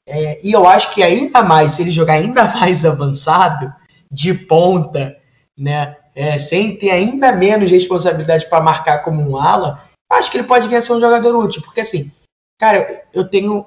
É, 0.08 0.40
e 0.44 0.52
eu 0.52 0.68
acho 0.68 0.92
que 0.92 1.04
ainda 1.04 1.44
mais, 1.44 1.74
se 1.74 1.84
ele 1.84 1.92
jogar 1.92 2.14
ainda 2.14 2.44
mais 2.58 2.84
avançado, 2.86 3.72
de 4.12 4.34
ponta, 4.34 5.16
né? 5.58 5.96
É, 6.16 6.38
sem 6.38 6.76
ter 6.76 6.90
ainda 6.90 7.32
menos 7.32 7.72
responsabilidade 7.72 8.50
para 8.50 8.60
marcar 8.60 9.04
como 9.04 9.22
um 9.22 9.38
ala, 9.38 9.82
acho 10.12 10.30
que 10.30 10.38
ele 10.38 10.48
pode 10.48 10.68
vir 10.68 10.76
a 10.76 10.82
ser 10.82 10.94
um 10.94 11.00
jogador 11.00 11.34
útil. 11.38 11.62
Porque 11.62 11.82
assim, 11.82 12.12
cara, 12.60 13.04
eu 13.14 13.24
tenho 13.24 13.66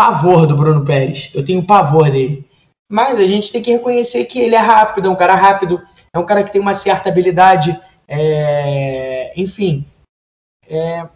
pavor 0.00 0.46
do 0.46 0.56
Bruno 0.56 0.82
Pérez. 0.82 1.30
Eu 1.34 1.44
tenho 1.44 1.62
pavor 1.62 2.10
dele. 2.10 2.48
Mas 2.90 3.20
a 3.20 3.26
gente 3.26 3.52
tem 3.52 3.60
que 3.60 3.70
reconhecer 3.70 4.24
que 4.24 4.40
ele 4.40 4.54
é 4.54 4.58
rápido, 4.58 5.08
é 5.08 5.10
um 5.10 5.16
cara 5.16 5.34
rápido, 5.34 5.78
é 6.10 6.18
um 6.18 6.24
cara 6.24 6.42
que 6.42 6.50
tem 6.50 6.60
uma 6.60 6.72
certa 6.72 7.10
habilidade, 7.10 7.78
é... 8.08 9.30
enfim. 9.36 9.84
É... 10.66 11.06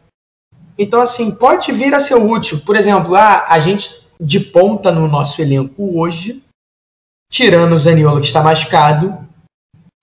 Então, 0.79 1.01
assim, 1.01 1.35
pode 1.35 1.73
vir 1.73 1.95
a 1.95 2.01
ser 2.01 2.17
útil. 2.17 2.61
Por 2.61 2.77
exemplo, 2.77 3.15
ah, 3.15 3.47
a 3.49 3.59
gente 3.59 4.05
de 4.21 4.39
ponta 4.39 4.93
no 4.93 5.09
nosso 5.09 5.41
elenco 5.41 5.99
hoje, 5.99 6.43
tirando 7.33 7.73
o 7.73 7.79
Zaniolo 7.79 8.21
que 8.21 8.27
está 8.27 8.43
machucado, 8.43 9.17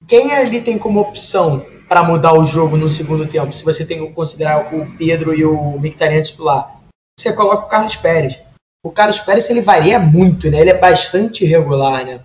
quem 0.08 0.34
ali 0.34 0.60
tem 0.60 0.80
como 0.80 1.00
opção 1.00 1.64
para 1.88 2.02
mudar 2.02 2.34
o 2.34 2.44
jogo 2.44 2.78
no 2.78 2.90
segundo 2.90 3.28
tempo, 3.28 3.54
se 3.54 3.64
você 3.64 3.86
tem 3.86 4.04
que 4.04 4.14
considerar 4.14 4.74
o 4.74 4.98
Pedro 4.98 5.36
e 5.36 5.46
o 5.46 5.80
Mictarian 5.80 6.24
titular? 6.24 6.82
Você 7.20 7.32
coloca 7.34 7.66
o 7.68 7.70
Carlos 7.70 7.96
Pérez 7.96 8.42
o 8.84 8.92
Carlos 8.92 9.20
Pérez 9.20 9.50
ele 9.50 9.62
varia 9.62 10.00
muito, 10.00 10.50
né? 10.50 10.60
Ele 10.60 10.72
é 10.72 10.78
bastante 10.78 11.44
irregular, 11.44 12.06
né? 12.06 12.22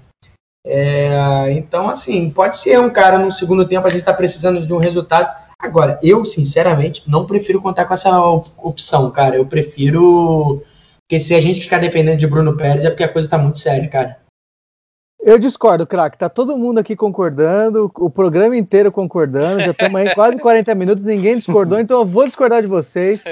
É, 0.66 1.50
então, 1.52 1.88
assim, 1.88 2.28
pode 2.30 2.58
ser 2.58 2.80
um 2.80 2.90
cara 2.90 3.18
no 3.18 3.30
segundo 3.30 3.66
tempo 3.68 3.86
a 3.86 3.90
gente 3.90 4.04
tá 4.04 4.12
precisando 4.12 4.66
de 4.66 4.72
um 4.72 4.78
resultado. 4.78 5.32
Agora, 5.58 5.98
eu, 6.02 6.24
sinceramente, 6.24 7.02
não 7.06 7.26
prefiro 7.26 7.62
contar 7.62 7.84
com 7.84 7.94
essa 7.94 8.20
opção, 8.20 9.10
cara. 9.10 9.36
Eu 9.36 9.46
prefiro. 9.46 10.62
Porque 11.02 11.20
se 11.20 11.34
a 11.34 11.40
gente 11.40 11.60
ficar 11.60 11.78
dependendo 11.78 12.16
de 12.16 12.26
Bruno 12.26 12.56
Pérez 12.56 12.84
é 12.84 12.90
porque 12.90 13.04
a 13.04 13.08
coisa 13.08 13.30
tá 13.30 13.38
muito 13.38 13.58
séria, 13.60 13.88
cara. 13.88 14.16
Eu 15.26 15.40
discordo, 15.40 15.84
craque. 15.84 16.16
Tá 16.16 16.28
todo 16.28 16.56
mundo 16.56 16.78
aqui 16.78 16.94
concordando, 16.94 17.90
o 17.96 18.08
programa 18.08 18.56
inteiro 18.56 18.92
concordando. 18.92 19.58
Já 19.58 19.72
estamos 19.72 19.96
aí 19.96 20.14
quase 20.14 20.38
40 20.38 20.72
minutos, 20.76 21.04
ninguém 21.04 21.36
discordou, 21.36 21.80
então 21.80 21.98
eu 21.98 22.06
vou 22.06 22.24
discordar 22.26 22.62
de 22.62 22.68
vocês 22.68 23.24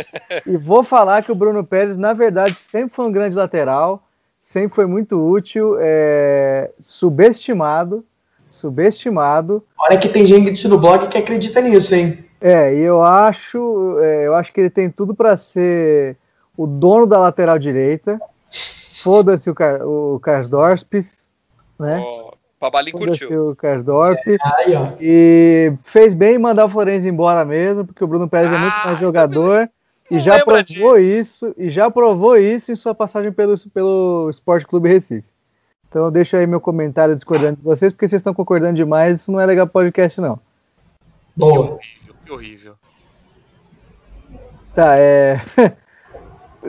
e 0.45 0.57
vou 0.57 0.83
falar 0.83 1.23
que 1.23 1.31
o 1.31 1.37
Bruno 1.37 1.63
Pérez, 1.63 1.97
na 1.97 2.13
verdade, 2.13 2.57
sempre 2.59 2.93
foi 2.93 3.07
um 3.07 3.13
grande 3.13 3.37
lateral, 3.37 4.03
sempre 4.41 4.75
foi 4.75 4.87
muito 4.87 5.25
útil, 5.25 5.77
é... 5.79 6.73
subestimado, 6.81 8.05
subestimado. 8.49 9.63
Olha 9.79 9.97
que 9.97 10.09
tem 10.09 10.27
gente 10.27 10.67
no 10.67 10.77
blog 10.77 11.07
que 11.07 11.17
acredita 11.17 11.61
nisso, 11.61 11.95
hein? 11.95 12.19
É, 12.41 12.75
e 12.75 12.81
eu 12.81 13.05
acho, 13.05 14.01
é, 14.01 14.27
eu 14.27 14.35
acho 14.35 14.53
que 14.53 14.61
ele 14.61 14.71
tem 14.71 14.91
tudo 14.91 15.15
para 15.15 15.37
ser 15.37 16.17
o 16.57 16.67
dono 16.67 17.07
da 17.07 17.21
lateral 17.21 17.57
direita. 17.57 18.21
Foda-se 19.01 19.49
o, 19.49 19.55
Car 19.55 19.87
o 19.87 20.19
Karsdorpes 20.19 21.24
né? 21.79 22.01
O 22.01 22.33
Pabalin 22.59 22.93
curtiu. 22.93 23.51
O 23.51 23.57
Karsdorp. 23.57 24.19
É, 24.27 24.39
e 25.01 25.73
fez 25.83 26.15
bem 26.15 26.39
mandar 26.39 26.67
o 26.67 26.69
Florenzi 26.69 27.09
embora 27.09 27.45
mesmo, 27.45 27.85
porque 27.85 28.03
o 28.03 28.07
Bruno 28.07 28.29
Pérez 28.29 28.53
ah, 28.53 28.57
é 28.57 28.59
muito 28.59 28.75
mais 28.75 28.99
ah, 28.99 29.01
jogador. 29.01 29.71
E 30.11 30.21
já 30.21 30.45
provou 30.45 30.63
disso. 30.63 30.97
isso, 30.99 31.55
e 31.57 31.71
já 31.71 31.91
provou 31.91 32.37
isso 32.37 32.71
em 32.71 32.77
sua 32.77 32.95
passagem 32.95 33.33
pelo, 33.33 33.55
pelo 33.71 34.29
Esporte 34.31 34.67
Clube 34.67 34.89
Recife. 34.89 35.25
Então 35.89 36.11
deixa 36.11 36.39
aí 36.39 36.47
meu 36.47 36.61
comentário 36.61 37.15
discordando 37.15 37.57
de 37.57 37.63
vocês, 37.63 37.93
porque 37.93 38.07
vocês 38.07 38.21
estão 38.21 38.35
concordando 38.35 38.75
demais, 38.75 39.21
isso 39.21 39.33
não 39.33 39.41
é 39.41 39.47
legal 39.47 39.67
podcast, 39.67 40.21
não. 40.21 40.39
Boa. 41.37 41.55
Que 41.55 41.73
horrível, 41.73 42.15
que 42.25 42.33
horrível. 42.33 42.75
Tá, 44.75 44.99
é. 44.99 45.41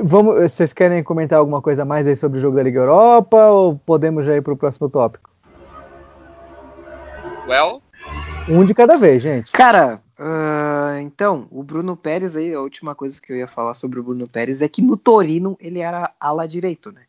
Vamos, 0.03 0.35
vocês 0.35 0.73
querem 0.73 1.01
comentar 1.01 1.39
alguma 1.39 1.61
coisa 1.61 1.85
mais 1.85 2.05
aí 2.05 2.15
sobre 2.15 2.39
o 2.39 2.41
jogo 2.41 2.57
da 2.57 2.63
Liga 2.63 2.81
Europa 2.81 3.49
ou 3.49 3.77
podemos 3.77 4.25
já 4.25 4.35
ir 4.35 4.41
para 4.41 4.53
o 4.53 4.57
próximo 4.57 4.89
tópico? 4.89 5.29
Well, 7.47 7.81
Um 8.49 8.65
de 8.65 8.73
cada 8.73 8.97
vez, 8.97 9.23
gente. 9.23 9.51
Cara, 9.51 10.01
ah, 10.17 10.97
então, 11.01 11.47
o 11.49 11.63
Bruno 11.63 11.95
Pérez 11.95 12.35
aí, 12.35 12.53
a 12.53 12.61
última 12.61 12.93
coisa 12.93 13.21
que 13.21 13.31
eu 13.31 13.37
ia 13.37 13.47
falar 13.47 13.73
sobre 13.73 13.99
o 13.99 14.03
Bruno 14.03 14.27
Pérez 14.27 14.61
é 14.61 14.67
que 14.67 14.81
no 14.81 14.97
Torino 14.97 15.57
ele 15.59 15.79
era 15.79 16.11
ala 16.19 16.47
direito, 16.47 16.91
né? 16.91 17.01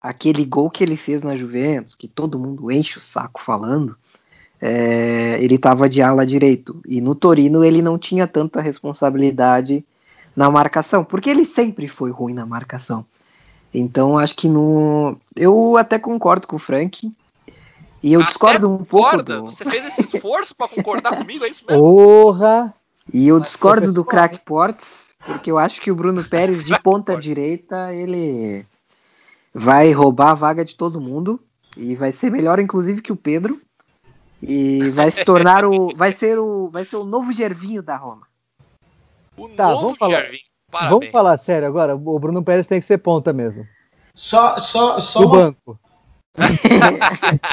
Aquele 0.00 0.44
gol 0.46 0.70
que 0.70 0.82
ele 0.82 0.96
fez 0.96 1.22
na 1.22 1.36
Juventus, 1.36 1.94
que 1.94 2.08
todo 2.08 2.38
mundo 2.38 2.70
enche 2.70 2.96
o 2.96 3.02
saco 3.02 3.40
falando, 3.42 3.94
é, 4.58 5.38
ele 5.42 5.58
tava 5.58 5.88
de 5.88 6.00
ala 6.00 6.24
direito. 6.24 6.80
E 6.86 7.00
no 7.00 7.14
Torino 7.14 7.62
ele 7.62 7.82
não 7.82 7.98
tinha 7.98 8.26
tanta 8.26 8.60
responsabilidade 8.62 9.84
na 10.34 10.50
marcação, 10.50 11.04
porque 11.04 11.30
ele 11.30 11.44
sempre 11.44 11.88
foi 11.88 12.10
ruim 12.10 12.34
na 12.34 12.46
marcação. 12.46 13.04
Então 13.72 14.18
acho 14.18 14.34
que 14.34 14.48
no. 14.48 15.16
Eu 15.36 15.76
até 15.76 15.98
concordo 15.98 16.46
com 16.46 16.56
o 16.56 16.58
Frank. 16.58 17.10
E 18.02 18.12
eu 18.12 18.20
até 18.20 18.28
discordo 18.28 18.70
um 18.70 18.78
pouco. 18.78 19.10
concorda? 19.10 19.36
Do... 19.36 19.44
Você 19.44 19.64
fez 19.64 19.86
esse 19.86 20.16
esforço 20.16 20.54
pra 20.54 20.66
concordar 20.66 21.16
comigo, 21.16 21.44
é 21.44 21.48
isso 21.48 21.64
mesmo? 21.66 21.82
Porra! 21.82 22.74
E 23.12 23.28
eu 23.28 23.38
Mas 23.38 23.48
discordo 23.48 23.92
do 23.92 24.04
crack 24.04 24.38
Portes, 24.44 25.14
porque 25.24 25.50
eu 25.50 25.58
acho 25.58 25.80
que 25.80 25.90
o 25.90 25.94
Bruno 25.94 26.24
Pérez 26.28 26.64
de 26.64 26.78
ponta 26.80 27.16
direita, 27.16 27.92
ele 27.92 28.64
vai 29.54 29.92
roubar 29.92 30.30
a 30.30 30.34
vaga 30.34 30.64
de 30.64 30.76
todo 30.76 31.00
mundo 31.00 31.40
e 31.76 31.94
vai 31.94 32.12
ser 32.12 32.30
melhor 32.30 32.58
inclusive 32.58 33.02
que 33.02 33.12
o 33.12 33.16
Pedro. 33.16 33.60
E 34.42 34.88
vai 34.90 35.10
se 35.10 35.22
tornar 35.24 35.66
o 35.66 35.94
vai 35.94 36.12
ser 36.12 36.38
o 36.38 36.70
vai 36.70 36.84
ser 36.84 36.96
o 36.96 37.04
novo 37.04 37.30
Gervinho 37.30 37.82
da 37.82 37.96
Roma. 37.96 38.29
O 39.42 39.48
Tá, 39.48 39.68
novo 39.70 39.82
vamos 39.82 39.98
falar- 39.98 40.20
Gervinho. 40.22 40.42
Parabéns. 40.70 40.90
Vamos 40.98 41.10
falar 41.10 41.36
sério 41.38 41.66
agora. 41.66 41.96
O 41.96 42.18
Bruno 42.18 42.44
Pérez 42.44 42.66
tem 42.66 42.78
que 42.78 42.84
ser 42.86 42.98
ponta 42.98 43.32
mesmo. 43.32 43.66
Só, 44.14 44.56
só, 44.58 45.00
só 45.00 45.20
Do 45.20 45.26
uma, 45.26 45.36
banco. 45.36 45.80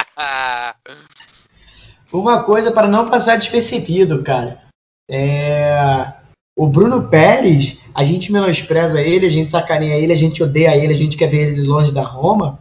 Uma 2.11 2.43
coisa 2.43 2.71
para 2.71 2.87
não 2.87 3.05
passar 3.05 3.37
despercebido, 3.37 4.23
cara. 4.23 4.61
É, 5.09 6.13
O 6.57 6.67
Bruno 6.67 7.07
Pérez, 7.09 7.79
a 7.93 8.03
gente 8.03 8.31
menospreza 8.31 9.01
ele, 9.01 9.25
a 9.25 9.29
gente 9.29 9.51
sacaneia 9.51 9.95
ele, 9.95 10.13
a 10.13 10.17
gente 10.17 10.41
odeia 10.41 10.75
ele, 10.75 10.93
a 10.93 10.95
gente 10.95 11.15
quer 11.17 11.27
ver 11.27 11.49
ele 11.53 11.67
longe 11.67 11.93
da 11.93 12.01
Roma. 12.01 12.59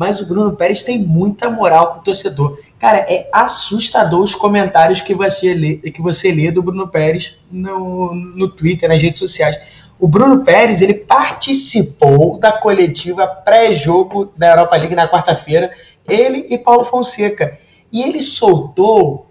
Mas 0.00 0.20
o 0.20 0.26
Bruno 0.26 0.54
Pérez 0.56 0.82
tem 0.82 0.98
muita 0.98 1.50
moral 1.50 1.92
com 1.94 2.00
o 2.00 2.02
torcedor. 2.02 2.58
Cara, 2.78 2.98
é 3.08 3.28
assustador 3.32 4.20
os 4.20 4.34
comentários 4.34 5.00
que 5.00 5.14
você 5.14 5.52
lê, 5.52 5.76
que 5.76 6.00
você 6.00 6.30
lê 6.30 6.50
do 6.50 6.62
Bruno 6.62 6.88
Pérez 6.88 7.40
no, 7.50 8.14
no 8.14 8.48
Twitter, 8.48 8.88
nas 8.88 9.02
redes 9.02 9.18
sociais. 9.18 9.58
O 9.98 10.06
Bruno 10.06 10.44
Pérez, 10.44 10.80
ele 10.80 10.94
participou 10.94 12.38
da 12.38 12.52
coletiva 12.52 13.26
pré-jogo 13.26 14.32
da 14.36 14.50
Europa 14.50 14.76
League 14.76 14.94
na 14.94 15.08
quarta-feira, 15.08 15.72
ele 16.08 16.46
e 16.48 16.56
Paulo 16.56 16.84
Fonseca. 16.84 17.58
E 17.92 18.02
ele 18.02 18.22
soltou 18.22 19.26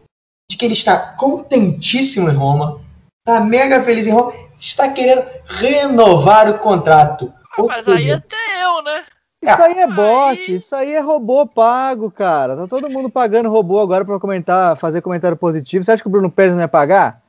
de 0.52 0.58
que 0.58 0.66
ele 0.66 0.74
está 0.74 0.98
contentíssimo 0.98 2.30
em 2.30 2.36
Roma, 2.36 2.82
está 3.26 3.40
mega 3.40 3.82
feliz 3.82 4.08
em 4.08 4.12
Roma, 4.12 4.34
está 4.60 4.90
querendo 4.90 5.26
renovar 5.46 6.50
o 6.50 6.60
contrato. 6.60 7.34
Ou 7.58 7.68
mas 7.68 7.86
seja, 7.86 7.98
aí 7.98 8.12
até 8.12 8.64
eu, 8.64 8.82
né? 8.82 9.06
Isso 9.42 9.62
aí 9.62 9.78
é 9.78 9.88
bot, 9.88 10.40
Aí- 10.40 10.56
isso 10.56 10.76
aí 10.76 10.92
é 10.94 11.00
robô 11.00 11.46
pago, 11.46 12.10
cara. 12.10 12.56
Tá 12.58 12.66
todo 12.68 12.90
mundo 12.90 13.08
pagando 13.10 13.50
robô 13.50 13.80
agora 13.80 14.04
pra 14.04 14.20
comentar, 14.20 14.76
fazer 14.78 15.02
comentário 15.02 15.38
positivo. 15.38 15.84
Você 15.86 15.92
acha 15.92 16.02
que 16.02 16.08
o 16.08 16.12
Bruno 16.12 16.32
Pérez 16.32 16.54
não 16.56 16.62
ia 16.62 16.68
pagar? 16.68 17.22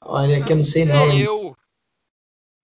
Olha, 0.00 0.42
que 0.42 0.52
eu 0.52 0.56
não 0.56 0.64
sei 0.64 0.84
não. 0.84 0.96
É 1.10 1.20
eu. 1.20 1.54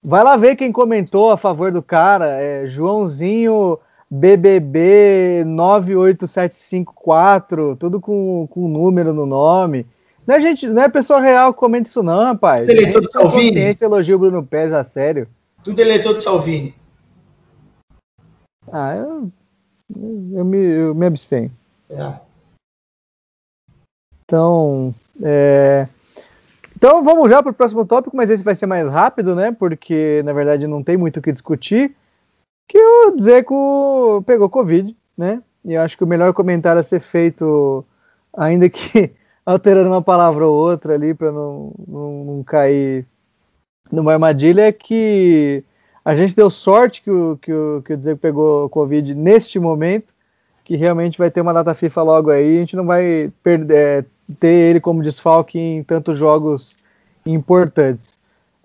Vai 0.04 0.24
lá 0.24 0.36
ver 0.36 0.56
quem 0.56 0.72
comentou 0.72 1.30
a 1.30 1.36
favor 1.36 1.70
do 1.70 1.80
cara. 1.80 2.26
É 2.40 2.66
Joãozinho 2.66 3.78
BBB 4.10 5.44
98754, 5.46 7.76
tudo 7.76 8.00
com, 8.00 8.48
com 8.50 8.66
número 8.68 9.12
no 9.12 9.24
nome. 9.24 9.86
Não 10.26 10.34
é, 10.36 10.40
gente, 10.40 10.66
não 10.68 10.82
é 10.82 10.88
pessoa 10.88 11.20
real 11.20 11.52
que 11.54 11.60
comenta 11.60 11.88
isso, 11.88 12.02
não, 12.02 12.24
rapaz. 12.24 12.68
É 12.68 12.72
eleitor 12.72 13.00
Gente 13.02 13.06
do 13.06 13.12
Salvini? 13.12 13.76
elogia 13.80 14.16
o 14.16 14.18
Bruno 14.18 14.42
Pérez 14.44 14.72
a 14.72 14.82
sério. 14.84 15.28
Tudo 15.64 15.78
eleitor 15.80 16.14
do 16.14 16.20
Salvini. 16.20 16.74
Ah, 18.70 18.94
eu, 18.94 19.30
eu, 20.34 20.44
me, 20.44 20.58
eu 20.58 20.94
me 20.94 21.06
abstenho. 21.06 21.50
É. 21.90 22.20
Então, 24.24 24.94
é, 25.22 25.86
então 26.82 27.04
vamos 27.04 27.30
já 27.30 27.40
para 27.40 27.52
o 27.52 27.54
próximo 27.54 27.86
tópico, 27.86 28.16
mas 28.16 28.28
esse 28.28 28.42
vai 28.42 28.56
ser 28.56 28.66
mais 28.66 28.88
rápido, 28.88 29.36
né? 29.36 29.52
Porque 29.52 30.20
na 30.24 30.32
verdade 30.32 30.66
não 30.66 30.82
tem 30.82 30.96
muito 30.96 31.18
o 31.18 31.22
que 31.22 31.30
discutir. 31.30 31.94
Que 32.68 32.78
o 32.78 33.12
Dzeko 33.12 34.24
pegou 34.26 34.48
Covid, 34.48 34.96
né? 35.16 35.40
E 35.64 35.74
eu 35.74 35.82
acho 35.82 35.96
que 35.96 36.02
o 36.02 36.06
melhor 36.08 36.32
comentário 36.32 36.80
a 36.80 36.82
ser 36.82 36.98
feito, 36.98 37.84
ainda 38.36 38.68
que 38.68 39.12
alterando 39.46 39.90
uma 39.90 40.02
palavra 40.02 40.44
ou 40.44 40.54
outra 40.54 40.94
ali 40.94 41.14
para 41.14 41.30
não, 41.30 41.72
não, 41.86 42.24
não 42.24 42.42
cair 42.42 43.06
numa 43.90 44.14
armadilha, 44.14 44.62
é 44.62 44.72
que 44.72 45.62
a 46.04 46.16
gente 46.16 46.34
deu 46.34 46.50
sorte 46.50 47.02
que 47.02 47.10
o, 47.10 47.38
que 47.40 47.52
o, 47.52 47.82
que 47.84 47.92
o 47.92 47.96
Dzeko 47.96 48.20
pegou 48.20 48.68
Covid 48.68 49.14
neste 49.14 49.58
momento, 49.58 50.12
que 50.64 50.76
realmente 50.76 51.18
vai 51.18 51.30
ter 51.30 51.40
uma 51.40 51.52
data 51.52 51.74
FIFA 51.74 52.02
logo 52.02 52.30
aí, 52.30 52.56
a 52.56 52.60
gente 52.60 52.76
não 52.76 52.86
vai 52.86 53.32
perder, 53.42 53.76
é, 53.76 54.04
ter 54.38 54.48
ele 54.48 54.80
como 54.80 55.02
desfalque 55.02 55.58
em 55.58 55.82
tantos 55.82 56.18
jogos 56.18 56.76
importantes. 57.24 58.18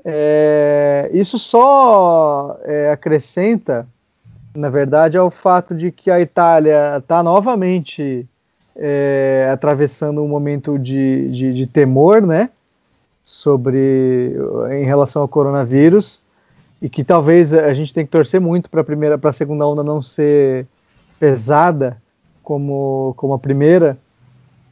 É, 0.04 1.10
isso 1.14 1.38
só 1.38 2.58
é, 2.64 2.92
acrescenta, 2.92 3.88
na 4.56 4.70
verdade, 4.70 5.18
ao 5.18 5.30
fato 5.30 5.76
de 5.76 5.92
que 5.92 6.10
a 6.10 6.20
Itália 6.20 6.98
está 6.98 7.22
novamente 7.22 8.28
é, 8.76 9.50
atravessando 9.52 10.24
um 10.24 10.28
momento 10.28 10.80
de, 10.80 11.30
de, 11.30 11.54
de 11.54 11.68
temor, 11.68 12.22
né? 12.22 12.50
Sobre 13.24 14.34
em 14.72 14.86
relação 14.86 15.22
ao 15.22 15.28
coronavírus 15.28 16.22
e 16.82 16.90
que 16.90 17.04
talvez 17.04 17.54
a 17.54 17.74
gente 17.74 17.94
tenha 17.94 18.06
que 18.06 18.12
torcer 18.12 18.40
muito 18.40 18.70
para 18.70 18.82
a 18.82 18.84
primeira, 18.84 19.18
para 19.18 19.30
a 19.30 19.34
segunda 19.34 19.66
onda 19.66 19.84
não 19.84 20.02
ser 20.02 20.68
pesada 21.20 22.02
como, 22.44 23.14
como 23.18 23.34
a 23.34 23.40
primeira. 23.40 23.98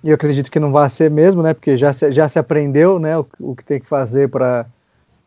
E 0.03 0.09
eu 0.09 0.15
acredito 0.15 0.51
que 0.51 0.59
não 0.59 0.71
vai 0.71 0.89
ser 0.89 1.09
mesmo, 1.09 1.41
né? 1.41 1.53
Porque 1.53 1.77
já 1.77 1.91
se, 1.91 2.11
já 2.11 2.29
se 2.29 2.37
aprendeu, 2.37 2.99
né? 2.99 3.17
O, 3.17 3.25
o 3.39 3.55
que 3.55 3.65
tem 3.65 3.79
que 3.79 3.87
fazer 3.87 4.29
para 4.29 4.65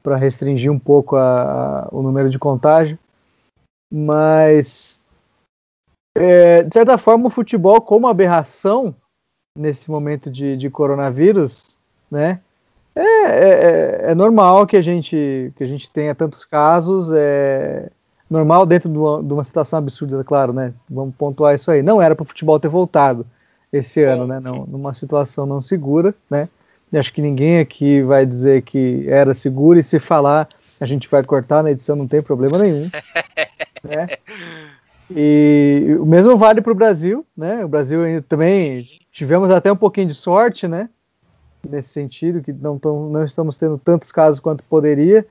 para 0.02 0.16
restringir 0.16 0.72
um 0.72 0.78
pouco 0.78 1.16
a, 1.16 1.82
a, 1.82 1.88
o 1.90 2.00
número 2.00 2.30
de 2.30 2.38
contágio. 2.38 2.98
Mas 3.92 4.98
é, 6.16 6.62
de 6.62 6.72
certa 6.72 6.96
forma 6.96 7.26
o 7.26 7.30
futebol 7.30 7.80
como 7.80 8.06
aberração 8.06 8.94
nesse 9.56 9.90
momento 9.90 10.30
de, 10.30 10.56
de 10.56 10.70
coronavírus, 10.70 11.76
né? 12.10 12.40
É, 13.00 13.26
é, 13.26 14.10
é, 14.10 14.14
normal 14.14 14.66
que 14.66 14.76
a 14.76 14.82
gente 14.82 15.52
que 15.56 15.62
a 15.62 15.66
gente 15.68 15.88
tenha 15.88 16.16
tantos 16.16 16.44
casos, 16.44 17.12
é 17.14 17.88
normal 18.28 18.66
dentro 18.66 18.90
de 18.90 18.98
uma, 18.98 19.22
de 19.22 19.32
uma 19.32 19.44
situação 19.44 19.78
absurda, 19.78 20.24
claro, 20.24 20.52
né? 20.52 20.74
Vamos 20.90 21.14
pontuar 21.14 21.54
isso 21.54 21.70
aí. 21.70 21.80
Não 21.80 22.02
era 22.02 22.16
para 22.16 22.24
o 22.24 22.26
futebol 22.26 22.58
ter 22.58 22.66
voltado 22.66 23.24
esse 23.72 24.02
ano, 24.02 24.26
né? 24.26 24.40
Não, 24.40 24.66
numa 24.66 24.92
situação 24.92 25.46
não 25.46 25.60
segura, 25.60 26.12
né? 26.28 26.48
E 26.92 26.98
acho 26.98 27.12
que 27.12 27.22
ninguém 27.22 27.60
aqui 27.60 28.02
vai 28.02 28.26
dizer 28.26 28.62
que 28.62 29.04
era 29.08 29.32
seguro 29.32 29.78
e 29.78 29.84
se 29.84 30.00
falar 30.00 30.48
a 30.80 30.84
gente 30.84 31.08
vai 31.08 31.22
cortar 31.22 31.62
na 31.62 31.70
edição, 31.70 31.94
não 31.94 32.06
tem 32.06 32.20
problema 32.20 32.58
nenhum, 32.58 32.90
né? 33.84 34.08
E 35.14 35.96
o 36.00 36.04
mesmo 36.04 36.36
vale 36.36 36.60
para 36.60 36.72
o 36.72 36.76
Brasil, 36.76 37.24
né? 37.36 37.64
O 37.64 37.68
Brasil 37.68 38.00
também 38.28 38.88
tivemos 39.12 39.52
até 39.52 39.70
um 39.70 39.76
pouquinho 39.76 40.08
de 40.08 40.14
sorte, 40.14 40.66
né? 40.66 40.88
Nesse 41.66 41.88
sentido, 41.88 42.40
que 42.40 42.52
não, 42.52 42.78
tão, 42.78 43.08
não 43.08 43.24
estamos 43.24 43.56
tendo 43.56 43.78
tantos 43.78 44.12
casos 44.12 44.38
quanto 44.38 44.62
poderia, 44.64 45.26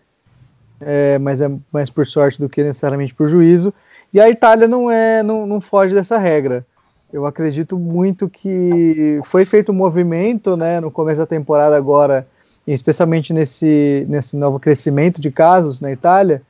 é, 0.82 1.17
mas 1.19 1.41
é 1.41 1.49
mais 1.71 1.89
por 1.89 2.05
sorte 2.05 2.39
do 2.39 2.49
que 2.49 2.63
necessariamente 2.63 3.13
por 3.13 3.30
juízo. 3.30 3.73
E 4.13 4.19
a 4.19 4.30
Itália 4.30 4.67
não 4.67 4.89
é, 4.89 5.23
não, 5.23 5.45
não 5.45 5.61
foge 5.61 5.93
dessa 5.93 6.17
regra. 6.17 6.65
Eu 7.11 7.25
acredito 7.25 7.80
muito 7.80 8.30
que 8.30 9.19
foi 9.23 9.45
feito 9.45 9.71
um 9.71 9.75
movimento, 9.75 10.57
né, 10.57 10.80
no 10.80 10.91
começo 10.91 11.19
da 11.19 11.25
temporada 11.25 11.75
agora, 11.78 12.28
especialmente 12.65 13.32
nesse, 13.32 14.05
nesse 14.09 14.36
novo 14.36 14.59
crescimento 14.59 15.21
de 15.21 15.32
casos 15.32 15.80
na 15.80 15.91
Itália, 15.91 16.41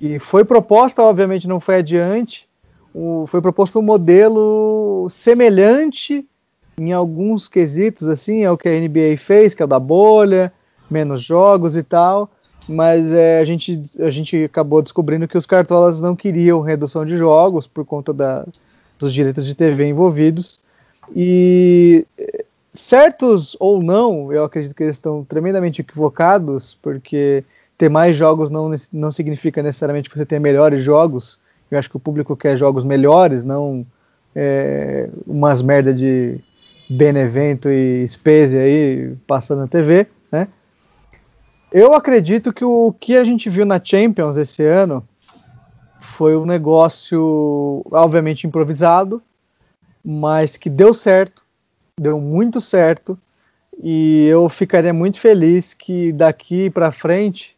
e 0.00 0.18
foi 0.18 0.44
proposta, 0.44 1.02
obviamente 1.02 1.48
não 1.48 1.58
foi 1.58 1.76
adiante, 1.76 2.48
o, 2.94 3.24
foi 3.26 3.40
proposto 3.40 3.78
um 3.78 3.82
modelo 3.82 5.08
semelhante 5.10 6.26
em 6.76 6.92
alguns 6.92 7.48
quesitos, 7.48 8.08
assim, 8.08 8.42
é 8.42 8.50
o 8.50 8.56
que 8.56 8.68
a 8.68 8.80
NBA 8.80 9.16
fez, 9.18 9.54
que 9.54 9.62
é 9.62 9.64
o 9.64 9.68
da 9.68 9.78
bolha, 9.78 10.52
menos 10.90 11.22
jogos 11.22 11.76
e 11.76 11.82
tal, 11.82 12.30
mas 12.68 13.12
é, 13.12 13.38
a, 13.40 13.44
gente, 13.44 13.82
a 13.98 14.10
gente 14.10 14.44
acabou 14.44 14.82
descobrindo 14.82 15.26
que 15.26 15.38
os 15.38 15.46
cartolas 15.46 16.00
não 16.00 16.14
queriam 16.14 16.60
redução 16.60 17.04
de 17.04 17.16
jogos 17.16 17.66
por 17.66 17.84
conta 17.84 18.12
da, 18.12 18.46
dos 18.98 19.12
direitos 19.12 19.46
de 19.46 19.54
TV 19.54 19.86
envolvidos. 19.86 20.60
E 21.14 22.06
certos 22.72 23.56
ou 23.58 23.82
não, 23.82 24.32
eu 24.32 24.44
acredito 24.44 24.74
que 24.74 24.82
eles 24.82 24.96
estão 24.96 25.24
tremendamente 25.24 25.80
equivocados, 25.80 26.78
porque 26.80 27.44
ter 27.76 27.88
mais 27.88 28.16
jogos 28.16 28.48
não, 28.48 28.70
não 28.92 29.10
significa 29.10 29.62
necessariamente 29.62 30.08
que 30.08 30.16
você 30.16 30.24
tenha 30.24 30.40
melhores 30.40 30.82
jogos. 30.82 31.38
Eu 31.70 31.78
acho 31.78 31.90
que 31.90 31.96
o 31.96 32.00
público 32.00 32.36
quer 32.36 32.56
jogos 32.56 32.84
melhores, 32.84 33.44
não 33.44 33.84
é, 34.34 35.08
umas 35.26 35.60
merda 35.62 35.92
de 35.92 36.38
Benevento 36.92 37.68
e 37.70 38.06
Spezia 38.08 38.60
aí 38.60 39.16
passando 39.26 39.60
na 39.60 39.66
TV, 39.66 40.06
né? 40.30 40.48
Eu 41.72 41.94
acredito 41.94 42.52
que 42.52 42.64
o 42.64 42.92
que 42.92 43.16
a 43.16 43.24
gente 43.24 43.48
viu 43.48 43.64
na 43.64 43.80
Champions 43.82 44.36
esse 44.36 44.62
ano 44.62 45.06
foi 45.98 46.36
um 46.36 46.44
negócio, 46.44 47.82
obviamente, 47.90 48.46
improvisado, 48.46 49.22
mas 50.04 50.56
que 50.56 50.68
deu 50.68 50.92
certo, 50.92 51.42
deu 51.98 52.20
muito 52.20 52.60
certo, 52.60 53.18
e 53.82 54.26
eu 54.26 54.48
ficaria 54.48 54.92
muito 54.92 55.18
feliz 55.18 55.72
que 55.72 56.12
daqui 56.12 56.68
para 56.68 56.92
frente 56.92 57.56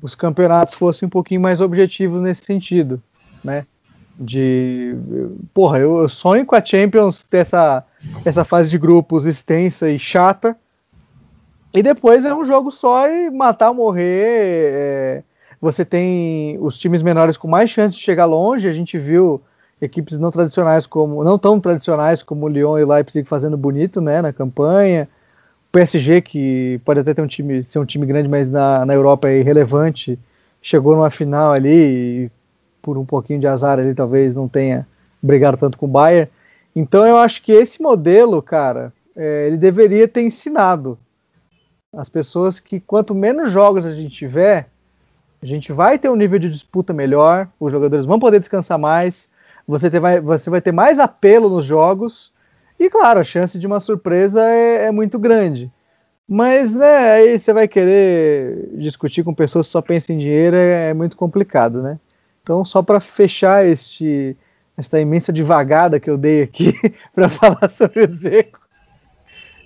os 0.00 0.14
campeonatos 0.14 0.74
fossem 0.74 1.06
um 1.06 1.10
pouquinho 1.10 1.40
mais 1.40 1.60
objetivos 1.60 2.22
nesse 2.22 2.44
sentido, 2.44 3.02
né? 3.42 3.66
De, 4.16 4.94
porra, 5.52 5.80
eu 5.80 6.08
sonho 6.08 6.46
com 6.46 6.54
a 6.54 6.64
Champions 6.64 7.24
ter 7.24 7.38
essa, 7.38 7.84
essa 8.24 8.44
fase 8.44 8.70
de 8.70 8.78
grupos 8.78 9.26
extensa 9.26 9.90
e 9.90 9.98
chata, 9.98 10.56
e 11.74 11.82
depois 11.82 12.24
é 12.24 12.32
um 12.32 12.44
jogo 12.44 12.70
só 12.70 13.08
e 13.08 13.30
matar, 13.30 13.74
morrer. 13.74 14.70
É, 14.72 15.22
você 15.60 15.84
tem 15.84 16.56
os 16.60 16.78
times 16.78 17.02
menores 17.02 17.36
com 17.36 17.48
mais 17.48 17.68
chance 17.68 17.96
de 17.96 18.02
chegar 18.02 18.26
longe. 18.26 18.68
A 18.68 18.72
gente 18.72 18.96
viu 18.96 19.42
equipes 19.82 20.20
não 20.20 20.30
tradicionais 20.30 20.86
como 20.86 21.24
não 21.24 21.36
tão 21.36 21.58
tradicionais 21.58 22.22
como 22.22 22.46
o 22.46 22.48
Lyon 22.48 22.78
e 22.78 22.84
Leipzig 22.84 23.26
fazendo 23.28 23.56
bonito, 23.56 24.00
né, 24.00 24.22
na 24.22 24.32
campanha. 24.32 25.08
O 25.68 25.72
PSG 25.72 26.20
que 26.20 26.80
pode 26.84 27.00
até 27.00 27.12
ter 27.12 27.22
um 27.22 27.26
time 27.26 27.64
ser 27.64 27.80
um 27.80 27.84
time 27.84 28.06
grande, 28.06 28.28
mas 28.28 28.48
na, 28.48 28.86
na 28.86 28.94
Europa 28.94 29.28
é 29.28 29.40
irrelevante, 29.40 30.16
chegou 30.62 30.94
numa 30.94 31.10
final 31.10 31.52
ali 31.52 31.70
e 32.26 32.30
por 32.80 32.96
um 32.96 33.04
pouquinho 33.04 33.40
de 33.40 33.48
azar 33.48 33.80
ali 33.80 33.94
talvez 33.94 34.36
não 34.36 34.46
tenha 34.46 34.86
brigado 35.20 35.56
tanto 35.56 35.76
com 35.76 35.86
o 35.86 35.88
Bayern. 35.88 36.30
Então 36.74 37.06
eu 37.06 37.16
acho 37.16 37.42
que 37.42 37.52
esse 37.52 37.80
modelo, 37.80 38.42
cara, 38.42 38.92
é, 39.16 39.46
ele 39.46 39.56
deveria 39.56 40.08
ter 40.08 40.22
ensinado 40.22 40.98
as 41.92 42.08
pessoas 42.08 42.58
que 42.58 42.80
quanto 42.80 43.14
menos 43.14 43.50
jogos 43.50 43.86
a 43.86 43.94
gente 43.94 44.14
tiver, 44.14 44.68
a 45.40 45.46
gente 45.46 45.72
vai 45.72 45.98
ter 45.98 46.08
um 46.08 46.16
nível 46.16 46.38
de 46.38 46.50
disputa 46.50 46.92
melhor, 46.92 47.48
os 47.60 47.70
jogadores 47.70 48.06
vão 48.06 48.18
poder 48.18 48.40
descansar 48.40 48.78
mais, 48.78 49.30
você, 49.66 49.90
ter, 49.90 50.00
vai, 50.00 50.20
você 50.20 50.50
vai 50.50 50.60
ter 50.60 50.72
mais 50.72 50.98
apelo 50.98 51.48
nos 51.48 51.64
jogos, 51.64 52.32
e 52.78 52.90
claro, 52.90 53.20
a 53.20 53.24
chance 53.24 53.58
de 53.58 53.66
uma 53.66 53.78
surpresa 53.78 54.42
é, 54.42 54.86
é 54.86 54.90
muito 54.90 55.18
grande. 55.18 55.70
Mas, 56.26 56.74
né, 56.74 57.12
aí 57.12 57.38
você 57.38 57.52
vai 57.52 57.68
querer 57.68 58.70
discutir 58.78 59.22
com 59.22 59.34
pessoas 59.34 59.66
que 59.66 59.72
só 59.72 59.82
pensam 59.82 60.16
em 60.16 60.18
dinheiro, 60.18 60.56
é, 60.56 60.88
é 60.90 60.94
muito 60.94 61.16
complicado, 61.16 61.82
né? 61.82 62.00
Então, 62.42 62.64
só 62.64 62.82
para 62.82 62.98
fechar 62.98 63.64
este, 63.64 64.36
esta 64.76 65.00
imensa 65.00 65.32
devagada 65.32 66.00
que 66.00 66.10
eu 66.10 66.18
dei 66.18 66.42
aqui 66.42 66.72
para 67.14 67.28
falar 67.28 67.70
sobre 67.70 68.04
o 68.04 68.14
Zeco, 68.14 68.60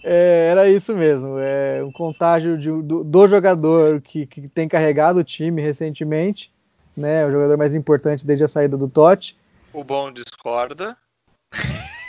é, 0.05 0.49
era 0.51 0.69
isso 0.69 0.95
mesmo. 0.95 1.39
É 1.39 1.83
um 1.85 1.93
contágio 1.93 2.57
de, 2.57 2.71
do, 2.71 3.05
do, 3.05 3.27
jogador 3.27 4.01
que, 4.01 4.27
que 4.27 4.49
tem 4.49 4.69
carregado 4.69 5.19
o 5.21 5.25
time 5.25 5.61
recentemente, 5.61 6.53
né? 6.97 7.27
O 7.27 7.31
jogador 7.31 7.57
mais 7.57 7.75
importante 7.75 8.27
desde 8.27 8.45
a 8.45 8.49
saída 8.49 8.77
do 8.77 8.89
Totti. 8.89 9.37
O 9.73 9.85
bom 9.85 10.11
discorda. 10.11 10.97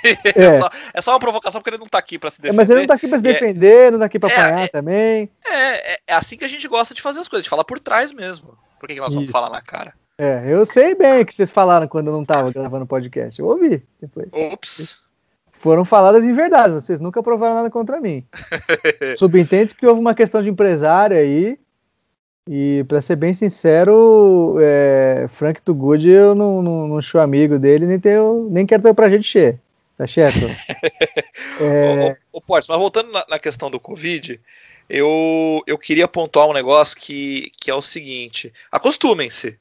É. 0.03 0.29
é, 0.39 0.59
só, 0.61 0.69
é 0.93 1.01
só 1.01 1.11
uma 1.11 1.19
provocação 1.19 1.59
porque 1.59 1.71
ele 1.71 1.81
não 1.81 1.87
tá 1.87 1.97
aqui 1.97 2.17
para 2.17 2.31
se 2.31 2.41
defender. 2.41 2.55
É, 2.55 2.57
mas 2.57 2.69
ele 2.69 2.79
não 2.79 2.87
tá 2.87 2.93
aqui 2.93 3.07
para 3.07 3.19
se 3.19 3.27
é- 3.27 3.33
defender, 3.33 3.87
é, 3.87 3.91
não 3.91 3.99
tá 3.99 4.05
aqui 4.05 4.19
para 4.19 4.33
apanhar 4.33 4.63
é, 4.63 4.67
também. 4.67 5.29
É, 5.45 5.93
é, 5.93 5.99
assim 6.09 6.37
que 6.37 6.45
a 6.45 6.47
gente 6.47 6.67
gosta 6.67 6.93
de 6.93 7.01
fazer 7.01 7.19
as 7.19 7.27
coisas, 7.27 7.43
de 7.43 7.49
falar 7.49 7.63
por 7.63 7.79
trás 7.79 8.13
mesmo. 8.13 8.57
Por 8.79 8.87
que, 8.87 8.95
que 8.95 9.01
nós 9.01 9.09
Isso. 9.09 9.17
vamos 9.17 9.31
falar 9.31 9.49
na 9.49 9.61
cara? 9.61 9.93
É, 10.19 10.43
eu 10.47 10.65
sei 10.65 10.93
bem 10.93 11.21
o 11.21 11.25
que 11.25 11.33
vocês 11.33 11.49
falaram 11.49 11.87
quando 11.87 12.07
eu 12.07 12.13
não 12.13 12.25
tava 12.25 12.51
gravando 12.51 12.85
podcast. 12.85 13.39
Eu 13.39 13.47
ouvi 13.47 13.81
depois. 14.01 14.27
Ops 14.33 14.99
foram 15.59 15.83
faladas 15.83 16.23
em 16.23 16.31
verdade, 16.31 16.73
vocês 16.73 17.01
nunca 17.01 17.21
provaram 17.21 17.55
nada 17.55 17.69
contra 17.69 17.99
mim. 17.99 18.25
Subentende 19.17 19.75
que 19.75 19.85
houve 19.85 19.99
uma 19.99 20.15
questão 20.15 20.41
de 20.41 20.49
empresário 20.49 21.17
aí, 21.17 21.59
e 22.47 22.85
para 22.87 23.01
ser 23.01 23.17
bem 23.17 23.33
sincero, 23.33 24.55
é, 24.59 25.25
Frank 25.27 25.61
Tugud 25.61 26.09
eu 26.09 26.33
não, 26.33 26.61
não, 26.61 26.87
não 26.87 27.01
sou 27.01 27.19
amigo 27.19 27.59
dele, 27.59 27.85
nem, 27.85 27.99
tenho, 27.99 28.47
nem 28.49 28.65
quero 28.65 28.81
ter 28.81 28.89
o 28.89 28.95
prazer 28.95 29.19
de 29.19 29.27
ser. 29.27 29.59
Tá 29.97 30.07
certo? 30.07 30.39
é... 31.59 32.15
Ô, 32.31 32.37
ô, 32.39 32.43
mas 32.47 32.65
voltando 32.65 33.11
na, 33.11 33.25
na, 33.29 33.37
questão 33.37 33.69
do 33.69 33.81
Covid, 33.81 34.39
eu, 34.89 35.61
eu 35.67 35.77
queria 35.77 36.07
pontuar 36.07 36.47
um 36.47 36.53
negócio 36.53 36.97
que, 36.97 37.51
que 37.57 37.69
é 37.69 37.75
o 37.75 37.81
seguinte: 37.81 38.53
acostumem-se. 38.71 39.59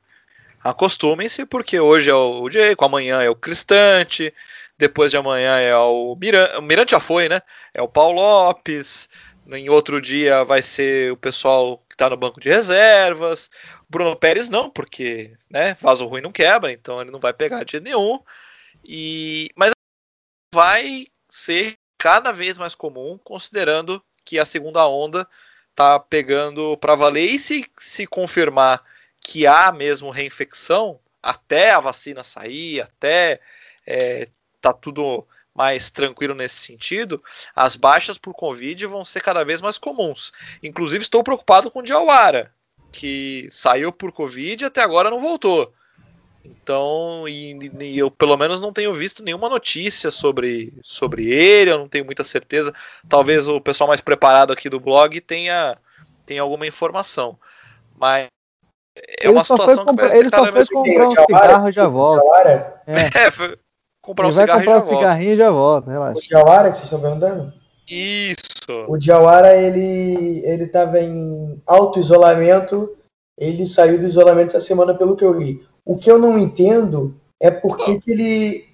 Acostumem-se, 0.69 1.47
porque 1.47 1.81
hoje 1.81 2.11
é 2.11 2.15
o 2.15 2.47
Diego, 2.47 2.85
amanhã 2.85 3.23
é 3.23 3.31
o 3.31 3.35
Cristante, 3.35 4.35
depois 4.77 5.11
de 5.11 5.17
amanhã 5.17 5.59
é 5.59 5.75
o 5.75 6.15
Mirante, 6.15 6.57
o 6.59 6.63
Mirante 6.63 6.91
já 6.91 7.01
foi, 7.01 7.27
né? 7.27 7.41
É 7.73 7.81
o 7.81 7.89
Paulo 7.89 8.21
Lopes, 8.21 9.09
em 9.51 9.71
outro 9.71 9.99
dia 9.99 10.45
vai 10.45 10.61
ser 10.61 11.11
o 11.11 11.17
pessoal 11.17 11.79
que 11.89 11.95
está 11.95 12.11
no 12.11 12.19
banco 12.19 12.39
de 12.39 12.51
reservas. 12.51 13.49
Bruno 13.89 14.15
Pérez 14.15 14.51
não, 14.51 14.69
porque 14.69 15.35
né, 15.49 15.75
vaso 15.81 16.07
ruim 16.07 16.21
não 16.21 16.31
quebra, 16.31 16.71
então 16.71 17.01
ele 17.01 17.11
não 17.11 17.19
vai 17.19 17.33
pegar 17.33 17.65
de 17.65 17.81
nenhum. 17.81 18.21
E 18.85 19.49
mas 19.57 19.73
vai 20.55 21.07
ser 21.31 21.79
cada 21.97 22.31
vez 22.31 22.59
mais 22.59 22.75
comum, 22.75 23.19
considerando 23.25 24.03
que 24.23 24.39
a 24.39 24.45
segunda 24.45 24.87
onda 24.87 25.27
tá 25.75 25.99
pegando 25.99 26.77
para 26.77 26.95
valer 26.95 27.31
e 27.31 27.39
se 27.39 27.65
se 27.79 28.07
confirmar 28.07 28.83
que 29.29 29.47
há 29.47 29.71
mesmo 29.71 30.09
reinfecção 30.09 30.99
até 31.23 31.73
a 31.73 31.81
vacina 31.81 32.25
sair, 32.25 32.81
até 32.81 33.39
é, 33.87 34.29
tá 34.59 34.73
tudo 34.73 35.27
mais 35.55 35.91
tranquilo 35.91 36.35
nesse 36.35 36.55
sentido, 36.55 37.23
as 37.55 37.77
baixas 37.77 38.17
por 38.17 38.33
Covid 38.33 38.87
vão 38.87 39.05
ser 39.05 39.21
cada 39.21 39.45
vez 39.45 39.61
mais 39.61 39.77
comuns. 39.77 40.33
Inclusive, 40.63 41.03
estou 41.03 41.23
preocupado 41.23 41.71
com 41.71 41.81
o 41.81 41.83
Diawara, 41.83 42.55
que 42.91 43.47
saiu 43.51 43.93
por 43.93 44.13
Covid 44.13 44.65
e 44.65 44.67
até 44.67 44.81
agora 44.81 45.11
não 45.11 45.21
voltou. 45.21 45.75
Então, 46.43 47.29
e, 47.29 47.71
e, 47.83 47.99
eu 47.99 48.11
pelo 48.11 48.37
menos 48.39 48.63
não 48.63 48.73
tenho 48.73 48.95
visto 48.95 49.23
nenhuma 49.23 49.51
notícia 49.51 50.11
sobre, 50.11 50.73
sobre 50.83 51.31
ele, 51.31 51.71
eu 51.71 51.79
não 51.79 51.89
tenho 51.89 52.07
muita 52.07 52.25
certeza. 52.25 52.73
Talvez 53.07 53.47
o 53.47 53.61
pessoal 53.61 53.89
mais 53.89 54.01
preparado 54.01 54.55
aqui 54.55 54.71
do 54.71 54.81
blog 54.81 55.21
tenha, 55.21 55.77
tenha 56.25 56.41
alguma 56.41 56.67
informação. 56.67 57.39
Mas 57.95 58.29
é 59.07 59.27
ele 59.27 59.33
uma 59.33 59.45
situação 59.45 59.85
que 59.85 59.97
parece 59.97 60.17
ele 60.17 60.31
só 60.31 60.47
foi 60.47 60.67
comprar 60.67 61.07
um 61.07 61.11
cigarro 61.11 61.69
e 61.69 61.73
já 61.73 61.89
volta. 61.89 62.83
É. 62.87 63.27
é, 63.27 63.31
foi, 63.31 63.59
comprar 64.03 64.27
ele 64.27 64.35
um 64.35 64.41
cigarro 64.41 64.61
comprar 64.61 64.79
um 64.79 64.83
cigarrinho 64.83 65.33
e 65.35 65.37
já 65.37 65.51
volta, 65.51 65.91
relaxa. 65.91 66.19
O 66.19 66.23
Diawara 66.23 66.71
que 66.71 66.77
vocês 66.77 66.85
estão 66.85 67.01
perguntando? 67.01 67.53
Isso. 67.89 68.37
O 68.87 68.99
Diawara, 68.99 69.57
ele, 69.57 70.43
ele 70.45 70.67
tava 70.67 71.01
em 71.01 71.63
auto-isolamento, 71.67 72.97
ele 73.39 73.65
saiu 73.65 73.99
do 73.99 74.07
isolamento 74.07 74.49
essa 74.49 74.61
semana, 74.61 74.95
pelo 74.95 75.17
que 75.17 75.25
eu 75.25 75.33
li. 75.33 75.67
O 75.85 75.97
que 75.97 76.11
eu 76.11 76.19
não 76.19 76.39
entendo 76.39 77.19
é 77.41 77.51
porque 77.51 77.99
que 77.99 78.11
ele... 78.11 78.69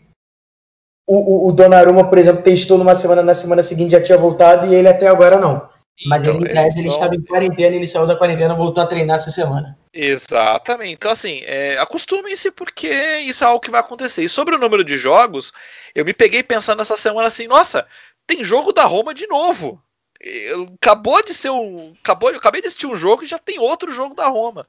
O, 1.06 1.16
o, 1.16 1.48
o 1.48 1.52
Donnarumma, 1.52 2.08
por 2.08 2.16
exemplo, 2.16 2.42
testou 2.42 2.78
numa 2.78 2.94
semana, 2.94 3.22
na 3.22 3.34
semana 3.34 3.62
seguinte 3.62 3.92
já 3.92 4.02
tinha 4.02 4.16
voltado 4.16 4.66
e 4.66 4.74
ele 4.74 4.88
até 4.88 5.06
agora 5.06 5.38
não. 5.38 5.68
Mas 6.06 6.24
então, 6.24 6.36
ele, 6.36 6.50
ele, 6.50 6.78
ele 6.78 6.88
estava 6.88 7.14
em 7.14 7.22
quarentena, 7.22 7.76
ele 7.76 7.86
saiu 7.86 8.06
da 8.06 8.16
quarentena, 8.16 8.54
voltou 8.54 8.82
a 8.82 8.86
treinar 8.86 9.16
essa 9.16 9.30
semana. 9.30 9.78
Exatamente. 9.92 10.94
Então, 10.94 11.10
assim, 11.10 11.42
é, 11.44 11.78
acostumem-se 11.78 12.50
porque 12.50 12.88
isso 13.18 13.44
é 13.44 13.46
algo 13.46 13.60
que 13.60 13.70
vai 13.70 13.80
acontecer. 13.80 14.24
E 14.24 14.28
sobre 14.28 14.56
o 14.56 14.58
número 14.58 14.82
de 14.82 14.96
jogos, 14.96 15.52
eu 15.94 16.04
me 16.04 16.12
peguei 16.12 16.42
pensando 16.42 16.82
essa 16.82 16.96
semana 16.96 17.28
assim: 17.28 17.46
nossa, 17.46 17.86
tem 18.26 18.42
jogo 18.42 18.72
da 18.72 18.84
Roma 18.84 19.14
de 19.14 19.26
novo. 19.28 19.80
Eu, 20.20 20.66
acabou 20.80 21.22
de 21.22 21.32
ser 21.32 21.50
um. 21.50 21.94
Acabou, 22.02 22.30
eu 22.30 22.38
acabei 22.38 22.60
de 22.60 22.66
assistir 22.66 22.86
um 22.86 22.96
jogo 22.96 23.22
e 23.22 23.28
já 23.28 23.38
tem 23.38 23.58
outro 23.60 23.92
jogo 23.92 24.14
da 24.14 24.26
Roma. 24.26 24.66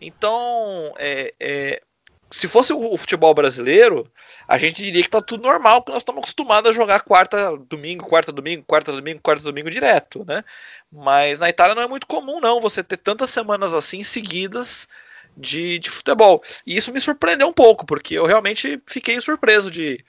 Então, 0.00 0.94
é, 0.98 1.34
é, 1.40 1.82
se 2.30 2.46
fosse 2.46 2.72
o 2.72 2.96
futebol 2.96 3.34
brasileiro, 3.34 4.10
a 4.46 4.56
gente 4.56 4.82
diria 4.82 5.02
que 5.02 5.10
tá 5.10 5.20
tudo 5.20 5.42
normal, 5.42 5.80
porque 5.80 5.92
nós 5.92 6.02
estamos 6.02 6.20
acostumados 6.20 6.70
a 6.70 6.72
jogar 6.72 7.00
quarta, 7.00 7.56
domingo, 7.68 8.06
quarta, 8.06 8.30
domingo, 8.30 8.64
quarta, 8.64 8.92
domingo, 8.92 9.20
quarta, 9.20 9.42
domingo 9.42 9.70
direto, 9.70 10.24
né? 10.24 10.44
Mas 10.92 11.40
na 11.40 11.48
Itália 11.50 11.74
não 11.74 11.82
é 11.82 11.88
muito 11.88 12.06
comum, 12.06 12.40
não, 12.40 12.60
você 12.60 12.84
ter 12.84 12.98
tantas 12.98 13.30
semanas 13.30 13.74
assim 13.74 14.02
seguidas 14.04 14.88
de, 15.36 15.78
de 15.80 15.90
futebol. 15.90 16.42
E 16.64 16.76
isso 16.76 16.92
me 16.92 17.00
surpreendeu 17.00 17.48
um 17.48 17.52
pouco, 17.52 17.84
porque 17.84 18.14
eu 18.14 18.26
realmente 18.26 18.80
fiquei 18.86 19.20
surpreso 19.20 19.70
de, 19.70 20.04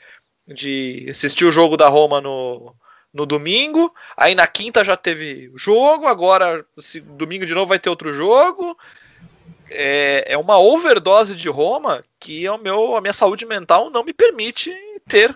de 0.47 1.07
assistir 1.09 1.45
o 1.45 1.51
jogo 1.51 1.75
da 1.75 1.87
Roma 1.89 2.21
no, 2.21 2.75
no 3.11 3.25
domingo, 3.25 3.93
aí 4.15 4.35
na 4.35 4.45
quinta 4.45 4.83
já 4.83 4.95
teve 4.95 5.51
jogo, 5.55 6.07
agora 6.07 6.65
domingo 7.17 7.45
de 7.45 7.53
novo 7.53 7.67
vai 7.67 7.79
ter 7.79 7.89
outro 7.89 8.13
jogo, 8.13 8.77
é, 9.71 10.33
é 10.33 10.37
uma 10.37 10.59
overdose 10.59 11.35
de 11.35 11.49
Roma 11.49 12.01
que 12.19 12.45
é 12.45 12.51
o 12.51 12.57
meu, 12.57 12.95
a 12.95 13.01
minha 13.01 13.13
saúde 13.13 13.45
mental 13.45 13.89
não 13.89 14.03
me 14.03 14.13
permite 14.13 14.71
inteiro. 14.95 15.35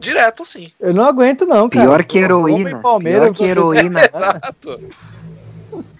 Direto, 0.00 0.42
assim. 0.42 0.72
Eu 0.80 0.92
não 0.92 1.04
aguento, 1.04 1.46
não, 1.46 1.68
cara. 1.68 1.86
Pior 1.86 2.04
que 2.04 2.18
heroína. 2.18 2.82
Pior 3.00 3.32
que 3.32 3.44
heroína. 3.44 4.00
Exato. 4.12 4.80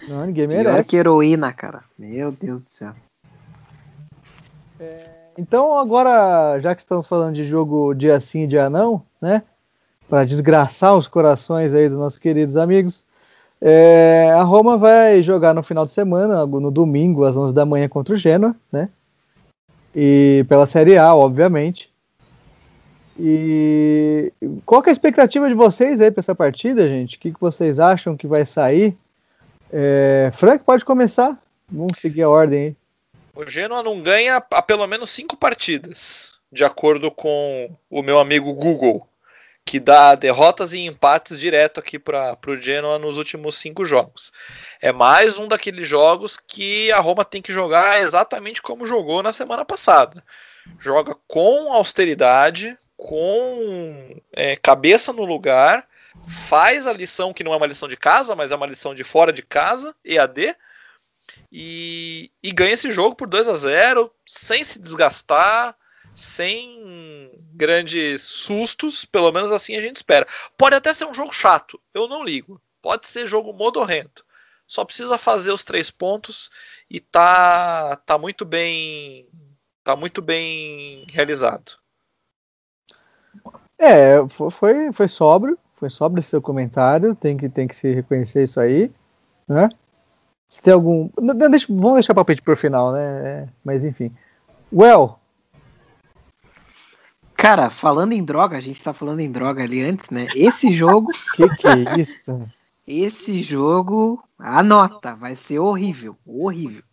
Não, 0.08 0.26
ninguém 0.26 0.48
Pior 0.48 0.64
merece. 0.64 0.88
que 0.88 0.96
heroína, 0.96 1.52
cara. 1.52 1.84
Meu 1.96 2.32
Deus 2.32 2.62
do 2.62 2.70
céu. 2.70 2.92
Então, 5.38 5.78
agora, 5.78 6.58
já 6.58 6.74
que 6.74 6.82
estamos 6.82 7.06
falando 7.06 7.34
de 7.34 7.44
jogo 7.44 7.94
dia 7.94 8.18
sim, 8.18 8.48
dia 8.48 8.68
não, 8.68 9.02
né? 9.20 9.42
Para 10.08 10.24
desgraçar 10.24 10.96
os 10.96 11.06
corações 11.06 11.72
aí 11.72 11.88
dos 11.88 11.98
nossos 11.98 12.18
queridos 12.18 12.56
amigos, 12.56 13.06
é, 13.64 14.28
a 14.34 14.42
Roma 14.42 14.76
vai 14.76 15.22
jogar 15.22 15.54
no 15.54 15.62
final 15.62 15.84
de 15.84 15.92
semana, 15.92 16.44
no 16.44 16.68
domingo, 16.68 17.24
às 17.24 17.36
11 17.36 17.54
da 17.54 17.64
manhã, 17.64 17.88
contra 17.88 18.12
o 18.12 18.16
Genoa, 18.16 18.56
né? 18.72 18.88
E 19.94 20.44
pela 20.48 20.66
Série 20.66 20.98
A, 20.98 21.14
obviamente. 21.14 21.88
E 23.16 24.32
qual 24.66 24.82
é 24.84 24.88
a 24.88 24.92
expectativa 24.92 25.46
de 25.48 25.54
vocês 25.54 26.00
aí 26.00 26.10
para 26.10 26.18
essa 26.18 26.34
partida, 26.34 26.88
gente? 26.88 27.16
O 27.16 27.20
que, 27.20 27.32
que 27.32 27.40
vocês 27.40 27.78
acham 27.78 28.16
que 28.16 28.26
vai 28.26 28.44
sair? 28.44 28.96
É, 29.72 30.30
Frank, 30.32 30.64
pode 30.64 30.84
começar. 30.84 31.40
Vamos 31.70 32.00
seguir 32.00 32.22
a 32.22 32.28
ordem 32.28 32.60
aí. 32.60 32.76
O 33.34 33.48
Genoa 33.48 33.82
não 33.82 34.00
ganha 34.00 34.44
há 34.50 34.62
pelo 34.62 34.86
menos 34.88 35.10
cinco 35.10 35.36
partidas, 35.36 36.32
de 36.50 36.64
acordo 36.64 37.12
com 37.12 37.70
o 37.88 38.02
meu 38.02 38.18
amigo 38.18 38.52
Google, 38.54 39.06
que 39.64 39.80
dá 39.80 40.14
derrotas 40.14 40.74
e 40.74 40.80
empates 40.80 41.38
direto 41.38 41.80
aqui 41.80 41.98
para 41.98 42.38
o 42.46 42.58
Genoa 42.58 42.98
nos 42.98 43.16
últimos 43.16 43.56
cinco 43.56 43.84
jogos. 43.84 44.32
É 44.80 44.92
mais 44.92 45.38
um 45.38 45.48
daqueles 45.48 45.88
jogos 45.88 46.36
que 46.36 46.90
a 46.92 46.98
Roma 46.98 47.24
tem 47.24 47.40
que 47.40 47.52
jogar 47.52 48.02
exatamente 48.02 48.60
como 48.60 48.86
jogou 48.86 49.22
na 49.22 49.32
semana 49.32 49.64
passada. 49.64 50.22
Joga 50.78 51.16
com 51.26 51.72
austeridade, 51.72 52.76
com 52.96 54.20
é, 54.32 54.56
cabeça 54.56 55.12
no 55.12 55.24
lugar, 55.24 55.86
faz 56.28 56.86
a 56.86 56.92
lição 56.92 57.32
que 57.32 57.42
não 57.42 57.52
é 57.52 57.56
uma 57.56 57.66
lição 57.66 57.88
de 57.88 57.96
casa, 57.96 58.34
mas 58.34 58.52
é 58.52 58.56
uma 58.56 58.66
lição 58.66 58.94
de 58.94 59.02
fora 59.02 59.32
de 59.32 59.42
casa, 59.42 59.94
EAD, 60.04 60.54
e, 61.50 62.30
e 62.42 62.52
ganha 62.52 62.74
esse 62.74 62.90
jogo 62.92 63.16
por 63.16 63.28
2 63.28 63.48
a 63.48 63.54
0 63.54 64.12
sem 64.26 64.62
se 64.62 64.80
desgastar, 64.80 65.76
sem 66.14 66.82
grandes 67.62 68.22
sustos, 68.22 69.04
pelo 69.04 69.30
menos 69.30 69.52
assim 69.52 69.76
a 69.76 69.80
gente 69.80 69.94
espera. 69.94 70.26
Pode 70.58 70.74
até 70.74 70.92
ser 70.92 71.04
um 71.04 71.14
jogo 71.14 71.32
chato, 71.32 71.80
eu 71.94 72.08
não 72.08 72.24
ligo. 72.24 72.60
Pode 72.82 73.06
ser 73.06 73.24
jogo 73.28 73.52
modorrento. 73.52 74.24
Só 74.66 74.84
precisa 74.84 75.16
fazer 75.16 75.52
os 75.52 75.62
três 75.62 75.88
pontos 75.88 76.50
e 76.90 76.98
tá, 76.98 77.94
tá 78.04 78.18
muito 78.18 78.44
bem 78.44 79.28
tá 79.84 79.94
muito 79.94 80.20
bem 80.20 81.06
realizado. 81.08 81.72
É, 83.78 84.26
fo- 84.28 84.50
foi, 84.50 84.92
foi 84.92 85.06
sóbrio, 85.06 85.56
foi 85.76 85.88
sóbrio 85.88 86.18
esse 86.18 86.30
seu 86.30 86.42
comentário, 86.42 87.14
tem 87.14 87.36
que, 87.36 87.48
tem 87.48 87.68
que 87.68 87.76
se 87.76 87.92
reconhecer 87.94 88.42
isso 88.42 88.60
aí, 88.60 88.90
né? 89.46 89.68
Se 90.48 90.60
tem 90.60 90.72
algum. 90.72 91.08
não, 91.20 91.34
deixa- 91.50 91.66
vamos 91.68 91.94
deixar 91.94 92.12
o 92.12 92.16
palpite 92.16 92.42
pro 92.42 92.56
final, 92.56 92.92
né? 92.92 93.04
É, 93.24 93.48
mas 93.64 93.84
enfim. 93.84 94.12
Well, 94.72 95.18
Cara, 97.42 97.70
falando 97.70 98.12
em 98.12 98.24
droga, 98.24 98.56
a 98.56 98.60
gente 98.60 98.80
tá 98.80 98.92
falando 98.92 99.18
em 99.18 99.32
droga 99.32 99.64
ali 99.64 99.82
antes, 99.82 100.08
né? 100.10 100.28
Esse 100.32 100.72
jogo, 100.72 101.10
que 101.34 101.48
que 101.56 101.66
é 101.66 101.98
isso? 101.98 102.48
esse 102.86 103.42
jogo, 103.42 104.22
anota, 104.38 105.16
vai 105.16 105.34
ser 105.34 105.58
horrível, 105.58 106.16
horrível. 106.24 106.84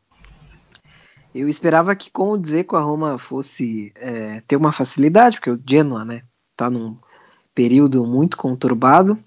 Eu 1.36 1.48
esperava 1.48 1.96
que 1.96 2.10
com 2.10 2.32
o 2.32 2.38
Dzeko 2.40 2.76
a 2.76 2.82
Roma 2.82 3.20
fosse 3.20 3.94
é, 3.94 4.42
ter 4.48 4.56
uma 4.56 4.72
facilidade, 4.72 5.38
porque 5.38 5.52
o 5.52 5.62
Genoa, 5.64 6.04
né, 6.04 6.24
tá 6.58 6.68
num 6.68 6.98
período 7.54 8.04
muito 8.04 8.36
conturbado. 8.36 9.20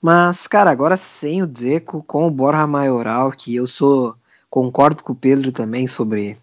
Mas, 0.00 0.46
cara, 0.46 0.70
agora 0.70 0.96
sem 0.96 1.42
o 1.42 1.46
Dzeko, 1.46 2.02
com 2.04 2.26
o 2.26 2.30
Borja 2.30 2.66
Maioral, 2.66 3.32
que 3.32 3.54
eu 3.54 3.66
sou, 3.66 4.16
concordo 4.48 5.02
com 5.02 5.12
o 5.12 5.16
Pedro 5.16 5.52
também 5.52 5.86
sobre 5.86 6.38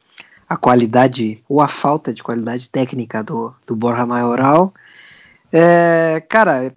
a 0.50 0.58
qualidade, 0.58 1.44
ou 1.48 1.62
a 1.62 1.68
falta 1.68 2.12
de 2.12 2.24
qualidade 2.24 2.68
técnica 2.70 3.24
do, 3.24 3.54
do 3.68 3.76
Borja 3.76 4.04
Maioral. 4.04 4.74
É, 5.54 6.24
cara, 6.28 6.76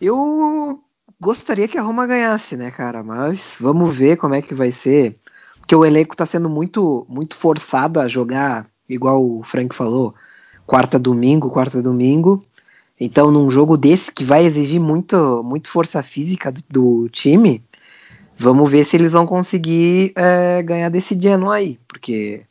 eu 0.00 0.82
gostaria 1.20 1.68
que 1.68 1.78
a 1.78 1.82
Roma 1.82 2.06
ganhasse, 2.08 2.56
né, 2.56 2.72
cara? 2.72 3.04
Mas 3.04 3.54
vamos 3.60 3.96
ver 3.96 4.16
como 4.16 4.34
é 4.34 4.42
que 4.42 4.52
vai 4.52 4.72
ser. 4.72 5.16
Porque 5.60 5.76
o 5.76 5.84
elenco 5.84 6.16
tá 6.16 6.26
sendo 6.26 6.48
muito, 6.50 7.06
muito 7.08 7.36
forçado 7.36 8.00
a 8.00 8.08
jogar, 8.08 8.66
igual 8.88 9.24
o 9.24 9.42
Frank 9.44 9.74
falou, 9.74 10.14
quarta 10.66 10.98
domingo, 10.98 11.50
quarta 11.50 11.80
domingo. 11.80 12.44
Então, 12.98 13.30
num 13.30 13.48
jogo 13.48 13.76
desse 13.76 14.10
que 14.10 14.24
vai 14.24 14.44
exigir 14.44 14.80
muito, 14.80 15.42
muito 15.44 15.68
força 15.68 16.02
física 16.02 16.50
do, 16.50 16.62
do 16.68 17.08
time, 17.10 17.62
vamos 18.38 18.70
ver 18.70 18.84
se 18.84 18.96
eles 18.96 19.12
vão 19.12 19.26
conseguir 19.26 20.12
é, 20.16 20.62
ganhar 20.62 20.88
desse 20.88 21.20
Genoa 21.20 21.56
aí. 21.56 21.78
Porque 21.86 22.42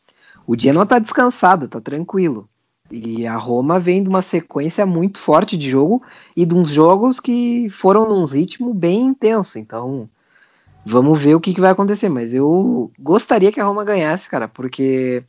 o 0.48 0.60
Genoa 0.60 0.86
tá 0.86 1.00
descansado, 1.00 1.68
tá 1.68 1.82
tranquilo. 1.82 2.48
E 2.92 3.26
a 3.26 3.36
Roma 3.36 3.80
vem 3.80 4.04
de 4.04 4.10
uma 4.10 4.22
sequência 4.22 4.86
muito 4.86 5.20
forte 5.20 5.58
de 5.58 5.70
jogo 5.70 6.04
e 6.36 6.46
de 6.46 6.54
uns 6.54 6.70
jogos 6.70 7.20
que 7.20 7.68
foram 7.72 8.08
num 8.08 8.26
ritmo 8.26 8.74
bem 8.74 9.06
intenso. 9.06 9.58
Então, 9.58 10.08
vamos 10.86 11.20
ver 11.20 11.34
o 11.36 11.40
que, 11.40 11.54
que 11.54 11.62
vai 11.62 11.72
acontecer. 11.72 12.10
Mas 12.10 12.34
eu 12.34 12.92
gostaria 13.00 13.52
que 13.52 13.60
a 13.60 13.66
Roma 13.66 13.84
ganhasse, 13.84 14.30
cara, 14.30 14.48
porque. 14.48 15.24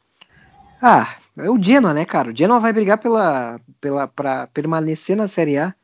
Ah, 0.83 1.17
é 1.39 1.51
o 1.51 1.61
Genoa, 1.61 1.95
né, 1.95 2.05
cara? 2.05 2.31
O 2.31 2.37
Genoa 2.37 2.61
vai 2.61 2.73
brigar 2.73 2.99
pela, 2.99 3.59
pela, 3.81 4.07
pra 4.07 4.47
permanecer 4.49 5.17
na 5.17 5.27
Série 5.27 5.57
A. 5.57 5.75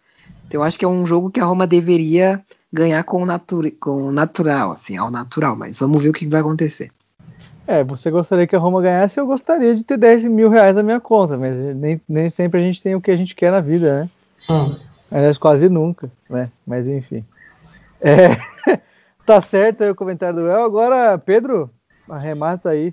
Então, 0.46 0.60
eu 0.60 0.62
acho 0.62 0.78
que 0.78 0.84
é 0.84 0.88
um 0.88 1.06
jogo 1.06 1.30
que 1.30 1.40
a 1.40 1.44
Roma 1.44 1.66
deveria 1.66 2.44
ganhar 2.70 3.02
com, 3.04 3.24
natura, 3.24 3.70
com 3.80 4.12
natural, 4.12 4.72
assim, 4.72 4.98
ao 4.98 5.10
natural. 5.10 5.56
Mas 5.56 5.78
vamos 5.78 6.02
ver 6.02 6.10
o 6.10 6.12
que, 6.12 6.26
que 6.26 6.30
vai 6.30 6.40
acontecer. 6.42 6.92
É, 7.66 7.84
você 7.84 8.10
gostaria 8.10 8.46
que 8.46 8.56
a 8.56 8.58
Roma 8.58 8.82
ganhasse, 8.82 9.20
eu 9.20 9.26
gostaria 9.26 9.74
de 9.74 9.84
ter 9.84 9.96
10 9.96 10.24
mil 10.24 10.50
reais 10.50 10.74
na 10.74 10.82
minha 10.82 11.00
conta, 11.00 11.36
mas 11.36 11.54
nem, 11.76 12.00
nem 12.08 12.28
sempre 12.28 12.60
a 12.60 12.62
gente 12.62 12.82
tem 12.82 12.94
o 12.94 13.00
que 13.00 13.10
a 13.10 13.16
gente 13.16 13.34
quer 13.34 13.52
na 13.52 13.60
vida, 13.60 14.00
né? 14.00 14.10
Hum. 14.50 14.76
Aliás, 15.10 15.38
quase 15.38 15.68
nunca, 15.68 16.10
né? 16.28 16.50
Mas 16.66 16.88
enfim. 16.88 17.24
É, 18.00 18.30
tá 19.24 19.40
certo 19.40 19.84
aí 19.84 19.90
o 19.90 19.94
comentário 19.94 20.36
do 20.36 20.48
El. 20.48 20.64
Agora, 20.64 21.16
Pedro, 21.18 21.70
arremata 22.08 22.70
aí. 22.70 22.92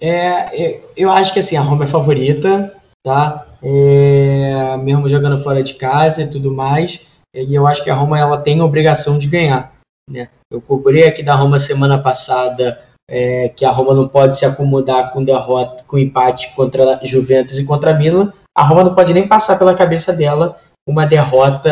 É, 0.00 0.80
eu 0.96 1.10
acho 1.10 1.32
que 1.32 1.40
assim, 1.40 1.56
a 1.56 1.60
Roma 1.60 1.84
é 1.84 1.88
favorita, 1.88 2.74
tá? 3.02 3.46
É, 3.62 4.76
mesmo 4.78 5.08
jogando 5.08 5.38
fora 5.38 5.62
de 5.62 5.74
casa 5.74 6.22
e 6.22 6.30
tudo 6.30 6.52
mais. 6.52 7.20
E 7.34 7.54
eu 7.54 7.66
acho 7.66 7.84
que 7.84 7.90
a 7.90 7.94
Roma 7.94 8.18
ela 8.18 8.38
tem 8.38 8.60
a 8.60 8.64
obrigação 8.64 9.18
de 9.18 9.26
ganhar. 9.26 9.72
Né? 10.10 10.28
Eu 10.50 10.60
cobri 10.60 11.04
aqui 11.04 11.22
da 11.22 11.34
Roma 11.34 11.60
semana 11.60 11.98
passada 11.98 12.80
é, 13.08 13.48
que 13.48 13.64
a 13.64 13.70
Roma 13.70 13.94
não 13.94 14.08
pode 14.08 14.38
se 14.38 14.44
acomodar 14.44 15.12
com 15.12 15.24
derrota, 15.24 15.84
com 15.84 15.98
empate 15.98 16.54
contra 16.54 16.96
a 16.96 17.04
Juventus 17.04 17.58
e 17.58 17.64
contra 17.64 17.90
a 17.90 17.94
Milan. 17.94 18.32
A 18.56 18.62
Roma 18.62 18.84
não 18.84 18.94
pode 18.94 19.12
nem 19.12 19.26
passar 19.26 19.58
pela 19.58 19.74
cabeça 19.74 20.12
dela 20.12 20.56
uma 20.86 21.06
derrota 21.06 21.70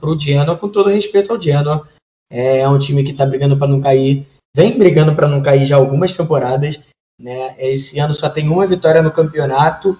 para 0.00 0.10
o 0.10 0.18
Genoa, 0.18 0.56
com 0.56 0.68
todo 0.68 0.90
respeito 0.90 1.32
ao 1.32 1.40
Genoa. 1.40 1.86
É 2.30 2.66
um 2.68 2.78
time 2.78 3.04
que 3.04 3.12
está 3.12 3.26
brigando 3.26 3.56
para 3.56 3.68
não 3.68 3.80
cair, 3.80 4.26
vem 4.56 4.78
brigando 4.78 5.14
para 5.14 5.28
não 5.28 5.42
cair 5.42 5.66
já 5.66 5.76
algumas 5.76 6.16
temporadas. 6.16 6.80
Né? 7.20 7.54
Esse 7.58 7.98
ano 7.98 8.14
só 8.14 8.28
tem 8.28 8.48
uma 8.48 8.66
vitória 8.66 9.02
no 9.02 9.12
campeonato. 9.12 9.96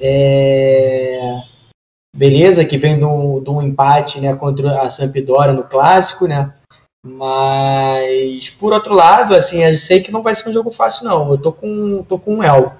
É... 0.00 1.42
Beleza, 2.16 2.64
que 2.64 2.78
vem 2.78 2.98
de 2.98 3.04
um 3.04 3.62
empate 3.62 4.20
né, 4.20 4.34
contra 4.34 4.82
a 4.82 4.90
Sampdoria 4.90 5.52
no 5.52 5.62
clássico, 5.62 6.26
né? 6.26 6.52
Mas, 7.08 8.50
por 8.50 8.72
outro 8.72 8.94
lado, 8.94 9.34
assim, 9.34 9.64
eu 9.64 9.74
sei 9.76 10.00
que 10.00 10.12
não 10.12 10.22
vai 10.22 10.34
ser 10.34 10.50
um 10.50 10.52
jogo 10.52 10.70
fácil, 10.70 11.06
não. 11.06 11.30
Eu 11.30 11.38
tô 11.38 11.52
com, 11.52 12.02
tô 12.02 12.18
com 12.18 12.36
um 12.36 12.42
El. 12.42 12.72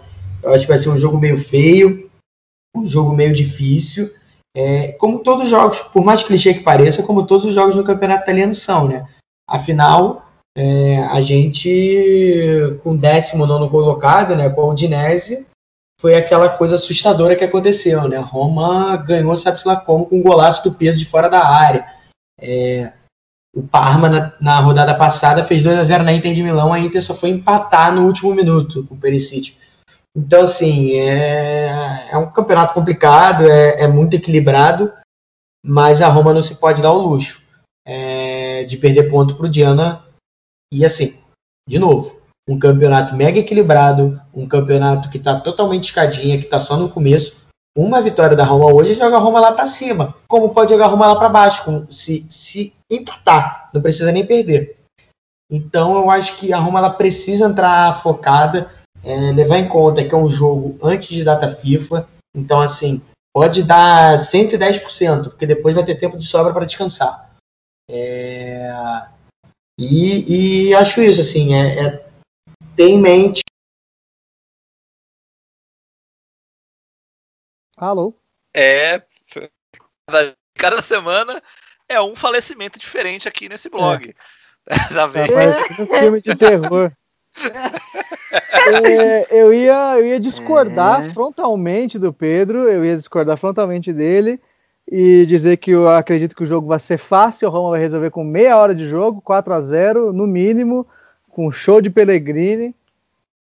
Eu 0.43 0.53
acho 0.53 0.63
que 0.63 0.69
vai 0.69 0.79
ser 0.79 0.91
um 0.91 0.99
jogo 0.99 1.19
meio 1.19 1.37
feio, 1.37 2.11
um 2.77 2.85
jogo 2.85 3.13
meio 3.13 3.35
difícil. 3.35 4.13
É, 4.57 4.93
como 4.93 5.21
todos 5.21 5.45
os 5.45 5.49
jogos, 5.49 5.81
por 5.81 6.05
mais 6.05 6.23
clichê 6.23 6.55
que 6.55 6.61
pareça, 6.61 7.03
como 7.03 7.27
todos 7.27 7.47
os 7.47 7.55
jogos 7.55 7.77
no 7.77 7.85
campeonato 7.85 8.23
italiano 8.23 8.55
são, 8.55 8.87
né? 8.87 9.09
Afinal, 9.49 10.29
é, 10.57 10.99
a 11.05 11.21
gente, 11.21 12.77
com 12.83 12.93
o 12.93 12.99
19 12.99 13.71
colocado, 13.71 14.35
né, 14.35 14.51
com 14.51 14.63
a 14.63 14.69
Udinese, 14.69 15.47
foi 16.01 16.15
aquela 16.15 16.49
coisa 16.49 16.75
assustadora 16.75 17.35
que 17.35 17.45
aconteceu, 17.45 18.09
né? 18.09 18.19
Roma 18.19 18.97
ganhou, 18.97 19.37
sabe-se 19.37 19.67
lá 19.67 19.77
como, 19.77 20.07
com 20.07 20.19
um 20.19 20.23
golaço 20.23 20.69
do 20.69 20.75
Pedro 20.75 20.99
de 20.99 21.07
fora 21.07 21.29
da 21.29 21.47
área. 21.47 21.87
É, 22.41 22.93
o 23.59 23.63
Parma, 23.67 24.09
na, 24.09 24.33
na, 24.41 24.61
rodada 24.61 24.95
passada, 24.95 25.45
fez 25.45 25.63
2 25.63 25.79
a 25.79 25.85
0 25.85 26.05
na 26.05 26.13
Inter 26.13 26.33
de 26.33 26.45
Milão, 26.45 26.73
a 26.73 26.79
Inter 26.79 27.03
só 27.03 27.13
foi 27.13 27.31
empatar 27.31 27.93
no 27.93 28.07
último 28.07 28.33
minuto 28.33 28.85
com 28.85 28.95
o 28.95 28.99
Perisic. 28.99 29.57
Então, 30.17 30.43
assim, 30.43 30.93
é, 30.93 32.09
é 32.11 32.17
um 32.17 32.31
campeonato 32.31 32.73
complicado, 32.73 33.49
é, 33.49 33.83
é, 33.83 33.89
muito 33.89 34.15
equilibrado, 34.15 34.93
mas 35.67 36.01
a 36.01 36.09
Roma 36.09 36.33
não 36.33 36.41
se 36.41 36.55
pode 36.55 36.81
dar 36.81 36.93
o 36.93 37.03
luxo 37.03 37.43
é, 37.87 38.63
de 38.65 38.77
perder 38.77 39.11
ponto 39.11 39.35
para 39.35 39.47
o 39.47 39.49
Diana. 39.49 40.05
E, 40.73 40.85
assim, 40.85 41.19
de 41.69 41.81
novo, 41.81 42.21
um 42.49 42.59
campeonato 42.59 43.17
mega 43.17 43.41
equilibrado, 43.41 44.21
um 44.33 44.47
campeonato 44.47 45.11
que 45.11 45.19
está 45.19 45.41
totalmente 45.41 45.85
escadinha, 45.85 46.39
que 46.39 46.45
está 46.45 46.61
só 46.61 46.77
no 46.77 46.89
começo, 46.89 47.38
uma 47.79 48.03
vitória 48.03 48.37
da 48.37 48.43
Roma 48.43 48.73
hoje 48.73 48.95
joga 48.95 49.17
a 49.17 49.21
Roma 49.21 49.39
lá 49.39 49.53
para 49.53 49.65
cima, 49.65 50.17
como 50.27 50.53
pode 50.53 50.73
jogar 50.73 50.87
a 50.87 50.89
Roma 50.89 51.07
lá 51.07 51.17
para 51.17 51.29
baixo, 51.29 51.87
se, 51.93 52.27
se 52.29 52.73
empatar, 52.91 53.71
não 53.73 53.81
precisa 53.81 54.11
nem 54.11 54.27
perder. 54.27 54.77
Então 55.49 55.97
eu 55.97 56.11
acho 56.11 56.37
que 56.37 56.53
a 56.53 56.59
Roma 56.59 56.81
ela 56.81 56.91
precisa 56.91 57.47
entrar 57.47 57.95
focada, 58.01 58.69
é, 59.05 59.31
levar 59.31 59.59
em 59.59 59.69
conta 59.69 60.05
que 60.05 60.13
é 60.13 60.19
um 60.19 60.29
jogo 60.29 60.77
antes 60.83 61.09
de 61.09 61.23
data 61.23 61.49
FIFA, 61.49 62.09
então 62.37 62.61
assim, 62.61 63.01
pode 63.33 63.63
dar 63.63 64.19
110%, 64.19 65.29
porque 65.31 65.47
depois 65.47 65.77
vai 65.77 65.85
ter 65.85 65.95
tempo 65.95 66.19
de 66.19 66.27
sobra 66.27 66.53
para 66.53 66.67
descansar. 66.67 67.31
É, 67.89 68.73
e, 69.79 70.71
e, 70.71 70.75
acho 70.75 71.01
isso, 71.01 71.21
assim, 71.21 71.55
é, 71.55 71.87
é 71.87 72.05
ter 72.75 72.89
em 72.89 72.99
mente 72.99 73.41
Alô? 77.79 78.13
É, 78.53 79.01
cada, 80.57 80.83
semana 80.83 81.41
é 81.89 82.01
um 82.01 82.17
falecimento 82.17 82.77
diferente 82.77 83.29
aqui 83.29 83.49
nesse 83.49 83.71
blog. 83.71 84.13
É. 84.67 84.75
Dessa 84.75 85.07
vez. 85.07 85.31
Tá 85.31 85.83
um 85.83 85.87
filme 85.87 86.21
de 86.21 86.35
terror. 86.35 86.91
é, 88.85 89.41
eu, 89.41 89.55
ia, 89.55 89.99
eu 89.99 90.07
ia 90.07 90.19
discordar 90.19 91.07
é. 91.07 91.11
frontalmente 91.11 92.01
do 92.01 92.13
Pedro, 92.13 92.69
eu 92.69 92.85
ia 92.85 92.97
discordar 92.97 93.39
frontalmente 93.39 93.93
dele 93.93 94.41
e 94.91 95.25
dizer 95.27 95.57
que 95.59 95.71
eu 95.71 95.89
acredito 95.89 96.35
que 96.35 96.43
o 96.43 96.47
jogo 96.47 96.67
vai 96.67 96.81
ser 96.81 96.99
fácil, 96.99 97.47
o 97.47 97.51
Roma 97.51 97.71
vai 97.71 97.81
resolver 97.81 98.11
com 98.11 98.25
meia 98.25 98.57
hora 98.57 98.75
de 98.75 98.87
jogo, 98.87 99.21
4 99.21 99.55
a 99.55 99.61
0 99.61 100.13
no 100.13 100.27
mínimo, 100.27 100.85
com 101.31 101.49
show 101.49 101.81
de 101.81 101.91
Pellegrini. 101.91 102.75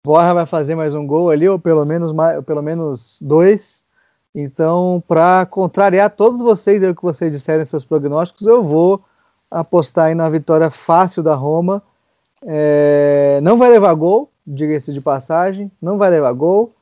Borra 0.06 0.34
vai 0.34 0.46
fazer 0.46 0.76
mais 0.76 0.94
um 0.94 1.06
gol 1.06 1.30
ali, 1.30 1.48
ou 1.50 1.60
pelo 1.60 1.84
menos, 1.86 2.14
mais, 2.14 2.44
pelo 2.46 2.62
menos 2.62 3.20
dois. 3.22 3.83
Então, 4.34 5.04
para 5.08 5.46
contrariar 5.46 6.10
todos 6.10 6.42
vocês, 6.42 6.82
o 6.82 6.96
que 6.96 7.04
vocês 7.04 7.32
disserem 7.32 7.66
seus 7.66 7.86
prognósticos, 7.86 8.48
eu 8.48 8.64
vou 8.64 9.04
apostar 9.50 10.06
aí 10.06 10.16
na 10.16 10.28
vitória 10.28 10.72
fácil 10.72 11.22
da 11.22 11.36
Roma. 11.36 11.84
É, 12.42 13.40
não 13.44 13.58
vai 13.58 13.70
levar 13.70 13.94
gol, 13.94 14.32
diga-se 14.46 14.92
de 14.92 15.00
passagem, 15.00 15.72
não 15.82 15.98
vai 15.98 16.10
levar 16.10 16.34
gol. 16.34 16.74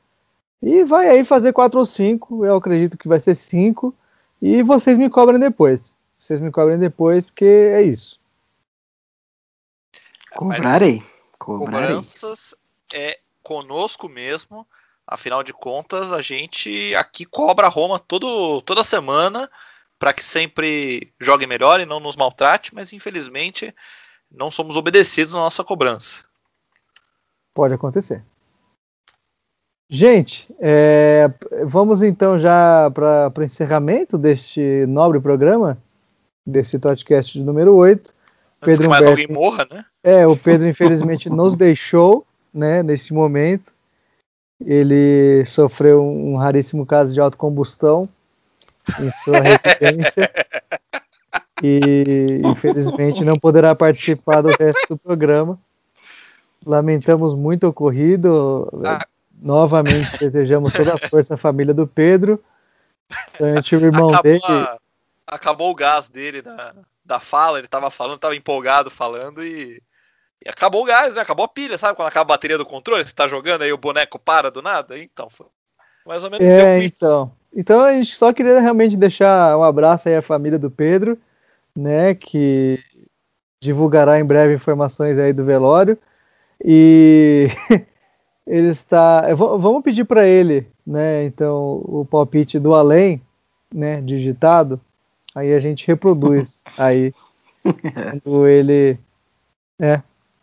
E 0.62 0.84
vai 0.84 1.08
aí 1.08 1.24
fazer 1.24 1.52
4 1.52 1.78
ou 1.78 1.84
5, 1.84 2.46
eu 2.46 2.56
acredito 2.56 2.96
que 2.96 3.08
vai 3.08 3.20
ser 3.20 3.34
5. 3.34 3.94
E 4.40 4.62
vocês 4.62 4.96
me 4.96 5.10
cobrem 5.10 5.38
depois. 5.38 5.98
Vocês 6.18 6.40
me 6.40 6.50
cobrem 6.50 6.78
depois, 6.78 7.26
porque 7.26 7.44
é 7.44 7.82
isso. 7.82 8.18
Cobrarei. 10.34 11.02
Cobrarei. 11.38 11.88
Cobranças 11.88 12.54
é 12.94 13.18
conosco 13.42 14.08
mesmo. 14.08 14.66
Afinal 15.06 15.42
de 15.42 15.52
contas, 15.52 16.12
a 16.12 16.20
gente 16.20 16.94
aqui 16.94 17.24
cobra 17.24 17.66
a 17.66 17.70
Roma 17.70 17.98
todo, 17.98 18.62
toda 18.62 18.84
semana 18.84 19.50
para 19.98 20.12
que 20.12 20.24
sempre 20.24 21.12
jogue 21.20 21.46
melhor 21.46 21.80
e 21.80 21.86
não 21.86 22.00
nos 22.00 22.16
maltrate, 22.16 22.74
mas 22.74 22.92
infelizmente 22.92 23.74
não 24.30 24.50
somos 24.50 24.76
obedecidos 24.76 25.34
na 25.34 25.40
nossa 25.40 25.62
cobrança. 25.62 26.24
Pode 27.54 27.74
acontecer. 27.74 28.24
Gente, 29.88 30.48
é, 30.58 31.30
vamos 31.64 32.02
então 32.02 32.38
já 32.38 32.90
para 32.90 33.32
o 33.36 33.42
encerramento 33.42 34.16
deste 34.16 34.86
nobre 34.86 35.20
programa, 35.20 35.76
desse 36.46 36.78
podcast 36.78 37.38
de 37.38 37.44
número 37.44 37.74
8. 37.74 38.12
Pedro 38.60 38.82
que 38.82 38.88
mais 38.88 39.04
Humberto, 39.04 39.22
alguém 39.22 39.36
morra, 39.36 39.68
né? 39.70 39.84
É, 40.02 40.26
o 40.26 40.36
Pedro 40.36 40.66
infelizmente 40.66 41.28
nos 41.28 41.54
deixou, 41.56 42.26
né, 42.54 42.82
nesse 42.82 43.12
momento. 43.12 43.71
Ele 44.66 45.44
sofreu 45.46 46.04
um 46.04 46.36
raríssimo 46.36 46.86
caso 46.86 47.12
de 47.12 47.20
autocombustão 47.20 48.08
em 49.00 49.10
sua 49.10 49.38
residência 49.40 50.30
e 51.62 52.40
infelizmente 52.44 53.24
não 53.24 53.38
poderá 53.38 53.74
participar 53.74 54.40
do 54.42 54.48
resto 54.48 54.88
do 54.90 54.98
programa. 54.98 55.58
Lamentamos 56.64 57.34
muito 57.34 57.64
o 57.64 57.70
ocorrido. 57.70 58.68
Ah. 58.84 59.04
Novamente 59.40 60.18
desejamos 60.18 60.72
toda 60.72 60.94
a 60.94 61.08
força 61.08 61.34
à 61.34 61.36
família 61.36 61.74
do 61.74 61.86
Pedro. 61.86 62.42
Ante 63.40 63.76
o 63.76 63.80
irmão 63.80 64.08
acabou 64.08 64.22
dele. 64.22 64.68
Acabou 65.26 65.70
o 65.70 65.74
gás 65.74 66.08
dele 66.08 66.42
da, 66.42 66.74
da 67.04 67.20
fala, 67.20 67.58
ele 67.58 67.66
estava 67.66 67.90
falando, 67.90 68.16
estava 68.16 68.36
empolgado 68.36 68.90
falando 68.90 69.42
e 69.44 69.82
e 70.44 70.48
acabou 70.48 70.82
o 70.82 70.86
gás, 70.86 71.14
né? 71.14 71.20
Acabou 71.20 71.44
a 71.44 71.48
pilha, 71.48 71.78
sabe? 71.78 71.96
Quando 71.96 72.08
acaba 72.08 72.32
a 72.32 72.36
bateria 72.36 72.58
do 72.58 72.66
controle, 72.66 73.04
você 73.04 73.14
tá 73.14 73.28
jogando 73.28 73.62
aí 73.62 73.72
o 73.72 73.78
boneco 73.78 74.18
para 74.18 74.50
do 74.50 74.60
nada. 74.60 74.98
Então, 74.98 75.30
foi 75.30 75.46
mais 76.06 76.24
ou 76.24 76.30
menos. 76.30 76.46
É, 76.46 76.82
então. 76.84 77.32
Então 77.54 77.82
a 77.82 77.92
gente 77.92 78.14
só 78.14 78.32
queria 78.32 78.60
realmente 78.60 78.96
deixar 78.96 79.56
um 79.58 79.62
abraço 79.62 80.08
aí 80.08 80.16
à 80.16 80.22
família 80.22 80.58
do 80.58 80.70
Pedro, 80.70 81.18
né? 81.76 82.14
Que 82.14 82.78
divulgará 83.60 84.18
em 84.18 84.24
breve 84.24 84.54
informações 84.54 85.18
aí 85.18 85.32
do 85.32 85.44
velório. 85.44 85.98
E 86.64 87.48
ele 88.46 88.68
está. 88.68 89.32
Vamos 89.34 89.82
pedir 89.82 90.04
para 90.04 90.26
ele, 90.26 90.66
né? 90.86 91.24
Então, 91.24 91.82
o 91.84 92.06
palpite 92.08 92.58
do 92.58 92.74
além, 92.74 93.20
né? 93.72 94.00
Digitado. 94.00 94.80
Aí 95.34 95.52
a 95.52 95.58
gente 95.58 95.86
reproduz 95.86 96.60
aí. 96.76 97.12
quando 97.62 98.48
ele. 98.48 98.98
É, 99.78 100.00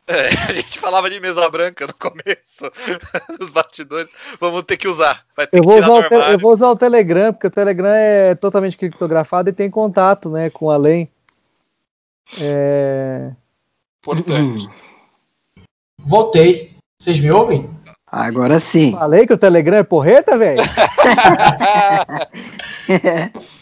é, 0.10 0.28
a 0.50 0.54
gente 0.54 0.80
falava 0.80 1.08
de 1.08 1.20
mesa 1.20 1.48
branca 1.50 1.86
no 1.86 1.94
começo, 1.94 2.72
nos 3.40 3.52
bastidores. 3.52 4.10
Vamos 4.40 4.64
ter 4.64 4.76
que 4.76 4.88
usar. 4.88 5.24
eu, 5.52 5.62
vou 5.62 5.78
usar 5.78 5.92
o 5.92 6.02
eu 6.32 6.40
vou 6.40 6.52
usar 6.52 6.70
o 6.70 6.76
Telegram, 6.76 7.32
porque 7.32 7.46
o 7.46 7.52
Telegram 7.52 7.90
é 7.90 8.34
totalmente 8.34 8.76
criptografado 8.76 9.50
e 9.50 9.54
tem 9.54 9.70
contato 9.70 10.30
né, 10.30 10.50
com 10.50 10.72
além. 10.72 11.08
É... 12.42 13.32
Importante. 14.02 14.68
Voltei. 16.00 16.76
Vocês 17.00 17.20
me 17.20 17.32
ouvem? 17.32 17.70
Agora 18.12 18.60
sim. 18.60 18.92
Falei 18.92 19.28
que 19.28 19.34
o 19.34 19.38
Telegram 19.38 19.78
é 19.78 19.84
porreta, 19.84 20.38
velho? 20.38 20.64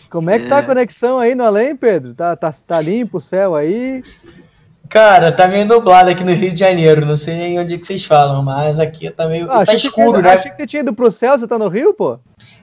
Como 0.10 0.30
é 0.30 0.40
que 0.40 0.48
tá 0.48 0.60
a 0.60 0.64
conexão 0.64 1.20
aí 1.20 1.36
no 1.36 1.44
além, 1.44 1.76
Pedro? 1.76 2.14
Tá, 2.14 2.34
tá, 2.36 2.54
tá 2.66 2.80
limpo 2.80 3.18
o 3.18 3.22
céu 3.22 3.56
aí? 3.56 4.02
Cara, 4.90 5.32
tá 5.32 5.48
meio 5.48 5.66
nublado 5.66 6.10
aqui 6.10 6.24
no 6.24 6.34
Rio 6.34 6.54
de 6.54 6.60
Janeiro. 6.60 7.06
Não 7.06 7.18
sei 7.18 7.58
onde 7.60 7.78
que 7.78 7.86
vocês 7.86 8.06
falam, 8.06 8.42
mas 8.42 8.80
aqui 8.80 9.10
tá 9.10 9.28
meio. 9.28 9.52
Ah, 9.52 9.66
tá 9.66 9.74
escuro, 9.74 10.22
né? 10.22 10.34
Achei 10.34 10.52
que 10.52 10.58
você 10.58 10.68
tinha 10.68 10.82
ido 10.82 10.94
pro 10.94 11.12
céu, 11.12 11.38
você 11.38 11.48
tá 11.48 11.58
no 11.58 11.68
Rio, 11.68 11.94
pô? 11.94 12.20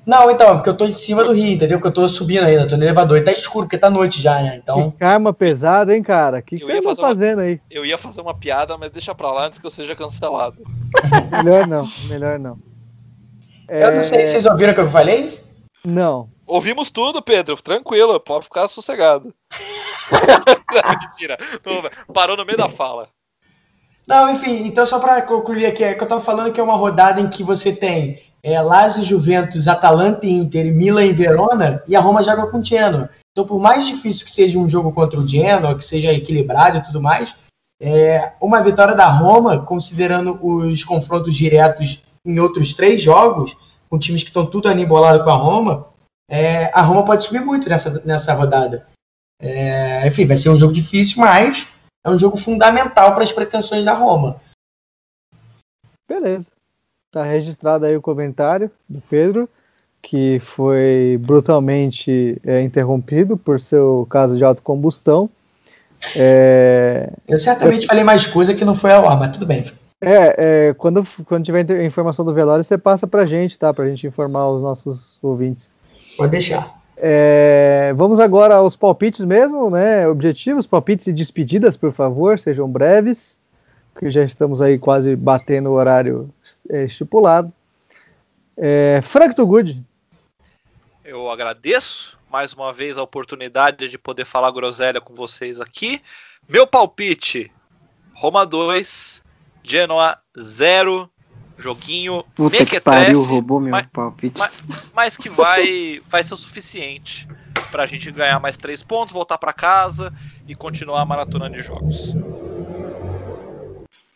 Não, 0.07 0.31
então, 0.31 0.51
é 0.51 0.55
porque 0.55 0.69
eu 0.69 0.77
tô 0.77 0.87
em 0.87 0.91
cima 0.91 1.25
do 1.25 1.33
Rio, 1.33 1.53
entendeu? 1.53 1.79
Porque 1.79 1.89
eu 1.89 1.93
tô 2.03 2.09
subindo 2.09 2.45
ainda, 2.45 2.67
tô 2.67 2.77
no 2.77 2.85
elevador. 2.85 3.19
E 3.19 3.25
tá 3.25 3.33
escuro, 3.33 3.67
porque 3.67 3.79
tá 3.79 3.91
noite 3.91 4.21
já, 4.23 4.43
né? 4.43 4.61
Então. 4.63 4.91
Que 4.91 4.99
karma 4.99 5.33
pesado, 5.33 5.93
hein, 5.93 6.03
cara? 6.03 6.39
O 6.39 6.43
que, 6.43 6.59
que 6.59 6.65
você 6.65 6.81
tá 6.81 6.95
fazendo 6.97 7.39
uma... 7.39 7.45
aí? 7.45 7.61
Eu 7.71 7.85
ia 7.85 7.99
fazer 7.99 8.21
uma 8.21 8.35
piada, 8.35 8.77
mas 8.79 8.91
deixa 8.91 9.15
pra 9.15 9.33
lá 9.33 9.47
antes 9.47 9.59
que 9.59 9.67
eu 9.67 9.71
seja 9.71 9.95
cancelado. 9.95 10.57
melhor 11.43 11.67
não, 11.67 11.89
melhor 12.09 12.39
não. 12.39 12.59
Eu 13.69 13.89
é... 13.89 13.97
não 13.97 14.05
sei, 14.05 14.27
vocês 14.27 14.47
ouviram 14.47 14.73
o 14.73 14.75
que 14.75 14.81
eu 14.81 14.89
falei? 14.89 15.41
Não. 15.85 16.29
Ouvimos 16.47 16.91
tudo, 16.91 17.23
Pedro. 17.23 17.57
Tranquilo, 17.63 18.19
pode 18.21 18.45
ficar 18.45 18.69
sossegado. 18.69 19.35
Mentira. 21.01 21.39
Parou 22.13 22.37
no 22.37 22.45
meio 22.45 22.59
da 22.59 22.69
fala. 22.69 23.09
Não, 24.07 24.31
enfim, 24.31 24.67
então 24.67 24.85
só 24.85 24.99
para 24.99 25.23
concluir 25.23 25.67
aqui, 25.67 25.83
é 25.83 25.95
que 25.95 26.03
eu 26.03 26.09
tava 26.09 26.21
falando 26.21 26.53
que 26.53 26.61
é 26.61 26.63
uma 26.63 26.77
rodada 26.77 27.21
em 27.21 27.29
que 27.29 27.43
você 27.43 27.75
tem 27.75 28.23
é, 28.43 28.61
Lazio, 28.61 29.03
Juventus, 29.03 29.67
Atalanta 29.67 30.27
e 30.27 30.31
Inter, 30.31 30.67
Milan 30.67 31.07
e 31.07 31.13
Verona, 31.13 31.83
e 31.89 31.97
a 31.97 32.01
Roma 32.01 32.23
joga 32.23 32.47
com 32.47 32.59
o 32.59 32.65
Genoa. 32.65 33.09
Então, 33.33 33.47
por 33.47 33.59
mais 33.59 33.87
difícil 33.87 34.27
que 34.27 34.31
seja 34.31 34.59
um 34.59 34.69
jogo 34.69 34.93
contra 34.93 35.19
o 35.19 35.27
Genoa, 35.27 35.75
que 35.75 35.83
seja 35.83 36.13
equilibrado 36.13 36.77
e 36.77 36.83
tudo 36.83 37.01
mais, 37.01 37.35
é, 37.81 38.35
uma 38.41 38.61
vitória 38.63 38.95
da 38.95 39.07
Roma, 39.07 39.65
considerando 39.65 40.39
os 40.43 40.85
confrontos 40.85 41.35
diretos 41.35 42.03
em 42.25 42.39
outros 42.39 42.75
três 42.75 43.03
jogos, 43.03 43.57
com 43.89 43.99
times 43.99 44.23
que 44.23 44.29
estão 44.29 44.45
tudo 44.45 44.69
anibolados 44.69 45.23
com 45.23 45.31
a 45.31 45.37
Roma, 45.37 45.87
é, 46.31 46.71
a 46.75 46.83
Roma 46.83 47.05
pode 47.05 47.25
subir 47.25 47.41
muito 47.41 47.69
nessa, 47.69 48.03
nessa 48.05 48.35
rodada. 48.35 48.87
É, 49.41 50.07
enfim, 50.07 50.27
vai 50.27 50.37
ser 50.37 50.51
um 50.51 50.59
jogo 50.59 50.73
difícil, 50.73 51.21
mas 51.21 51.69
é 52.05 52.11
um 52.11 52.19
jogo 52.19 52.37
fundamental 52.37 53.15
para 53.15 53.25
as 53.25 53.33
pretensões 53.33 53.85
da 53.85 53.95
Roma. 53.95 54.41
Beleza. 56.09 56.51
Tá 57.11 57.23
registrado 57.23 57.87
aí 57.87 57.97
o 57.97 58.03
comentário 58.03 58.71
do 58.89 59.01
Pedro, 59.09 59.49
que 60.03 60.39
foi 60.41 61.19
brutalmente 61.21 62.41
é, 62.45 62.61
interrompido 62.61 63.37
por 63.37 63.59
seu 63.59 64.07
caso 64.11 64.37
de 64.37 64.45
autocombustão. 64.45 65.31
É... 66.17 67.11
Eu 67.27 67.39
certamente 67.39 67.83
eu... 67.83 67.89
falei 67.89 68.05
mais 68.05 68.27
coisa 68.27 68.55
que 68.55 68.65
não 68.65 68.75
foi 68.75 68.93
ao 68.93 69.09
ar, 69.09 69.19
mas 69.19 69.31
tudo 69.31 69.47
bem. 69.47 69.65
É, 70.03 70.69
é, 70.69 70.75
quando, 70.75 71.07
quando 71.25 71.45
tiver 71.45 71.65
informação 71.83 72.25
do 72.25 72.35
velório, 72.35 72.63
você 72.63 72.77
passa 72.77 73.07
pra 73.07 73.25
gente, 73.25 73.59
tá? 73.59 73.73
Pra 73.73 73.89
gente 73.89 74.07
informar 74.07 74.49
os 74.49 74.61
nossos 74.61 75.19
ouvintes. 75.23 75.71
Pode 76.17 76.33
deixar. 76.33 76.84
É, 76.97 77.93
vamos 77.97 78.21
agora 78.21 78.57
aos 78.57 78.77
palpites 78.77 79.25
mesmo, 79.25 79.71
né? 79.71 80.07
Objetivos, 80.09 80.67
palpites 80.67 81.07
e 81.07 81.13
despedidas, 81.13 81.77
por 81.77 81.93
favor, 81.93 82.39
sejam 82.39 82.69
breves, 82.69 83.41
porque 83.93 84.11
já 84.11 84.23
estamos 84.23 84.63
aí 84.63 84.79
quase 84.79 85.17
batendo 85.17 85.71
o 85.71 85.75
horário 85.75 86.33
é, 86.71 86.85
estipulado. 86.85 87.53
É, 88.57 89.01
Frank 89.03 89.35
to 89.35 89.47
Good. 89.47 89.83
eu 91.05 91.29
agradeço 91.29 92.17
mais 92.31 92.53
uma 92.53 92.73
vez 92.73 92.99
a 92.99 93.03
oportunidade 93.03 93.89
de 93.89 93.99
poder 93.99 94.25
falar 94.25 94.51
groselha 94.53 95.01
com 95.01 95.15
vocês 95.15 95.61
aqui. 95.61 96.01
Meu 96.49 96.67
palpite: 96.67 97.53
Roma 98.15 98.47
2, 98.47 99.23
Genoa 99.63 100.19
0. 100.39 101.11
Joguinho 101.57 102.25
Puta 102.35 102.57
que 102.57 102.65
mequetrefe, 102.65 103.05
pariu, 103.05 103.23
roubou 103.23 103.61
meu 103.61 103.71
mas- 103.71 103.87
palpite. 103.93 104.39
mas- 104.39 104.91
mas 104.95 105.17
que 105.17 105.29
vai, 105.29 106.03
vai 106.09 106.23
ser 106.25 106.35
o 106.35 106.37
suficiente 106.37 107.29
pra 107.71 107.87
gente 107.87 108.11
ganhar 108.11 108.39
mais 108.41 108.57
três 108.57 108.83
pontos, 108.83 109.13
voltar 109.13 109.39
pra 109.39 109.53
casa 109.53 110.13
e 110.47 110.55
continuar 110.55 111.03
a 111.03 111.05
maratona 111.05 111.49
de 111.49 111.63
jogos. 111.63 112.15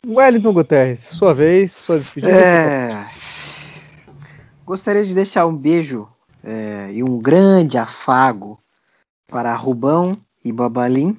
Wellington 0.06 0.52
Guterres, 0.52 1.00
sua 1.00 1.34
vez, 1.34 1.72
sua 1.72 1.98
despedida. 1.98 2.32
É... 2.32 3.10
Gostaria 4.64 5.04
de 5.04 5.14
deixar 5.14 5.46
um 5.46 5.56
beijo 5.56 6.08
é, 6.44 6.90
e 6.92 7.02
um 7.02 7.18
grande 7.18 7.76
afago 7.78 8.58
para 9.26 9.54
Rubão 9.54 10.16
e 10.44 10.52
Babalim. 10.52 11.16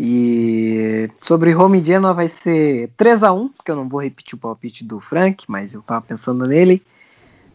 E 0.00 1.10
sobre 1.20 1.52
Home 1.56 1.82
Genoa 1.82 2.14
vai 2.14 2.28
ser 2.28 2.88
3x1, 2.96 3.50
porque 3.56 3.68
eu 3.68 3.74
não 3.74 3.88
vou 3.88 4.00
repetir 4.00 4.36
o 4.36 4.38
palpite 4.38 4.84
do 4.84 5.00
Frank, 5.00 5.44
mas 5.48 5.74
eu 5.74 5.82
tava 5.82 6.02
pensando 6.02 6.46
nele. 6.46 6.80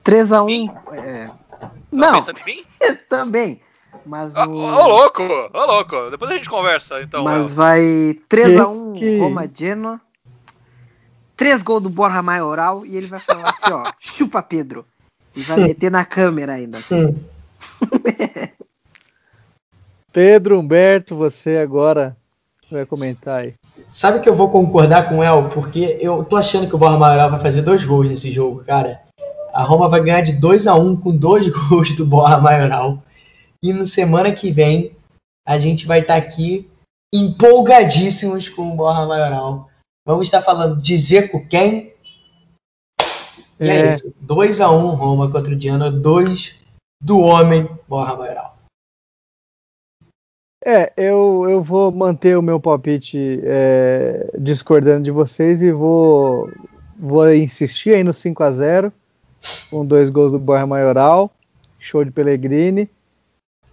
3x1. 0.04 0.46
Mim? 0.46 0.70
É... 0.91 1.28
Tá 1.28 1.72
Não, 1.89 2.12
pensando 2.16 2.39
em 2.39 2.46
mim? 2.46 2.64
também. 3.08 3.62
Mas, 4.06 4.36
Ô, 4.36 4.44
no... 4.46 4.58
ô, 4.58 4.88
louco! 4.89 5.24
Ô, 5.24 5.66
louco! 5.66 6.10
Depois 6.12 6.30
a 6.32 6.34
gente 6.34 6.50
conversa, 6.50 7.02
então. 7.02 7.24
mas 7.24 7.44
El. 7.44 7.48
vai 7.48 7.82
3x1 8.30 9.00
Que- 9.00 9.20
Roma 9.20 9.50
Genoa. 9.56 10.02
3 11.38 11.62
gols 11.62 11.84
do 11.84 11.89
Borja 11.89 12.22
Maioral 12.22 12.86
e 12.86 12.98
ele 12.98 13.08
vai 13.08 13.20
falar 13.22 13.52
assim, 13.52 13.72
ó, 13.72 13.89
chupa 14.02 14.44
Pedro. 14.44 14.86
E 15.34 15.39
vai 15.44 15.60
meter 15.62 15.89
na 15.89 16.04
câmera 16.04 16.56
ainda. 16.56 16.78
Hum. 16.91 17.16
Pedro, 20.12 20.60
Humberto, 20.60 21.16
você 21.16 21.58
agora 21.58 22.18
vai 22.74 22.86
comentar 22.86 23.41
aí. 23.41 23.53
Sabe 23.88 24.19
que 24.19 24.28
eu 24.28 24.36
vou 24.36 24.49
concordar 24.49 25.07
com 25.07 25.19
o 25.19 25.24
El? 25.24 25.49
Porque 25.49 25.97
eu 26.01 26.24
tô 26.24 26.36
achando 26.36 26.67
que 26.67 26.76
o 26.76 26.78
Borja 26.78 26.97
Maioral 26.97 27.30
vai 27.30 27.39
fazer 27.39 27.61
dois 27.61 27.86
gols 27.86 28.07
nesse 28.09 28.32
jogo, 28.32 28.63
cara. 28.63 29.01
A 29.53 29.63
Roma 29.63 29.88
vai 29.88 30.01
ganhar 30.01 30.21
de 30.21 30.34
2 30.34 30.65
a 30.67 30.76
1 30.76 30.97
com 30.97 31.15
dois 31.15 31.47
gols 31.69 31.93
do 31.93 32.05
Borja 32.05 32.39
Maioral. 32.39 33.01
E 33.61 33.71
no 33.71 33.86
semana 33.88 34.32
que 34.32 34.51
vem 34.51 34.95
a 35.47 35.57
gente 35.57 35.86
vai 35.86 35.99
estar 35.99 36.15
aqui 36.15 36.69
empolgadíssimos 37.13 38.49
com 38.49 38.74
o 38.74 38.76
Borja 38.76 39.05
Maioral. 39.05 39.69
Vamos 40.05 40.28
estar 40.28 40.41
falando 40.41 40.82
de 40.82 40.97
Zeco 40.97 41.45
quem? 41.47 41.93
E 43.59 43.69
é, 43.69 43.88
É. 43.88 43.93
isso. 43.93 44.13
2 44.19 44.59
a 44.59 44.71
1 44.71 44.89
Roma 44.89 45.30
contra 45.32 45.55
o 45.55 45.59
Genoa, 45.59 45.91
2 45.91 46.59
do 47.01 47.19
homem 47.19 47.69
Borja 47.88 48.15
Maioral. 48.15 48.53
É, 50.66 50.93
eu, 50.95 51.45
eu 51.49 51.61
vou 51.61 51.91
manter 51.91 52.38
o 52.38 52.41
meu 52.41 52.57
palpite 52.57 53.41
é, 53.43 54.30
discordando 54.39 55.03
de 55.03 55.11
vocês 55.11 55.61
e 55.61 55.74
vou, 55.74 56.49
vou 56.97 57.34
insistir 57.34 57.95
aí 57.95 58.03
no 58.03 58.14
5 58.14 58.43
a 58.43 58.51
0 58.51 58.93
com 59.70 59.86
dois 59.86 60.09
gols 60.09 60.32
do 60.32 60.39
Borja 60.39 60.66
Maioral, 60.66 61.30
show 61.78 62.05
de 62.05 62.11
Pellegrini, 62.11 62.89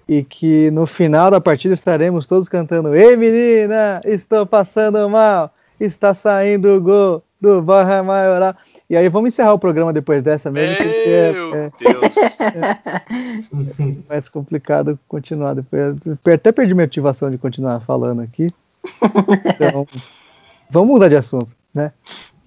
e 0.09 0.25
que 0.25 0.69
no 0.73 0.85
final 0.85 1.31
da 1.31 1.41
partida 1.41 1.73
estaremos 1.73 2.27
todos 2.27 2.49
cantando 2.49 2.93
Ei 2.93 3.17
menina, 3.17 4.01
estou 4.05 4.45
passando 4.45 5.09
mal, 5.09 5.55
está 5.79 6.13
saindo 6.13 6.75
o 6.77 6.81
gol 6.81 7.23
do 7.41 7.63
Borja 7.63 8.03
Maioral. 8.03 8.57
E 8.91 8.97
aí 8.97 9.09
vamos 9.09 9.33
encerrar 9.33 9.55
o 9.55 9.59
programa 9.59 9.93
depois 9.93 10.21
dessa 10.21 10.51
mesmo, 10.51 10.75
é- 10.83 11.33
Meu 11.33 11.55
é, 11.55 11.71
Deus! 11.79 12.39
mais 14.09 14.29
complicado 14.29 14.99
continuar 15.07 15.55
depois. 15.55 15.95
Até 16.27 16.51
perdi 16.51 16.75
minha 16.75 16.87
motivação 16.87 17.31
de 17.31 17.39
continuar 17.39 17.79
falando 17.83 18.21
aqui. 18.21 18.49
Então, 19.55 19.87
vamos 20.69 20.91
mudar 20.91 21.07
de 21.07 21.15
assunto, 21.15 21.55
né? 21.73 21.93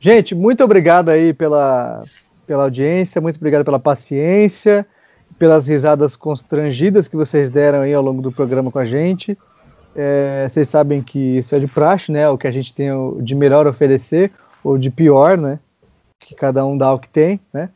Gente, 0.02 0.36
muito 0.36 0.62
obrigado 0.62 1.08
aí 1.08 1.34
pela, 1.34 2.04
pela 2.46 2.64
audiência, 2.64 3.22
muito 3.22 3.38
obrigado 3.38 3.64
pela 3.64 3.80
paciência, 3.80 4.86
pelas 5.40 5.66
risadas 5.66 6.14
constrangidas 6.14 7.08
que 7.08 7.16
vocês 7.16 7.50
deram 7.50 7.84
aí 7.84 7.94
ao 7.94 8.04
longo 8.04 8.22
do 8.22 8.34
programa 8.34 8.70
com 8.70 8.80
a 8.80 8.86
gente. 8.86 9.38
É, 9.96 10.46
vocês 10.50 10.68
sabem 10.68 11.02
que 11.02 11.38
isso 11.38 11.56
é 11.56 11.60
de 11.60 11.68
praxe, 11.68 12.12
né? 12.12 12.28
O 12.28 12.38
que 12.38 12.48
a 12.48 12.52
gente 12.52 12.74
tem 12.74 12.90
de 13.22 13.34
melhor 13.34 13.66
a 13.66 13.70
oferecer, 13.70 14.30
ou 14.62 14.78
de 14.78 14.90
pior, 14.90 15.38
né? 15.38 15.58
Que 16.26 16.36
cada 16.36 16.66
um 16.66 16.78
dá 16.78 16.94
o 16.94 17.00
que 17.00 17.10
tem, 17.10 17.40
né? 17.54 17.70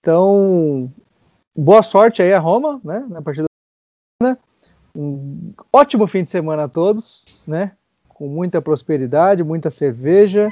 Então, 0.00 0.90
boa 1.56 1.82
sorte 1.82 2.22
aí 2.22 2.32
a 2.32 2.38
Roma, 2.38 2.80
né? 2.84 3.04
Na 3.08 3.20
partida. 3.20 3.46
da 4.22 4.36
Um 4.94 5.52
ótimo 5.72 6.06
fim 6.06 6.24
de 6.24 6.30
semana 6.30 6.64
a 6.64 6.68
todos, 6.68 7.44
né? 7.46 7.72
Com 8.08 8.28
muita 8.28 8.62
prosperidade, 8.62 9.44
muita 9.44 9.70
cerveja, 9.70 10.50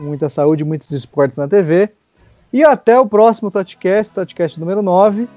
muita 0.00 0.28
saúde, 0.28 0.64
muitos 0.64 0.90
esportes 0.90 1.36
na 1.36 1.46
TV. 1.46 1.92
E 2.52 2.62
até 2.64 2.98
o 2.98 3.06
próximo 3.06 3.50
Totcast, 3.50 4.14
Totcast 4.14 4.58
número 4.58 4.80
9. 4.80 5.28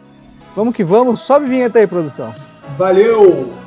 Vamos 0.55 0.75
que 0.75 0.83
vamos, 0.83 1.19
sobe 1.21 1.47
vinheta 1.47 1.79
aí, 1.79 1.87
produção. 1.87 2.33
Valeu! 2.77 3.66